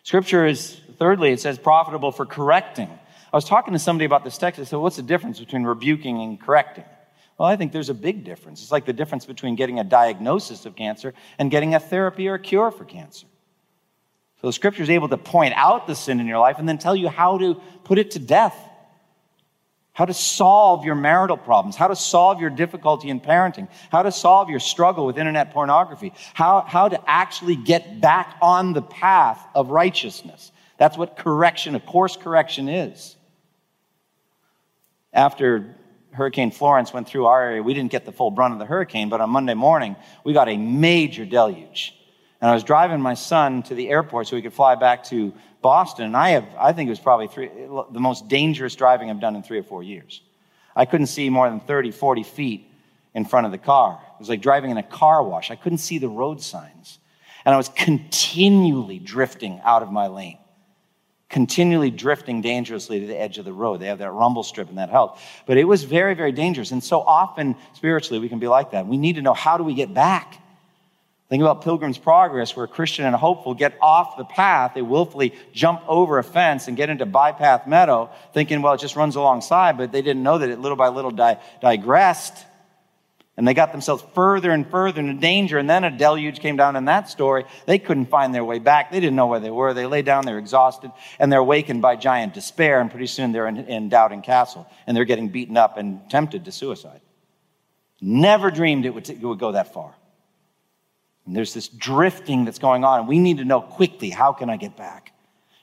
Scripture 0.08 0.45
is, 0.45 0.80
thirdly, 0.99 1.34
it 1.34 1.41
says 1.41 1.60
profitable 1.60 2.14
for 2.14 2.26
correcting. 2.26 2.88
I 2.88 3.36
was 3.36 3.43
talking 3.43 3.74
to 3.74 3.80
somebody 3.80 4.05
about 4.05 4.24
this 4.24 4.38
text. 4.38 4.58
I 4.58 4.64
said, 4.64 4.78
what's 4.78 4.95
the 4.95 5.01
difference 5.01 5.38
between 5.38 5.66
rebuking 5.66 6.22
and 6.22 6.39
correcting? 6.39 6.86
Well, 7.38 7.49
I 7.49 7.58
think 7.58 7.74
there's 7.74 7.89
a 7.89 7.93
big 7.93 8.24
difference. 8.24 8.62
It's 8.62 8.72
like 8.72 8.86
the 8.86 8.93
difference 8.93 9.26
between 9.26 9.58
getting 9.58 9.82
a 9.82 9.84
diagnosis 9.84 10.66
of 10.66 10.78
cancer 10.78 11.14
and 11.38 11.51
getting 11.51 11.76
a 11.76 11.80
therapy 11.82 12.30
or 12.30 12.36
a 12.36 12.39
cure 12.39 12.72
for 12.72 12.86
cancer. 12.86 13.28
So 14.39 14.47
the 14.47 14.53
scripture 14.53 14.82
is 14.82 14.89
able 14.89 15.10
to 15.10 15.18
point 15.18 15.55
out 15.58 15.88
the 15.88 15.95
sin 15.95 16.22
in 16.22 16.26
your 16.26 16.39
life 16.39 16.58
and 16.58 16.70
then 16.70 16.78
tell 16.78 16.95
you 16.95 17.10
how 17.10 17.38
to 17.39 17.55
put 17.84 17.97
it 17.97 18.12
to 18.12 18.20
death 18.20 18.55
how 19.97 20.05
to 20.05 20.13
solve 20.13 20.85
your 20.85 20.93
marital 20.93 21.37
problems, 21.37 21.75
how 21.75 21.87
to 21.87 21.95
solve 21.95 22.39
your 22.39 22.51
difficulty 22.51 23.09
in 23.09 23.19
parenting, 23.19 23.67
how 23.89 24.03
to 24.03 24.11
solve 24.11 24.47
your 24.47 24.59
struggle 24.59 25.07
with 25.07 25.17
internet 25.17 25.51
pornography, 25.51 26.13
how, 26.35 26.61
how 26.61 26.87
to 26.87 27.09
actually 27.09 27.55
get 27.55 27.99
back 27.99 28.37
on 28.39 28.73
the 28.73 28.81
path 28.83 29.43
of 29.55 29.71
righteousness. 29.71 30.51
That's 30.77 30.99
what 30.99 31.17
correction, 31.17 31.73
a 31.73 31.79
course 31.79 32.15
correction 32.15 32.69
is. 32.69 33.15
After 35.13 35.75
Hurricane 36.11 36.51
Florence 36.51 36.93
went 36.93 37.09
through 37.09 37.25
our 37.25 37.41
area, 37.41 37.63
we 37.63 37.73
didn't 37.73 37.89
get 37.89 38.05
the 38.05 38.11
full 38.11 38.29
brunt 38.29 38.53
of 38.53 38.59
the 38.59 38.67
hurricane, 38.67 39.09
but 39.09 39.19
on 39.19 39.31
Monday 39.31 39.55
morning, 39.55 39.95
we 40.23 40.31
got 40.31 40.47
a 40.47 40.57
major 40.57 41.25
deluge. 41.25 41.95
And 42.39 42.51
I 42.51 42.53
was 42.53 42.63
driving 42.63 43.01
my 43.01 43.15
son 43.15 43.63
to 43.63 43.73
the 43.73 43.89
airport 43.89 44.27
so 44.27 44.35
he 44.35 44.43
could 44.43 44.53
fly 44.53 44.75
back 44.75 45.05
to 45.05 45.33
Boston, 45.62 46.05
and 46.05 46.18
I 46.18 46.30
have, 46.30 46.47
I 46.58 46.74
think 46.74 46.88
it 46.88 46.91
was 46.91 46.99
probably 46.99 47.28
three, 47.28 47.47
the 47.47 47.99
most 47.99 48.28
dangerous 48.28 48.76
driving 48.76 49.10
I've 49.10 49.20
done 49.20 49.36
in 49.36 49.43
three 49.43 49.60
or 49.60 49.64
four 49.64 49.84
years. 49.84 50.22
I 50.76 50.86
couldn't 50.86 51.08
see 51.08 51.30
more 51.30 51.49
than 51.49 51.60
30, 51.60 51.91
40 51.91 52.24
feet 52.24 52.72
in 53.16 53.26
front 53.26 53.47
of 53.47 53.51
the 53.51 53.58
car. 53.58 53.99
It 54.14 54.20
was 54.20 54.30
like 54.30 54.41
driving 54.41 54.70
in 54.70 54.78
a 54.78 54.84
car 54.84 55.24
wash. 55.24 55.49
I 55.49 55.55
couldn't 55.55 55.80
see 55.80 55.97
the 55.97 56.08
road 56.08 56.39
signs. 56.41 56.99
And 57.45 57.53
I 57.53 57.58
was 57.58 57.70
continually 57.70 58.99
drifting 58.99 59.60
out 59.64 59.82
of 59.82 59.91
my 59.91 60.08
lane, 60.08 60.38
continually 61.30 61.89
drifting 61.89 62.41
dangerously 62.41 62.99
to 62.99 63.08
the 63.08 63.20
edge 63.20 63.38
of 63.38 63.45
the 63.45 63.53
road. 63.53 63.80
They 63.80 63.88
have 63.88 63.99
that 63.99 64.12
rumble 64.12 64.43
strip 64.43 64.70
and 64.70 64.78
that 64.78 64.89
helped. 64.89 65.22
But 65.45 65.58
it 65.58 65.64
was 65.64 65.84
very, 65.84 66.14
very 66.14 66.32
dangerous. 66.32 66.72
And 66.72 66.84
so 66.84 67.01
often, 67.01 67.55
spiritually, 67.74 68.20
we 68.20 68.30
can 68.30 68.39
be 68.39 68.47
like 68.47 68.72
that. 68.72 68.86
We 68.86 68.97
need 68.97 69.16
to 69.16 69.22
know 69.22 69.34
how 69.34 69.58
do 69.58 69.64
we 69.64 69.74
get 69.74 69.93
back? 69.93 70.41
Think 71.30 71.41
about 71.41 71.61
Pilgrim's 71.61 71.97
Progress, 71.97 72.55
where 72.55 72.65
a 72.65 72.69
Christian 72.69 73.05
and 73.05 73.13
a 73.13 73.17
hopeful 73.17 73.53
get 73.53 73.78
off 73.82 74.15
the 74.15 74.23
path. 74.23 74.71
They 74.73 74.82
willfully 74.82 75.36
jump 75.51 75.82
over 75.86 76.19
a 76.19 76.23
fence 76.23 76.69
and 76.69 76.78
get 76.78 76.89
into 76.89 77.05
bypath 77.05 77.67
meadow, 77.67 78.09
thinking, 78.34 78.61
well, 78.61 78.73
it 78.73 78.80
just 78.80 78.95
runs 78.95 79.17
alongside, 79.17 79.78
but 79.78 79.91
they 79.91 80.01
didn't 80.01 80.23
know 80.23 80.38
that 80.38 80.49
it 80.49 80.59
little 80.59 80.78
by 80.78 80.88
little 80.88 81.11
di- 81.11 81.38
digressed. 81.61 82.45
And 83.36 83.47
they 83.47 83.53
got 83.53 83.71
themselves 83.71 84.03
further 84.15 84.51
and 84.51 84.67
further 84.67 85.01
into 85.01 85.13
danger. 85.15 85.59
And 85.59 85.69
then 85.69 85.84
a 85.84 85.95
deluge 85.95 86.39
came 86.39 86.55
down 86.55 86.75
in 86.75 86.86
that 86.86 87.09
story. 87.09 87.43
They 87.67 87.78
couldn't 87.78 88.07
find 88.07 88.34
their 88.34 88.45
way 88.45 88.57
back. 88.57 88.89
They 88.89 88.99
didn't 88.99 89.15
know 89.15 89.28
where 89.28 89.41
they 89.41 89.51
were. 89.51 89.73
They 89.73 89.86
lay 89.86 90.01
down, 90.01 90.25
they're 90.25 90.39
exhausted, 90.39 90.91
and 91.19 91.32
they're 91.32 91.39
awakened 91.39 91.82
by 91.82 91.97
giant 91.97 92.34
despair. 92.34 92.80
And 92.80 92.89
pretty 92.89 93.05
soon 93.05 93.34
they're 93.34 93.47
in, 93.47 93.57
in 93.57 93.89
Doubting 93.89 94.23
Castle, 94.23 94.65
and 94.88 94.95
they're 94.95 95.05
getting 95.05 95.28
beaten 95.28 95.57
up 95.57 95.78
and 95.78 96.09
tempted 96.09 96.45
to 96.45 96.51
suicide. 96.51 97.01
Never 98.01 98.49
dreamed 98.49 98.86
it 98.86 98.93
would, 98.93 99.05
t- 99.05 99.13
it 99.13 99.21
would 99.21 99.39
go 99.39 99.51
that 99.51 99.73
far. 99.73 99.93
And 101.28 101.36
there's 101.36 101.53
this 101.53 101.67
drifting 101.67 102.45
that's 102.45 102.57
going 102.57 102.86
on, 102.86 102.99
and 102.99 103.07
we 103.07 103.19
need 103.19 103.38
to 103.38 103.45
know 103.45 103.61
quickly 103.61 104.09
how 104.09 104.32
can 104.32 104.49
I 104.49 104.55
get 104.55 104.78
back? 104.78 105.11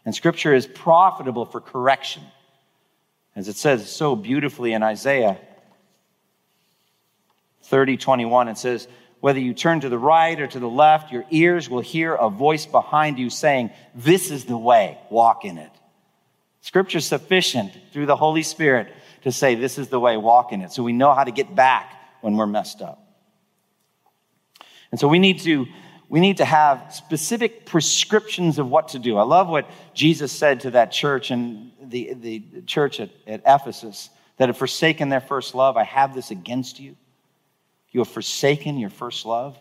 And 0.05 0.15
scripture 0.15 0.55
is 0.55 0.67
profitable 0.67 1.47
for 1.47 1.61
correction. 1.61 2.23
As 3.35 3.49
it 3.49 3.57
says 3.57 3.91
so 3.91 4.15
beautifully 4.15 4.75
in 4.75 4.83
Isaiah 4.83 5.39
30 7.62 7.97
21, 7.97 8.49
it 8.49 8.59
says, 8.59 8.87
Whether 9.21 9.41
you 9.41 9.55
turn 9.55 9.81
to 9.81 9.89
the 9.89 9.99
right 9.99 10.39
or 10.39 10.47
to 10.47 10.61
the 10.61 10.69
left, 10.69 11.11
your 11.11 11.25
ears 11.31 11.71
will 11.71 11.81
hear 11.81 12.15
a 12.15 12.29
voice 12.29 12.67
behind 12.67 13.19
you 13.19 13.31
saying, 13.31 13.71
This 13.95 14.31
is 14.31 14.45
the 14.45 14.59
way, 14.59 14.99
walk 15.11 15.47
in 15.47 15.57
it. 15.57 15.73
Scripture 16.61 16.99
is 16.99 17.07
sufficient 17.07 17.73
through 17.93 18.07
the 18.07 18.17
Holy 18.17 18.43
Spirit 18.43 18.93
to 19.23 19.33
say, 19.33 19.55
This 19.55 19.79
is 19.79 19.89
the 19.89 19.99
way, 19.99 20.19
walk 20.19 20.53
in 20.53 20.61
it. 20.61 20.73
So 20.73 20.83
we 20.83 20.93
know 20.93 21.15
how 21.15 21.25
to 21.25 21.33
get 21.33 21.55
back 21.55 21.91
when 22.21 22.37
we're 22.37 22.47
messed 22.47 22.83
up. 22.83 23.04
And 24.95 25.01
so 25.01 25.09
we 25.09 25.19
need 25.19 25.41
to 25.41 25.67
we 26.09 26.21
need 26.21 26.37
to 26.37 26.45
have 26.45 26.95
specific 26.95 27.67
prescriptions 27.67 28.61
of 28.61 28.69
what 28.69 28.91
to 28.91 29.01
do. 29.01 29.17
I 29.17 29.25
love 29.25 29.49
what 29.49 29.69
Jesus 29.93 30.31
said 30.31 30.61
to 30.61 30.71
that 30.71 30.93
church 30.93 31.33
and 31.33 31.73
the, 31.83 32.15
the 32.15 32.63
church 32.65 33.01
at, 33.01 33.11
at 33.27 33.43
Ephesus 33.45 34.09
that 34.37 34.49
have 34.49 34.57
forsaken 34.57 35.09
their 35.09 35.21
first 35.21 35.53
love. 35.53 35.77
I 35.77 35.83
have 35.83 36.15
this 36.15 36.31
against 36.31 36.79
you. 36.79 36.95
You 37.91 38.03
have 38.03 38.09
forsaken 38.09 38.79
your 38.79 38.89
first 38.89 39.27
love. 39.27 39.59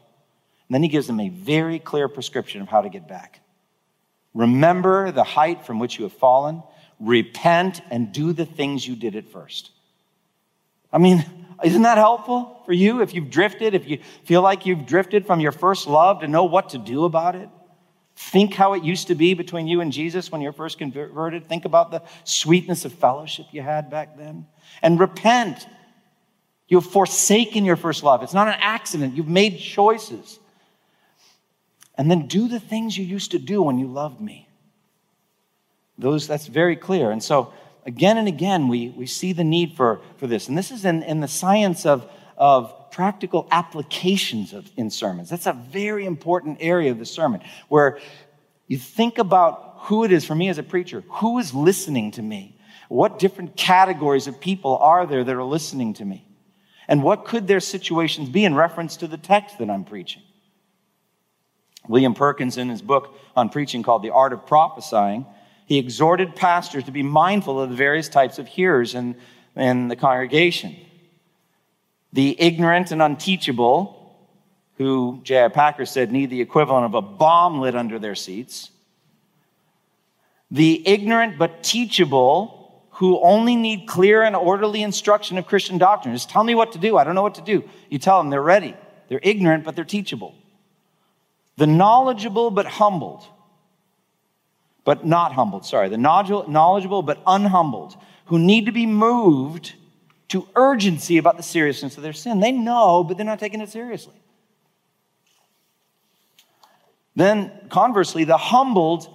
And 0.67 0.75
then 0.75 0.83
he 0.83 0.87
gives 0.87 1.07
them 1.07 1.19
a 1.19 1.29
very 1.29 1.79
clear 1.79 2.07
prescription 2.07 2.61
of 2.61 2.67
how 2.67 2.81
to 2.81 2.89
get 2.89 3.07
back. 3.07 3.39
Remember 4.35 5.11
the 5.11 5.23
height 5.23 5.65
from 5.65 5.79
which 5.79 5.97
you 5.97 6.03
have 6.03 6.13
fallen, 6.13 6.61
repent, 6.99 7.81
and 7.89 8.13
do 8.13 8.33
the 8.33 8.45
things 8.45 8.87
you 8.87 8.95
did 8.95 9.15
at 9.15 9.27
first. 9.27 9.71
I 10.91 10.99
mean, 10.99 11.25
isn't 11.63 11.81
that 11.81 11.97
helpful 11.97 12.61
for 12.65 12.73
you 12.73 13.01
if 13.01 13.13
you've 13.13 13.29
drifted, 13.29 13.73
if 13.73 13.87
you 13.87 13.99
feel 14.23 14.41
like 14.41 14.65
you've 14.65 14.85
drifted 14.85 15.25
from 15.25 15.39
your 15.39 15.51
first 15.51 15.87
love 15.87 16.21
to 16.21 16.27
know 16.27 16.45
what 16.45 16.69
to 16.69 16.77
do 16.77 17.05
about 17.05 17.35
it? 17.35 17.49
Think 18.15 18.53
how 18.53 18.73
it 18.73 18.83
used 18.83 19.07
to 19.07 19.15
be 19.15 19.33
between 19.33 19.67
you 19.67 19.81
and 19.81 19.91
Jesus 19.91 20.31
when 20.31 20.41
you 20.41 20.47
were 20.47 20.53
first 20.53 20.77
converted. 20.77 21.49
Think 21.49 21.65
about 21.65 21.91
the 21.91 22.03
sweetness 22.23 22.85
of 22.85 22.93
fellowship 22.93 23.47
you 23.51 23.61
had 23.61 23.89
back 23.89 24.17
then. 24.17 24.45
And 24.81 24.99
repent. 24.99 25.67
You've 26.67 26.85
forsaken 26.85 27.65
your 27.65 27.75
first 27.75 28.03
love. 28.03 28.23
It's 28.23 28.33
not 28.33 28.47
an 28.47 28.55
accident. 28.59 29.15
You've 29.15 29.27
made 29.27 29.57
choices. 29.59 30.39
And 31.95 32.09
then 32.09 32.27
do 32.27 32.47
the 32.47 32.59
things 32.59 32.97
you 32.97 33.05
used 33.05 33.31
to 33.31 33.39
do 33.39 33.61
when 33.61 33.77
you 33.77 33.87
loved 33.87 34.21
me. 34.21 34.47
Those, 35.97 36.27
that's 36.27 36.47
very 36.47 36.75
clear. 36.75 37.11
And 37.11 37.21
so 37.21 37.53
again 37.85 38.17
and 38.17 38.27
again, 38.27 38.67
we, 38.67 38.89
we 38.89 39.05
see 39.05 39.33
the 39.33 39.43
need 39.43 39.73
for, 39.73 40.01
for 40.17 40.27
this. 40.27 40.47
And 40.47 40.57
this 40.57 40.71
is 40.71 40.85
in, 40.85 41.03
in 41.03 41.19
the 41.19 41.27
science 41.27 41.85
of, 41.85 42.09
of 42.37 42.91
practical 42.91 43.47
applications 43.51 44.53
of, 44.53 44.69
in 44.77 44.89
sermons. 44.89 45.29
That's 45.29 45.47
a 45.47 45.53
very 45.53 46.05
important 46.05 46.57
area 46.61 46.91
of 46.91 46.99
the 46.99 47.05
sermon 47.05 47.41
where 47.67 47.99
you 48.67 48.77
think 48.77 49.17
about 49.17 49.73
who 49.83 50.03
it 50.03 50.11
is 50.11 50.23
for 50.23 50.35
me 50.35 50.47
as 50.47 50.57
a 50.57 50.63
preacher, 50.63 51.03
who 51.09 51.39
is 51.39 51.53
listening 51.53 52.11
to 52.11 52.21
me? 52.21 52.57
What 52.87 53.19
different 53.19 53.57
categories 53.57 54.27
of 54.27 54.39
people 54.39 54.77
are 54.77 55.05
there 55.05 55.23
that 55.23 55.35
are 55.35 55.43
listening 55.43 55.93
to 55.95 56.05
me? 56.05 56.25
And 56.87 57.03
what 57.03 57.25
could 57.25 57.47
their 57.47 57.59
situations 57.59 58.29
be 58.29 58.45
in 58.45 58.55
reference 58.55 58.97
to 58.97 59.07
the 59.07 59.17
text 59.17 59.57
that 59.57 59.69
I'm 59.69 59.83
preaching? 59.83 60.21
William 61.87 62.13
Perkins, 62.13 62.57
in 62.57 62.69
his 62.69 62.81
book 62.81 63.15
on 63.35 63.49
preaching 63.49 63.83
called 63.83 64.03
The 64.03 64.11
Art 64.11 64.31
of 64.31 64.45
Prophesying, 64.45 65.25
he 65.73 65.79
exhorted 65.79 66.35
pastors 66.35 66.83
to 66.83 66.91
be 66.91 67.01
mindful 67.01 67.59
of 67.59 67.71
the 67.71 67.75
various 67.75 68.07
types 68.07 68.37
of 68.37 68.47
hearers 68.47 68.93
in, 68.93 69.15
in 69.55 69.87
the 69.87 69.95
congregation. 69.95 70.75
The 72.13 72.39
ignorant 72.39 72.91
and 72.91 73.01
unteachable, 73.01 74.15
who 74.77 75.19
J.I. 75.23 75.47
Packer 75.47 75.87
said 75.87 76.11
need 76.11 76.29
the 76.29 76.41
equivalent 76.41 76.85
of 76.85 76.93
a 76.93 77.01
bomb 77.01 77.59
lit 77.59 77.75
under 77.75 77.97
their 77.97 78.13
seats. 78.13 78.69
The 80.51 80.87
ignorant 80.87 81.39
but 81.39 81.63
teachable, 81.63 82.85
who 82.91 83.19
only 83.21 83.55
need 83.55 83.87
clear 83.87 84.21
and 84.21 84.35
orderly 84.35 84.83
instruction 84.83 85.39
of 85.39 85.47
Christian 85.47 85.79
doctrine. 85.79 86.13
Just 86.13 86.29
tell 86.29 86.43
me 86.43 86.53
what 86.53 86.73
to 86.73 86.77
do. 86.77 86.97
I 86.97 87.03
don't 87.03 87.15
know 87.15 87.23
what 87.23 87.33
to 87.33 87.41
do. 87.41 87.67
You 87.89 87.97
tell 87.97 88.19
them 88.19 88.29
they're 88.29 88.43
ready. 88.43 88.77
They're 89.07 89.19
ignorant, 89.23 89.63
but 89.63 89.75
they're 89.75 89.85
teachable. 89.85 90.35
The 91.57 91.65
knowledgeable 91.65 92.51
but 92.51 92.67
humbled, 92.67 93.25
but 94.83 95.05
not 95.05 95.33
humbled, 95.33 95.65
sorry. 95.65 95.89
The 95.89 95.97
knowledgeable 95.97 97.01
but 97.01 97.21
unhumbled, 97.25 97.95
who 98.25 98.39
need 98.39 98.65
to 98.65 98.71
be 98.71 98.85
moved 98.85 99.73
to 100.29 100.47
urgency 100.55 101.17
about 101.17 101.37
the 101.37 101.43
seriousness 101.43 101.97
of 101.97 102.03
their 102.03 102.13
sin. 102.13 102.39
They 102.39 102.51
know, 102.51 103.03
but 103.03 103.17
they're 103.17 103.25
not 103.25 103.39
taking 103.39 103.61
it 103.61 103.69
seriously. 103.69 104.15
Then, 107.15 107.51
conversely, 107.69 108.23
the 108.23 108.37
humbled 108.37 109.07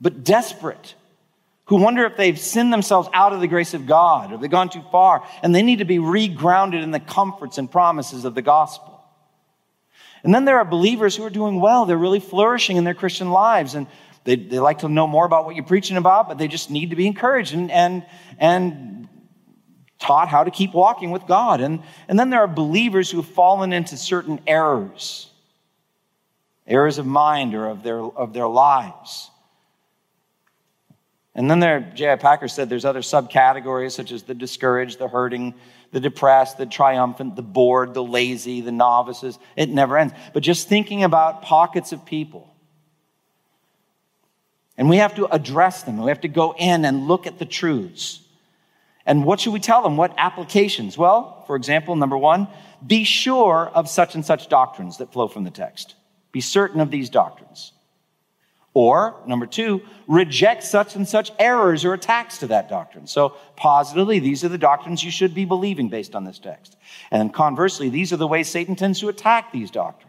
but 0.00 0.24
desperate, 0.24 0.94
who 1.66 1.76
wonder 1.76 2.04
if 2.04 2.16
they've 2.16 2.38
sinned 2.38 2.72
themselves 2.72 3.08
out 3.12 3.32
of 3.32 3.40
the 3.40 3.46
grace 3.46 3.74
of 3.74 3.86
God, 3.86 4.32
or 4.32 4.38
they've 4.38 4.50
gone 4.50 4.70
too 4.70 4.82
far, 4.90 5.24
and 5.42 5.54
they 5.54 5.62
need 5.62 5.78
to 5.78 5.84
be 5.84 5.98
regrounded 5.98 6.82
in 6.82 6.90
the 6.90 6.98
comforts 7.00 7.58
and 7.58 7.70
promises 7.70 8.24
of 8.24 8.34
the 8.34 8.42
gospel. 8.42 9.00
And 10.24 10.34
then 10.34 10.44
there 10.44 10.58
are 10.58 10.64
believers 10.64 11.14
who 11.14 11.24
are 11.24 11.30
doing 11.30 11.60
well. 11.60 11.84
They're 11.84 11.96
really 11.96 12.18
flourishing 12.18 12.76
in 12.76 12.84
their 12.84 12.94
Christian 12.94 13.30
lives, 13.30 13.74
and 13.74 13.86
they, 14.28 14.36
they 14.36 14.58
like 14.58 14.80
to 14.80 14.90
know 14.90 15.06
more 15.06 15.24
about 15.24 15.46
what 15.46 15.54
you're 15.54 15.64
preaching 15.64 15.96
about, 15.96 16.28
but 16.28 16.36
they 16.36 16.48
just 16.48 16.70
need 16.70 16.90
to 16.90 16.96
be 16.96 17.06
encouraged 17.06 17.54
and, 17.54 17.70
and, 17.70 18.04
and 18.36 19.08
taught 19.98 20.28
how 20.28 20.44
to 20.44 20.50
keep 20.50 20.74
walking 20.74 21.10
with 21.12 21.26
God. 21.26 21.62
And, 21.62 21.82
and 22.08 22.18
then 22.18 22.28
there 22.28 22.40
are 22.40 22.46
believers 22.46 23.10
who 23.10 23.22
have 23.22 23.30
fallen 23.30 23.72
into 23.72 23.96
certain 23.96 24.38
errors, 24.46 25.30
errors 26.66 26.98
of 26.98 27.06
mind 27.06 27.54
or 27.54 27.68
of 27.68 27.82
their, 27.82 28.02
of 28.02 28.34
their 28.34 28.46
lives. 28.46 29.30
And 31.34 31.50
then 31.50 31.60
there, 31.60 31.90
J.I. 31.94 32.16
Packer 32.16 32.48
said 32.48 32.68
there's 32.68 32.84
other 32.84 33.00
subcategories 33.00 33.92
such 33.92 34.12
as 34.12 34.24
the 34.24 34.34
discouraged, 34.34 34.98
the 34.98 35.08
hurting, 35.08 35.54
the 35.90 36.00
depressed, 36.00 36.58
the 36.58 36.66
triumphant, 36.66 37.34
the 37.34 37.40
bored, 37.40 37.94
the 37.94 38.04
lazy, 38.04 38.60
the 38.60 38.72
novices. 38.72 39.38
It 39.56 39.70
never 39.70 39.96
ends. 39.96 40.12
But 40.34 40.42
just 40.42 40.68
thinking 40.68 41.02
about 41.02 41.40
pockets 41.40 41.92
of 41.92 42.04
people. 42.04 42.54
And 44.78 44.88
we 44.88 44.98
have 44.98 45.16
to 45.16 45.26
address 45.26 45.82
them. 45.82 45.98
We 45.98 46.08
have 46.08 46.20
to 46.22 46.28
go 46.28 46.54
in 46.56 46.84
and 46.84 47.08
look 47.08 47.26
at 47.26 47.38
the 47.38 47.44
truths. 47.44 48.20
And 49.04 49.24
what 49.24 49.40
should 49.40 49.52
we 49.52 49.60
tell 49.60 49.82
them? 49.82 49.96
What 49.96 50.14
applications? 50.16 50.96
Well, 50.96 51.42
for 51.46 51.56
example, 51.56 51.96
number 51.96 52.16
one, 52.16 52.46
be 52.86 53.02
sure 53.02 53.70
of 53.74 53.88
such 53.88 54.14
and 54.14 54.24
such 54.24 54.48
doctrines 54.48 54.98
that 54.98 55.12
flow 55.12 55.26
from 55.26 55.42
the 55.42 55.50
text. 55.50 55.96
Be 56.30 56.40
certain 56.40 56.80
of 56.80 56.92
these 56.92 57.10
doctrines. 57.10 57.72
Or, 58.74 59.16
number 59.26 59.46
two, 59.46 59.80
reject 60.06 60.62
such 60.62 60.94
and 60.94 61.08
such 61.08 61.32
errors 61.40 61.84
or 61.84 61.94
attacks 61.94 62.38
to 62.38 62.46
that 62.48 62.68
doctrine. 62.68 63.08
So, 63.08 63.34
positively, 63.56 64.20
these 64.20 64.44
are 64.44 64.48
the 64.48 64.58
doctrines 64.58 65.02
you 65.02 65.10
should 65.10 65.34
be 65.34 65.44
believing 65.44 65.88
based 65.88 66.14
on 66.14 66.22
this 66.24 66.38
text. 66.38 66.76
And 67.10 67.34
conversely, 67.34 67.88
these 67.88 68.12
are 68.12 68.16
the 68.16 68.28
ways 68.28 68.48
Satan 68.48 68.76
tends 68.76 69.00
to 69.00 69.08
attack 69.08 69.50
these 69.50 69.72
doctrines. 69.72 70.07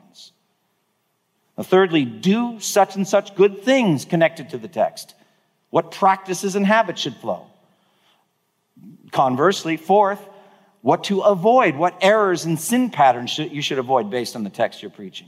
Thirdly, 1.62 2.06
do 2.06 2.60
such 2.60 2.96
and 2.96 3.08
such 3.08 3.36
good 3.36 3.64
things 3.64 4.06
connected 4.06 4.50
to 4.52 4.58
the 4.58 4.68
text. 4.68 5.14
What 5.70 5.92
practices 5.92 6.56
and 6.56 6.66
habits 6.66 7.02
should 7.02 7.16
flow? 7.18 7.48
Conversely, 9.12 9.78
fourth, 9.78 10.22
what 10.82 11.06
to 11.06 11.22
avoid, 11.22 11.76
what 11.76 11.98
errors 12.02 12.46
and 12.46 12.60
sin 12.60 12.90
patterns 12.90 13.38
you 13.38 13.62
should 13.62 13.80
avoid 13.80 14.10
based 14.10 14.36
on 14.36 14.44
the 14.44 14.50
text 14.50 14.82
you're 14.82 14.92
preaching. 14.92 15.28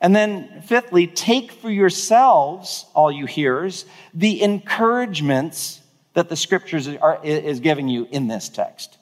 And 0.00 0.14
then, 0.14 0.62
fifthly, 0.62 1.06
take 1.06 1.50
for 1.50 1.70
yourselves, 1.70 2.86
all 2.94 3.10
you 3.10 3.26
hearers, 3.26 3.86
the 4.14 4.42
encouragements 4.42 5.80
that 6.12 6.28
the 6.28 6.36
scriptures 6.36 6.86
are, 6.86 7.18
is 7.24 7.60
giving 7.60 7.88
you 7.88 8.06
in 8.10 8.28
this 8.28 8.48
text. 8.48 8.95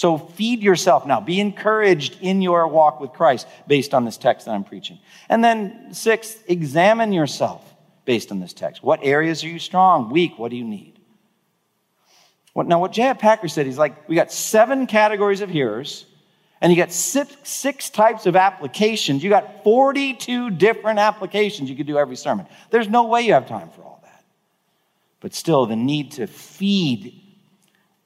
So 0.00 0.16
feed 0.16 0.62
yourself 0.62 1.04
now. 1.04 1.20
Be 1.20 1.40
encouraged 1.40 2.16
in 2.22 2.40
your 2.40 2.66
walk 2.66 3.00
with 3.00 3.12
Christ 3.12 3.46
based 3.66 3.92
on 3.92 4.06
this 4.06 4.16
text 4.16 4.46
that 4.46 4.52
I'm 4.52 4.64
preaching. 4.64 4.98
And 5.28 5.44
then, 5.44 5.92
sixth, 5.92 6.42
examine 6.48 7.12
yourself 7.12 7.62
based 8.06 8.32
on 8.32 8.40
this 8.40 8.54
text. 8.54 8.82
What 8.82 9.00
areas 9.02 9.44
are 9.44 9.48
you 9.48 9.58
strong, 9.58 10.08
weak? 10.08 10.38
What 10.38 10.52
do 10.52 10.56
you 10.56 10.64
need? 10.64 10.98
What, 12.54 12.66
Now, 12.66 12.80
what 12.80 12.92
J.I. 12.92 13.12
Packer 13.12 13.46
said, 13.46 13.66
he's 13.66 13.76
like, 13.76 14.08
we 14.08 14.14
got 14.14 14.32
seven 14.32 14.86
categories 14.86 15.42
of 15.42 15.50
hearers 15.50 16.06
and 16.62 16.72
you 16.72 16.78
got 16.78 16.92
six, 16.92 17.36
six 17.42 17.90
types 17.90 18.24
of 18.24 18.36
applications. 18.36 19.22
You 19.22 19.28
got 19.28 19.62
42 19.64 20.48
different 20.48 20.98
applications 20.98 21.68
you 21.68 21.76
could 21.76 21.86
do 21.86 21.98
every 21.98 22.16
sermon. 22.16 22.46
There's 22.70 22.88
no 22.88 23.04
way 23.04 23.20
you 23.20 23.34
have 23.34 23.46
time 23.46 23.68
for 23.68 23.82
all 23.82 24.00
that. 24.04 24.24
But 25.20 25.34
still, 25.34 25.66
the 25.66 25.76
need 25.76 26.12
to 26.12 26.26
feed 26.26 27.20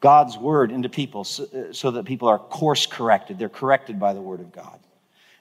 God's 0.05 0.36
word 0.36 0.70
into 0.70 0.90
people 0.90 1.24
so, 1.24 1.44
uh, 1.44 1.72
so 1.72 1.92
that 1.92 2.05
people 2.05 2.28
are 2.28 2.38
course 2.38 2.84
corrected. 2.84 3.38
They're 3.38 3.48
corrected 3.48 3.98
by 3.98 4.12
the 4.12 4.20
word 4.20 4.40
of 4.40 4.52
God. 4.52 4.78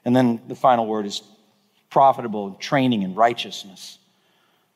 And 0.06 0.16
then 0.16 0.40
the 0.48 0.54
final 0.54 0.86
word 0.86 1.04
is 1.04 1.20
profitable 1.90 2.52
training 2.54 3.02
in 3.02 3.14
righteousness. 3.14 3.98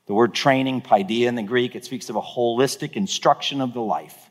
The 0.05 0.13
word 0.13 0.35
training, 0.35 0.83
paideia 0.83 1.29
in 1.29 1.37
the 1.37 1.43
Greek, 1.43 1.75
it 1.75 1.87
speaks 1.87 2.11
of 2.11 2.17
a 2.17 2.21
holistic 2.21 2.97
instruction 2.97 3.63
of 3.63 3.73
the 3.73 3.81
life. 3.81 4.29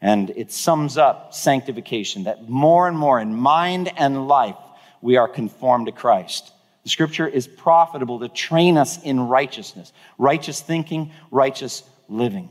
And 0.00 0.30
it 0.30 0.52
sums 0.52 0.96
up 0.96 1.34
sanctification 1.34 2.24
that 2.24 2.48
more 2.48 2.86
and 2.86 2.96
more 2.96 3.18
in 3.18 3.34
mind 3.34 3.92
and 3.96 4.28
life 4.28 4.54
we 5.00 5.16
are 5.16 5.26
conformed 5.26 5.86
to 5.86 5.92
Christ. 5.92 6.52
The 6.84 6.90
scripture 6.90 7.26
is 7.26 7.48
profitable 7.48 8.20
to 8.20 8.28
train 8.28 8.78
us 8.78 9.02
in 9.02 9.18
righteousness, 9.18 9.92
righteous 10.18 10.60
thinking, 10.60 11.10
righteous 11.32 11.82
living. 12.08 12.48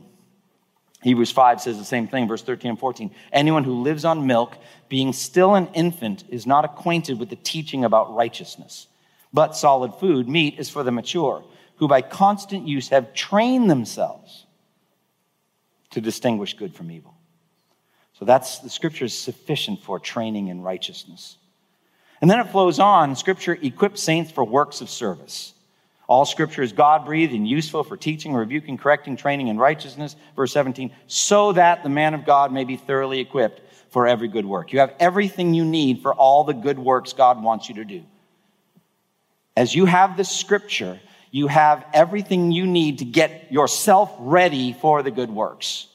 Hebrews 1.02 1.32
5 1.32 1.60
says 1.60 1.78
the 1.78 1.84
same 1.84 2.06
thing, 2.06 2.28
verse 2.28 2.42
13 2.42 2.70
and 2.70 2.78
14. 2.78 3.10
Anyone 3.32 3.64
who 3.64 3.82
lives 3.82 4.04
on 4.04 4.26
milk, 4.26 4.56
being 4.88 5.12
still 5.12 5.56
an 5.56 5.68
infant, 5.74 6.24
is 6.28 6.46
not 6.46 6.64
acquainted 6.64 7.18
with 7.18 7.28
the 7.28 7.36
teaching 7.36 7.84
about 7.84 8.14
righteousness. 8.14 8.86
But 9.32 9.56
solid 9.56 9.94
food, 9.94 10.28
meat, 10.28 10.58
is 10.58 10.70
for 10.70 10.84
the 10.84 10.92
mature, 10.92 11.44
who 11.76 11.88
by 11.88 12.02
constant 12.02 12.68
use 12.68 12.90
have 12.90 13.14
trained 13.14 13.68
themselves 13.68 14.46
to 15.90 16.00
distinguish 16.00 16.54
good 16.54 16.74
from 16.74 16.90
evil. 16.90 17.14
So 18.12 18.24
that's 18.24 18.60
the 18.60 18.70
scripture 18.70 19.06
is 19.06 19.18
sufficient 19.18 19.82
for 19.82 19.98
training 19.98 20.48
in 20.48 20.60
righteousness. 20.60 21.36
And 22.20 22.30
then 22.30 22.38
it 22.38 22.50
flows 22.50 22.78
on 22.78 23.16
scripture 23.16 23.58
equips 23.60 24.00
saints 24.00 24.30
for 24.30 24.44
works 24.44 24.80
of 24.80 24.88
service. 24.88 25.54
All 26.12 26.26
scripture 26.26 26.60
is 26.60 26.72
God 26.72 27.06
breathed 27.06 27.32
and 27.32 27.48
useful 27.48 27.82
for 27.82 27.96
teaching, 27.96 28.34
rebuking, 28.34 28.76
correcting, 28.76 29.16
training 29.16 29.48
in 29.48 29.56
righteousness. 29.56 30.14
Verse 30.36 30.52
17, 30.52 30.94
so 31.06 31.52
that 31.52 31.82
the 31.82 31.88
man 31.88 32.12
of 32.12 32.26
God 32.26 32.52
may 32.52 32.64
be 32.64 32.76
thoroughly 32.76 33.18
equipped 33.18 33.62
for 33.88 34.06
every 34.06 34.28
good 34.28 34.44
work. 34.44 34.74
You 34.74 34.80
have 34.80 34.94
everything 35.00 35.54
you 35.54 35.64
need 35.64 36.02
for 36.02 36.12
all 36.12 36.44
the 36.44 36.52
good 36.52 36.78
works 36.78 37.14
God 37.14 37.42
wants 37.42 37.70
you 37.70 37.76
to 37.76 37.86
do. 37.86 38.04
As 39.56 39.74
you 39.74 39.86
have 39.86 40.18
this 40.18 40.30
scripture, 40.30 41.00
you 41.30 41.46
have 41.46 41.82
everything 41.94 42.52
you 42.52 42.66
need 42.66 42.98
to 42.98 43.06
get 43.06 43.50
yourself 43.50 44.14
ready 44.18 44.74
for 44.74 45.02
the 45.02 45.10
good 45.10 45.30
works 45.30 45.88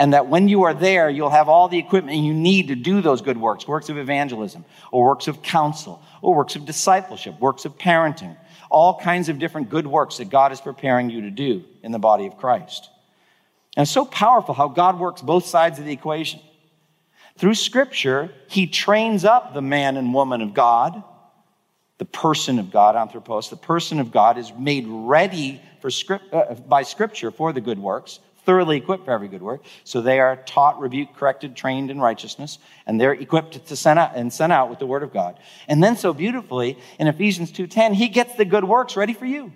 and 0.00 0.14
that 0.14 0.28
when 0.28 0.48
you 0.48 0.62
are 0.62 0.72
there, 0.72 1.10
you'll 1.10 1.28
have 1.28 1.50
all 1.50 1.68
the 1.68 1.76
equipment 1.76 2.16
you 2.16 2.32
need 2.32 2.68
to 2.68 2.74
do 2.74 3.02
those 3.02 3.20
good 3.20 3.36
works 3.36 3.68
works 3.68 3.90
of 3.90 3.98
evangelism, 3.98 4.64
or 4.90 5.04
works 5.04 5.28
of 5.28 5.42
counsel, 5.42 6.02
or 6.22 6.34
works 6.34 6.56
of 6.56 6.64
discipleship, 6.64 7.38
works 7.38 7.66
of 7.66 7.76
parenting, 7.76 8.34
all 8.70 8.98
kinds 8.98 9.28
of 9.28 9.38
different 9.38 9.68
good 9.68 9.86
works 9.86 10.18
that 10.18 10.30
God 10.30 10.52
is 10.52 10.60
preparing 10.60 11.10
you 11.10 11.22
to 11.22 11.30
do 11.30 11.64
in 11.82 11.92
the 11.92 11.98
body 11.98 12.26
of 12.26 12.36
Christ. 12.38 12.88
And 13.76 13.82
it's 13.82 13.92
so 13.92 14.04
powerful 14.04 14.54
how 14.54 14.68
God 14.68 14.98
works 14.98 15.22
both 15.22 15.46
sides 15.46 15.78
of 15.78 15.84
the 15.84 15.92
equation. 15.92 16.40
Through 17.36 17.54
Scripture, 17.54 18.30
He 18.48 18.66
trains 18.66 19.24
up 19.24 19.54
the 19.54 19.62
man 19.62 19.96
and 19.96 20.14
woman 20.14 20.40
of 20.40 20.54
God, 20.54 21.02
the 21.98 22.04
person 22.04 22.58
of 22.58 22.70
God, 22.70 22.96
anthropos, 22.96 23.50
the 23.50 23.56
person 23.56 24.00
of 24.00 24.10
God 24.10 24.38
is 24.38 24.52
made 24.58 24.86
ready 24.88 25.60
for 25.80 25.90
script, 25.90 26.32
uh, 26.32 26.54
by 26.54 26.82
Scripture 26.82 27.30
for 27.30 27.52
the 27.52 27.60
good 27.60 27.78
works 27.78 28.20
thoroughly 28.44 28.76
equipped 28.76 29.04
for 29.04 29.12
every 29.12 29.28
good 29.28 29.42
work. 29.42 29.62
So 29.84 30.00
they 30.00 30.20
are 30.20 30.36
taught, 30.36 30.80
rebuked, 30.80 31.16
corrected, 31.16 31.56
trained 31.56 31.90
in 31.90 32.00
righteousness, 32.00 32.58
and 32.86 33.00
they're 33.00 33.12
equipped 33.12 33.66
to 33.66 33.76
send 33.76 33.98
out 33.98 34.12
and 34.14 34.32
sent 34.32 34.52
out 34.52 34.70
with 34.70 34.78
the 34.78 34.86
word 34.86 35.02
of 35.02 35.12
God. 35.12 35.38
And 35.68 35.82
then 35.82 35.96
so 35.96 36.12
beautifully 36.12 36.78
in 36.98 37.06
Ephesians 37.06 37.52
2:10, 37.52 37.94
he 37.94 38.08
gets 38.08 38.34
the 38.34 38.44
good 38.44 38.64
works 38.64 38.96
ready 38.96 39.12
for 39.12 39.26
you. 39.26 39.52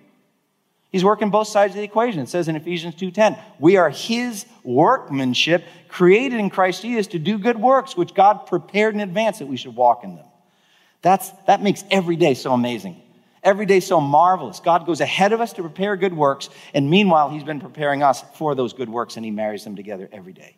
He's 0.90 1.04
working 1.04 1.30
both 1.30 1.48
sides 1.48 1.72
of 1.72 1.78
the 1.78 1.82
equation. 1.82 2.20
It 2.20 2.28
says 2.28 2.46
in 2.46 2.54
Ephesians 2.54 2.94
2:10, 2.94 3.36
"We 3.58 3.76
are 3.76 3.90
his 3.90 4.46
workmanship, 4.62 5.64
created 5.88 6.38
in 6.38 6.50
Christ 6.50 6.82
Jesus 6.82 7.08
to 7.08 7.18
do 7.18 7.36
good 7.36 7.60
works 7.60 7.96
which 7.96 8.14
God 8.14 8.46
prepared 8.46 8.94
in 8.94 9.00
advance 9.00 9.40
that 9.40 9.46
we 9.46 9.56
should 9.56 9.74
walk 9.74 10.04
in 10.04 10.14
them." 10.14 10.26
That's, 11.02 11.30
that 11.46 11.60
makes 11.62 11.84
every 11.90 12.16
day 12.16 12.34
so 12.34 12.52
amazing. 12.52 13.02
Every 13.44 13.66
day 13.66 13.80
so 13.80 14.00
marvelous. 14.00 14.58
God 14.58 14.86
goes 14.86 15.02
ahead 15.02 15.32
of 15.34 15.40
us 15.40 15.52
to 15.52 15.62
prepare 15.62 15.96
good 15.96 16.14
works, 16.14 16.48
and 16.72 16.88
meanwhile, 16.88 17.28
He's 17.28 17.44
been 17.44 17.60
preparing 17.60 18.02
us 18.02 18.24
for 18.34 18.54
those 18.54 18.72
good 18.72 18.88
works, 18.88 19.16
and 19.16 19.24
He 19.24 19.30
marries 19.30 19.62
them 19.62 19.76
together 19.76 20.08
every 20.10 20.32
day. 20.32 20.56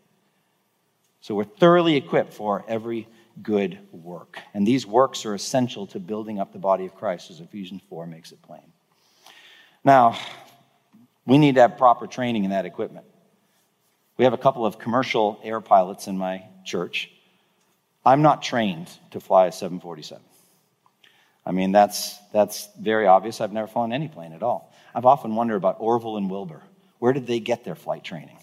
So 1.21 1.35
we're 1.35 1.45
thoroughly 1.45 1.97
equipped 1.97 2.33
for 2.33 2.65
every 2.69 3.09
good 3.43 3.81
work. 3.91 4.39
And 4.55 4.65
these 4.65 4.87
works 4.87 5.27
are 5.27 5.35
essential 5.35 5.89
to 5.89 5.99
building 5.99 6.39
up 6.39 6.53
the 6.53 6.61
body 6.61 6.87
of 6.87 6.95
Christ, 6.95 7.31
as 7.31 7.41
Ephesians 7.41 7.83
4 7.89 8.07
makes 8.07 8.31
it 8.31 8.41
plain. 8.43 8.73
Now, 9.85 10.17
we 11.27 11.39
need 11.39 11.57
to 11.57 11.63
have 11.63 11.77
proper 11.77 12.07
training 12.07 12.45
in 12.45 12.51
that 12.51 12.67
equipment. 12.67 13.07
We 14.17 14.25
have 14.25 14.33
a 14.33 14.39
couple 14.39 14.65
of 14.65 14.79
commercial 14.79 15.41
air 15.43 15.61
pilots 15.61 16.07
in 16.07 16.17
my 16.17 16.45
church. 16.65 17.11
I'm 18.05 18.23
not 18.23 18.43
trained 18.43 18.89
to 19.11 19.19
fly 19.19 19.47
a 19.47 19.53
747. 19.53 20.23
I 21.47 21.53
mean, 21.53 21.71
that's, 21.71 22.19
that's 22.33 22.69
very 22.79 23.07
obvious. 23.07 23.41
I've 23.41 23.53
never 23.53 23.69
flown 23.69 23.93
any 23.93 24.09
plane 24.09 24.33
at 24.33 24.43
all. 24.43 24.73
I've 24.93 25.07
often 25.07 25.37
wondered 25.37 25.57
about 25.57 25.77
Orville 25.79 26.17
and 26.17 26.29
Wilbur. 26.29 26.61
Where 26.99 27.13
did 27.13 27.29
they 27.29 27.39
get 27.39 27.65
their 27.65 27.77
flight 27.77 28.03
training? 28.03 28.37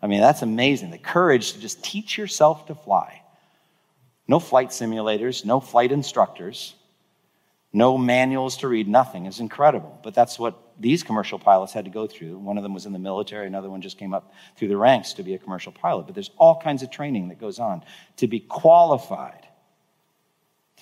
I 0.00 0.06
mean, 0.06 0.20
that's 0.20 0.42
amazing. 0.42 0.92
The 0.92 0.98
courage 0.98 1.54
to 1.54 1.60
just 1.60 1.82
teach 1.82 2.16
yourself 2.16 2.66
to 2.66 2.74
fly. 2.74 3.22
No 4.28 4.38
flight 4.38 4.68
simulators, 4.68 5.44
no 5.44 5.58
flight 5.60 5.90
instructors, 5.90 6.74
no 7.72 7.98
manuals 7.98 8.58
to 8.58 8.68
read, 8.68 8.86
nothing 8.86 9.26
is 9.26 9.40
incredible. 9.40 9.98
But 10.04 10.14
that's 10.14 10.38
what 10.38 10.56
these 10.78 11.02
commercial 11.02 11.38
pilots 11.38 11.72
had 11.72 11.86
to 11.86 11.90
go 11.90 12.06
through. 12.06 12.38
One 12.38 12.56
of 12.56 12.62
them 12.62 12.72
was 12.72 12.86
in 12.86 12.92
the 12.92 12.98
military, 12.98 13.46
another 13.46 13.68
one 13.68 13.82
just 13.82 13.98
came 13.98 14.14
up 14.14 14.32
through 14.56 14.68
the 14.68 14.76
ranks 14.76 15.14
to 15.14 15.22
be 15.22 15.34
a 15.34 15.38
commercial 15.38 15.72
pilot. 15.72 16.06
But 16.06 16.14
there's 16.14 16.30
all 16.38 16.60
kinds 16.60 16.82
of 16.82 16.90
training 16.90 17.28
that 17.28 17.40
goes 17.40 17.58
on 17.58 17.82
to 18.18 18.28
be 18.28 18.40
qualified 18.40 19.43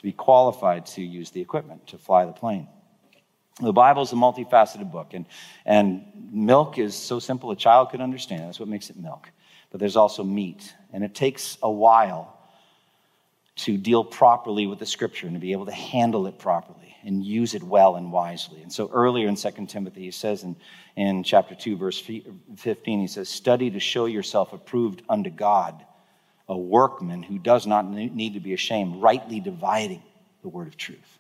to 0.03 0.09
be 0.09 0.12
qualified 0.12 0.84
to 0.86 1.00
use 1.00 1.30
the 1.30 1.40
equipment 1.40 1.86
to 1.86 1.96
fly 1.98 2.26
the 2.26 2.32
plane. 2.32 2.66
The 3.61 3.72
Bible 3.72 4.03
is 4.03 4.12
a 4.12 4.16
multifaceted 4.16 4.90
book, 4.90 5.14
and, 5.14 5.26
and 5.64 6.05
milk 6.32 6.78
is 6.78 6.96
so 6.96 7.20
simple 7.20 7.53
a 7.53 7.57
child 7.57 7.90
could 7.90 8.00
understand. 8.00 8.42
That's 8.42 8.59
what 8.59 8.68
makes 8.68 8.90
it 8.90 8.96
milk. 8.96 9.30
But 9.70 9.78
there's 9.78 9.96
also 9.96 10.24
meat, 10.24 10.74
and 10.92 11.05
it 11.05 11.14
takes 11.14 11.57
a 11.62 11.70
while 11.70 12.36
to 13.55 13.76
deal 13.76 14.03
properly 14.03 14.66
with 14.66 14.80
the 14.80 14.86
scripture 14.86 15.26
and 15.26 15.36
to 15.36 15.40
be 15.40 15.53
able 15.53 15.66
to 15.66 15.72
handle 15.72 16.26
it 16.26 16.38
properly 16.38 16.96
and 17.05 17.24
use 17.24 17.55
it 17.55 17.62
well 17.62 17.96
and 17.96 18.11
wisely. 18.11 18.62
And 18.62 18.72
so 18.72 18.90
earlier 18.92 19.28
in 19.28 19.36
2 19.36 19.50
Timothy, 19.66 20.03
he 20.03 20.11
says 20.11 20.42
in, 20.42 20.57
in 20.96 21.22
chapter 21.22 21.55
2, 21.55 21.76
verse 21.76 22.00
15, 22.57 23.00
he 23.00 23.07
says, 23.07 23.28
Study 23.28 23.70
to 23.70 23.80
show 23.80 24.07
yourself 24.07 24.53
approved 24.53 25.03
unto 25.09 25.30
God 25.30 25.84
a 26.49 26.57
workman 26.57 27.22
who 27.22 27.38
does 27.38 27.66
not 27.66 27.88
need 27.88 28.34
to 28.34 28.40
be 28.40 28.53
ashamed, 28.53 29.03
rightly 29.03 29.40
dividing 29.40 30.03
the 30.43 30.49
word 30.49 30.66
of 30.68 30.76
truth. 30.76 31.18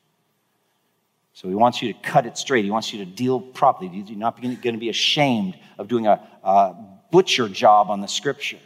So 1.34 1.48
he 1.48 1.54
wants 1.54 1.80
you 1.80 1.92
to 1.92 1.98
cut 2.00 2.26
it 2.26 2.36
straight. 2.36 2.64
He 2.64 2.70
wants 2.70 2.92
you 2.92 3.04
to 3.04 3.10
deal 3.10 3.40
properly. 3.40 3.88
You're 3.88 4.18
not 4.18 4.40
going 4.40 4.58
to 4.58 4.76
be 4.78 4.90
ashamed 4.90 5.58
of 5.78 5.88
doing 5.88 6.06
a, 6.06 6.20
a 6.42 6.74
butcher 7.10 7.48
job 7.48 7.90
on 7.90 8.00
the 8.00 8.06
scripture, 8.06 8.58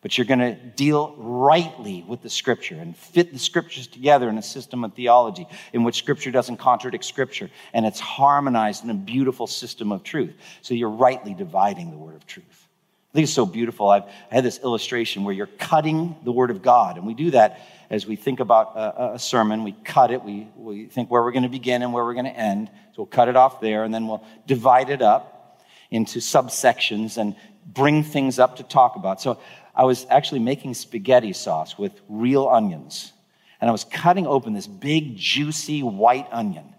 but 0.00 0.16
you're 0.16 0.26
going 0.26 0.38
to 0.38 0.54
deal 0.54 1.16
rightly 1.16 2.04
with 2.06 2.22
the 2.22 2.30
scripture 2.30 2.76
and 2.76 2.96
fit 2.96 3.32
the 3.32 3.38
scriptures 3.38 3.88
together 3.88 4.28
in 4.28 4.38
a 4.38 4.42
system 4.42 4.84
of 4.84 4.94
theology 4.94 5.46
in 5.72 5.82
which 5.82 5.96
scripture 5.96 6.30
doesn't 6.30 6.58
contradict 6.58 7.04
scripture 7.04 7.50
and 7.72 7.84
it's 7.84 7.98
harmonized 7.98 8.84
in 8.84 8.90
a 8.90 8.94
beautiful 8.94 9.48
system 9.48 9.90
of 9.90 10.04
truth. 10.04 10.34
So 10.62 10.74
you're 10.74 10.88
rightly 10.90 11.34
dividing 11.34 11.90
the 11.90 11.98
word 11.98 12.14
of 12.14 12.26
truth. 12.26 12.67
I 13.10 13.14
think 13.14 13.24
it's 13.24 13.32
so 13.32 13.46
beautiful. 13.46 13.88
I've 13.88 14.02
I 14.02 14.34
had 14.34 14.44
this 14.44 14.58
illustration 14.62 15.24
where 15.24 15.32
you're 15.32 15.46
cutting 15.46 16.14
the 16.24 16.32
Word 16.32 16.50
of 16.50 16.60
God. 16.60 16.98
And 16.98 17.06
we 17.06 17.14
do 17.14 17.30
that 17.30 17.60
as 17.88 18.06
we 18.06 18.16
think 18.16 18.38
about 18.38 18.76
a, 18.76 19.14
a 19.14 19.18
sermon. 19.18 19.64
We 19.64 19.72
cut 19.72 20.10
it, 20.10 20.22
we, 20.22 20.46
we 20.56 20.86
think 20.86 21.10
where 21.10 21.22
we're 21.22 21.32
going 21.32 21.44
to 21.44 21.48
begin 21.48 21.82
and 21.82 21.94
where 21.94 22.04
we're 22.04 22.14
going 22.14 22.26
to 22.26 22.38
end. 22.38 22.68
So 22.92 23.02
we'll 23.02 23.06
cut 23.06 23.28
it 23.28 23.36
off 23.36 23.60
there, 23.62 23.84
and 23.84 23.94
then 23.94 24.06
we'll 24.08 24.22
divide 24.46 24.90
it 24.90 25.00
up 25.00 25.62
into 25.90 26.18
subsections 26.18 27.16
and 27.16 27.34
bring 27.66 28.02
things 28.02 28.38
up 28.38 28.56
to 28.56 28.62
talk 28.62 28.96
about. 28.96 29.22
So 29.22 29.40
I 29.74 29.84
was 29.84 30.06
actually 30.10 30.40
making 30.40 30.74
spaghetti 30.74 31.32
sauce 31.32 31.78
with 31.78 31.92
real 32.10 32.46
onions. 32.46 33.12
And 33.60 33.70
I 33.70 33.72
was 33.72 33.84
cutting 33.84 34.26
open 34.26 34.52
this 34.52 34.66
big, 34.66 35.16
juicy 35.16 35.82
white 35.82 36.28
onion. 36.30 36.74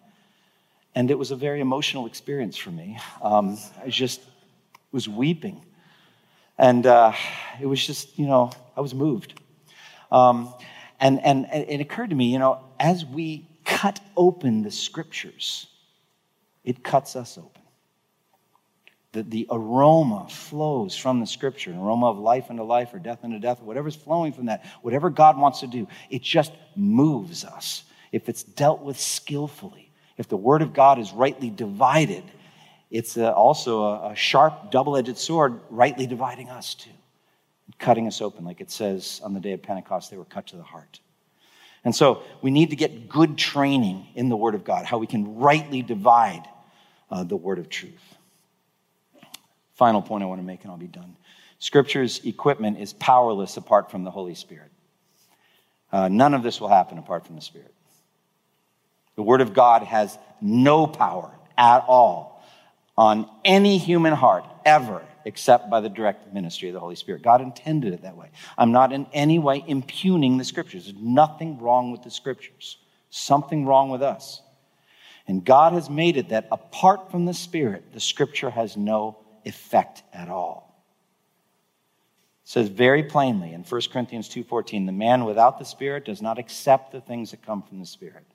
And 0.93 1.09
it 1.09 1.17
was 1.17 1.31
a 1.31 1.35
very 1.35 1.59
emotional 1.59 2.05
experience 2.05 2.55
for 2.55 2.69
me. 2.69 2.99
Um, 3.21 3.57
I 3.83 3.89
just 3.89 4.21
was 4.91 5.09
weeping 5.09 5.63
and 6.59 6.85
uh, 6.85 7.13
it 7.59 7.65
was 7.65 7.83
just, 7.83 8.19
you 8.19 8.27
know, 8.27 8.51
I 8.75 8.81
was 8.81 8.93
moved. 8.93 9.39
Um, 10.11 10.53
and, 10.99 11.23
and, 11.23 11.47
and 11.51 11.65
it 11.69 11.79
occurred 11.79 12.09
to 12.09 12.15
me, 12.15 12.25
you 12.25 12.37
know, 12.37 12.59
as 12.79 13.05
we 13.05 13.47
cut 13.63 13.99
open 14.17 14.61
the 14.61 14.69
scriptures, 14.69 15.67
it 16.65 16.83
cuts 16.83 17.15
us 17.15 17.37
open. 17.37 17.61
The, 19.13 19.23
the 19.23 19.47
aroma 19.49 20.27
flows 20.29 20.95
from 20.95 21.21
the 21.21 21.25
scripture, 21.25 21.71
an 21.71 21.79
aroma 21.79 22.07
of 22.07 22.19
life 22.19 22.47
unto 22.49 22.63
life 22.63 22.93
or 22.93 22.99
death 22.99 23.19
unto 23.23 23.39
death, 23.39 23.61
whatever's 23.61 23.95
flowing 23.95 24.33
from 24.33 24.47
that, 24.47 24.65
whatever 24.81 25.09
God 25.09 25.37
wants 25.37 25.61
to 25.61 25.67
do, 25.67 25.87
it 26.09 26.21
just 26.21 26.51
moves 26.75 27.45
us. 27.45 27.83
If 28.11 28.27
it's 28.27 28.43
dealt 28.43 28.81
with 28.81 28.99
skillfully, 28.99 29.91
if 30.17 30.27
the 30.27 30.37
word 30.37 30.61
of 30.61 30.73
God 30.73 30.99
is 30.99 31.13
rightly 31.13 31.49
divided, 31.49 32.23
it's 32.91 33.17
a, 33.17 33.33
also 33.33 33.83
a, 33.83 34.11
a 34.11 34.15
sharp, 34.15 34.71
double 34.71 34.97
edged 34.97 35.17
sword, 35.17 35.59
rightly 35.69 36.07
dividing 36.07 36.49
us 36.49 36.73
too, 36.73 36.89
cutting 37.77 38.07
us 38.07 38.21
open, 38.21 38.45
like 38.45 38.61
it 38.61 38.71
says 38.71 39.21
on 39.23 39.33
the 39.33 39.39
day 39.39 39.53
of 39.53 39.61
Pentecost, 39.61 40.09
they 40.09 40.17
were 40.17 40.25
cut 40.25 40.47
to 40.47 40.55
the 40.55 40.63
heart. 40.63 40.99
And 41.85 41.95
so 41.95 42.23
we 42.41 42.51
need 42.51 42.71
to 42.71 42.75
get 42.75 43.07
good 43.07 43.37
training 43.37 44.07
in 44.15 44.29
the 44.29 44.35
Word 44.35 44.55
of 44.55 44.63
God, 44.63 44.85
how 44.85 44.97
we 44.97 45.07
can 45.07 45.35
rightly 45.37 45.81
divide 45.81 46.43
uh, 47.09 47.23
the 47.23 47.37
Word 47.37 47.59
of 47.59 47.69
truth. 47.69 47.93
Final 49.75 50.01
point 50.01 50.23
I 50.23 50.27
want 50.27 50.41
to 50.41 50.45
make, 50.45 50.63
and 50.63 50.71
I'll 50.71 50.77
be 50.77 50.87
done. 50.87 51.15
Scripture's 51.59 52.25
equipment 52.25 52.79
is 52.79 52.93
powerless 52.93 53.55
apart 53.55 53.91
from 53.91 54.03
the 54.03 54.11
Holy 54.11 54.35
Spirit. 54.35 54.71
Uh, 55.91 56.07
none 56.09 56.33
of 56.33 56.43
this 56.43 56.59
will 56.59 56.67
happen 56.67 56.97
apart 56.97 57.25
from 57.25 57.35
the 57.35 57.41
Spirit. 57.41 57.73
The 59.15 59.23
Word 59.23 59.41
of 59.41 59.53
God 59.53 59.83
has 59.83 60.17
no 60.41 60.85
power 60.87 61.31
at 61.57 61.83
all 61.87 62.38
on 62.99 63.29
any 63.45 63.77
human 63.77 64.11
heart 64.11 64.43
ever 64.65 65.01
except 65.23 65.69
by 65.69 65.79
the 65.79 65.87
direct 65.87 66.33
ministry 66.33 66.67
of 66.67 66.73
the 66.73 66.81
Holy 66.81 66.97
Spirit. 66.97 67.21
God 67.21 67.39
intended 67.39 67.93
it 67.93 68.01
that 68.01 68.17
way. 68.17 68.29
I'm 68.57 68.73
not 68.73 68.91
in 68.91 69.07
any 69.13 69.39
way 69.39 69.63
impugning 69.65 70.37
the 70.37 70.43
scriptures. 70.43 70.83
There's 70.83 70.97
nothing 71.01 71.59
wrong 71.59 71.93
with 71.93 72.03
the 72.03 72.11
scriptures, 72.11 72.77
something 73.09 73.65
wrong 73.65 73.89
with 73.89 74.01
us. 74.01 74.41
And 75.27 75.45
God 75.45 75.71
has 75.71 75.89
made 75.89 76.17
it 76.17 76.29
that 76.29 76.49
apart 76.51 77.09
from 77.09 77.23
the 77.23 77.33
Spirit, 77.33 77.93
the 77.93 78.01
scripture 78.01 78.49
has 78.49 78.75
no 78.75 79.17
effect 79.45 80.03
at 80.11 80.27
all. 80.27 80.83
It 82.43 82.49
says 82.49 82.67
very 82.67 83.03
plainly 83.03 83.53
in 83.53 83.63
1 83.63 83.81
Corinthians 83.93 84.27
2:14, 84.27 84.85
the 84.85 84.91
man 84.91 85.23
without 85.23 85.57
the 85.57 85.65
Spirit 85.65 86.03
does 86.03 86.21
not 86.21 86.37
accept 86.37 86.91
the 86.91 86.99
things 86.99 87.31
that 87.31 87.45
come 87.45 87.61
from 87.61 87.79
the 87.79 87.85
Spirit 87.85 88.25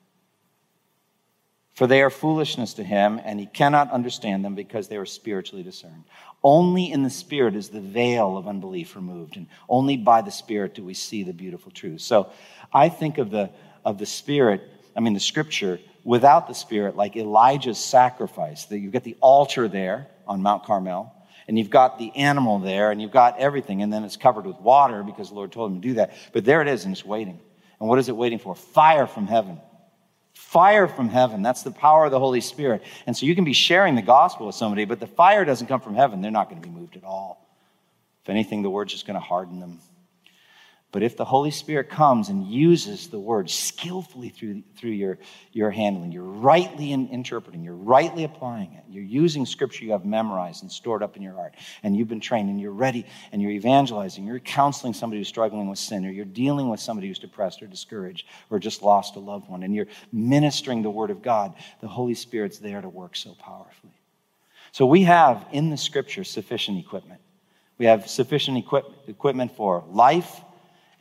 for 1.75 1.87
they 1.87 2.01
are 2.01 2.09
foolishness 2.09 2.73
to 2.75 2.83
him, 2.83 3.19
and 3.23 3.37
he 3.37 3.45
cannot 3.45 3.91
understand 3.91 4.45
them 4.45 4.55
because 4.55 4.87
they 4.87 4.95
are 4.95 5.05
spiritually 5.05 5.61
discerned. 5.61 6.05
Only 6.41 6.89
in 6.89 7.03
the 7.03 7.09
Spirit 7.09 7.53
is 7.53 7.67
the 7.67 7.81
veil 7.81 8.37
of 8.37 8.47
unbelief 8.47 8.95
removed, 8.95 9.35
and 9.35 9.47
only 9.67 9.97
by 9.97 10.21
the 10.21 10.31
Spirit 10.31 10.73
do 10.73 10.85
we 10.85 10.93
see 10.93 11.23
the 11.23 11.33
beautiful 11.33 11.71
truth. 11.71 11.99
So 11.99 12.31
I 12.73 12.87
think 12.87 13.17
of 13.17 13.29
the, 13.29 13.49
of 13.83 13.97
the 13.97 14.05
Spirit, 14.05 14.61
I 14.95 15.01
mean, 15.01 15.13
the 15.13 15.19
scripture, 15.19 15.81
without 16.05 16.47
the 16.47 16.53
Spirit, 16.53 16.95
like 16.95 17.17
Elijah's 17.17 17.77
sacrifice. 17.77 18.65
That 18.65 18.79
you've 18.79 18.93
got 18.93 19.03
the 19.03 19.17
altar 19.19 19.67
there 19.67 20.07
on 20.25 20.41
Mount 20.41 20.63
Carmel, 20.63 21.13
and 21.49 21.59
you've 21.59 21.69
got 21.69 21.99
the 21.99 22.15
animal 22.15 22.57
there, 22.59 22.91
and 22.91 23.01
you've 23.01 23.11
got 23.11 23.37
everything, 23.37 23.81
and 23.81 23.91
then 23.91 24.05
it's 24.05 24.15
covered 24.15 24.45
with 24.45 24.61
water 24.61 25.03
because 25.03 25.27
the 25.27 25.35
Lord 25.35 25.51
told 25.51 25.73
him 25.73 25.81
to 25.81 25.87
do 25.89 25.93
that. 25.95 26.13
But 26.31 26.45
there 26.45 26.61
it 26.61 26.69
is, 26.69 26.85
and 26.85 26.93
it's 26.93 27.03
waiting. 27.03 27.37
And 27.81 27.89
what 27.89 27.99
is 27.99 28.07
it 28.07 28.15
waiting 28.15 28.39
for? 28.39 28.55
Fire 28.55 29.07
from 29.07 29.27
heaven 29.27 29.59
fire 30.55 30.87
from 30.87 31.09
heaven. 31.09 31.41
That's 31.41 31.63
the 31.63 31.71
power 31.71 32.05
of 32.05 32.11
the 32.11 32.19
Holy 32.19 32.39
Spirit. 32.39 32.81
And 33.05 33.17
so 33.17 33.25
you 33.25 33.35
can 33.35 33.43
be 33.43 33.51
sharing 33.51 33.95
the 33.95 34.01
gospel 34.01 34.45
with 34.45 34.55
somebody, 34.55 34.85
but 34.85 35.01
the 35.01 35.07
fire 35.07 35.43
doesn't 35.43 35.67
come 35.67 35.81
from 35.81 35.95
heaven. 35.95 36.21
They're 36.21 36.31
not 36.31 36.49
going 36.49 36.61
to 36.61 36.65
be 36.65 36.73
moved 36.73 36.95
at 36.95 37.03
all. 37.03 37.45
If 38.23 38.29
anything, 38.29 38.61
the 38.61 38.69
word's 38.69 38.93
just 38.93 39.05
going 39.05 39.15
to 39.15 39.19
harden 39.19 39.59
them. 39.59 39.81
But 40.95 41.03
if 41.03 41.17
the 41.17 41.25
Holy 41.25 41.51
Spirit 41.51 41.89
comes 41.89 42.29
and 42.29 42.47
uses 42.47 43.09
the 43.09 43.19
word 43.19 43.49
skillfully 43.49 44.29
through, 44.29 44.63
through 44.77 44.91
your, 44.91 45.17
your 45.51 45.69
handling, 45.69 46.13
you're 46.13 46.23
rightly 46.23 46.93
in, 46.93 47.09
interpreting, 47.09 47.65
you're 47.65 47.75
rightly 47.75 48.23
applying 48.23 48.71
it, 48.75 48.85
you're 48.87 49.03
using 49.03 49.45
scripture 49.45 49.83
you 49.83 49.91
have 49.91 50.05
memorized 50.05 50.63
and 50.63 50.71
stored 50.71 51.03
up 51.03 51.17
in 51.17 51.21
your 51.21 51.33
heart, 51.33 51.55
and 51.83 51.97
you've 51.97 52.07
been 52.07 52.21
trained, 52.21 52.49
and 52.49 52.61
you're 52.61 52.71
ready, 52.71 53.05
and 53.33 53.41
you're 53.41 53.51
evangelizing, 53.51 54.25
you're 54.25 54.39
counseling 54.39 54.93
somebody 54.93 55.19
who's 55.19 55.27
struggling 55.27 55.67
with 55.67 55.79
sin, 55.79 56.05
or 56.05 56.11
you're 56.11 56.23
dealing 56.23 56.69
with 56.69 56.79
somebody 56.79 57.09
who's 57.09 57.19
depressed 57.19 57.61
or 57.61 57.67
discouraged 57.67 58.25
or 58.49 58.57
just 58.57 58.81
lost 58.81 59.17
a 59.17 59.19
loved 59.19 59.49
one, 59.49 59.63
and 59.63 59.75
you're 59.75 59.87
ministering 60.13 60.81
the 60.81 60.89
word 60.89 61.11
of 61.11 61.21
God, 61.21 61.55
the 61.81 61.89
Holy 61.89 62.15
Spirit's 62.15 62.59
there 62.59 62.79
to 62.79 62.87
work 62.87 63.17
so 63.17 63.33
powerfully. 63.33 63.99
So 64.71 64.85
we 64.85 65.01
have 65.01 65.45
in 65.51 65.71
the 65.71 65.77
scripture 65.77 66.23
sufficient 66.23 66.79
equipment. 66.79 67.19
We 67.79 67.87
have 67.87 68.09
sufficient 68.09 68.57
equip- 68.57 69.09
equipment 69.09 69.57
for 69.57 69.83
life 69.89 70.39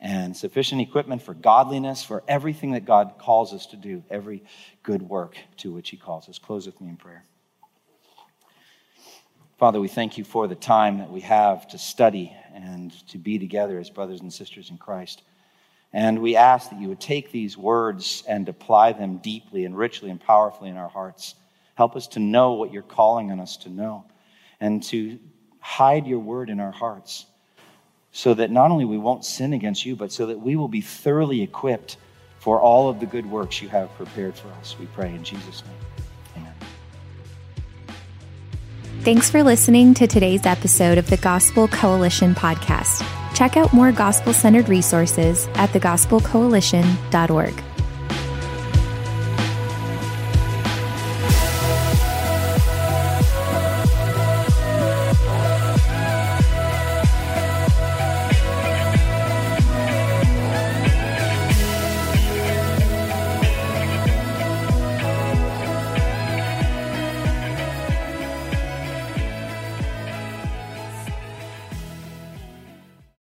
and 0.04 0.36
sufficient 0.36 0.82
equipment 0.82 1.22
for 1.22 1.32
godliness, 1.32 2.04
for 2.04 2.22
everything 2.28 2.72
that 2.72 2.84
God 2.84 3.14
calls 3.18 3.54
us 3.54 3.64
to 3.68 3.76
do, 3.76 4.04
every 4.10 4.44
good 4.82 5.00
work 5.00 5.34
to 5.56 5.72
which 5.72 5.88
He 5.88 5.96
calls 5.96 6.28
us. 6.28 6.38
Close 6.38 6.66
with 6.66 6.78
me 6.78 6.90
in 6.90 6.96
prayer. 6.98 7.24
Father, 9.58 9.80
we 9.80 9.88
thank 9.88 10.18
you 10.18 10.24
for 10.24 10.46
the 10.46 10.54
time 10.54 10.98
that 10.98 11.10
we 11.10 11.22
have 11.22 11.66
to 11.68 11.78
study 11.78 12.36
and 12.52 12.92
to 13.08 13.16
be 13.16 13.38
together 13.38 13.78
as 13.78 13.88
brothers 13.88 14.20
and 14.20 14.30
sisters 14.30 14.68
in 14.68 14.76
Christ. 14.76 15.22
And 15.90 16.20
we 16.20 16.36
ask 16.36 16.68
that 16.68 16.78
you 16.78 16.88
would 16.88 17.00
take 17.00 17.32
these 17.32 17.56
words 17.56 18.24
and 18.28 18.46
apply 18.46 18.92
them 18.92 19.18
deeply 19.18 19.64
and 19.64 19.74
richly 19.74 20.10
and 20.10 20.20
powerfully 20.20 20.68
in 20.68 20.76
our 20.76 20.90
hearts. 20.90 21.34
Help 21.76 21.96
us 21.96 22.08
to 22.08 22.20
know 22.20 22.52
what 22.52 22.74
you're 22.74 22.82
calling 22.82 23.32
on 23.32 23.40
us 23.40 23.56
to 23.58 23.70
know 23.70 24.04
and 24.60 24.82
to 24.82 25.18
hide 25.60 26.06
your 26.06 26.18
word 26.18 26.50
in 26.50 26.60
our 26.60 26.72
hearts 26.72 27.24
so 28.14 28.32
that 28.32 28.48
not 28.48 28.70
only 28.70 28.84
we 28.84 28.96
won't 28.96 29.24
sin 29.24 29.52
against 29.52 29.84
you, 29.84 29.96
but 29.96 30.12
so 30.12 30.26
that 30.26 30.40
we 30.40 30.54
will 30.54 30.68
be 30.68 30.80
thoroughly 30.80 31.42
equipped 31.42 31.96
for 32.38 32.60
all 32.60 32.88
of 32.88 33.00
the 33.00 33.06
good 33.06 33.26
works 33.26 33.60
you 33.60 33.68
have 33.68 33.92
prepared 33.96 34.36
for 34.36 34.48
us. 34.60 34.76
We 34.78 34.86
pray 34.86 35.12
in 35.12 35.24
Jesus' 35.24 35.64
name. 35.66 35.74
Thanks 39.00 39.28
for 39.28 39.42
listening 39.42 39.92
to 39.94 40.06
today's 40.06 40.46
episode 40.46 40.96
of 40.96 41.10
the 41.10 41.18
Gospel 41.18 41.68
Coalition 41.68 42.34
podcast. 42.34 43.04
Check 43.34 43.56
out 43.56 43.74
more 43.74 43.92
gospel 43.92 44.32
centered 44.32 44.68
resources 44.68 45.46
at 45.54 45.70
thegospelcoalition.org. 45.70 47.73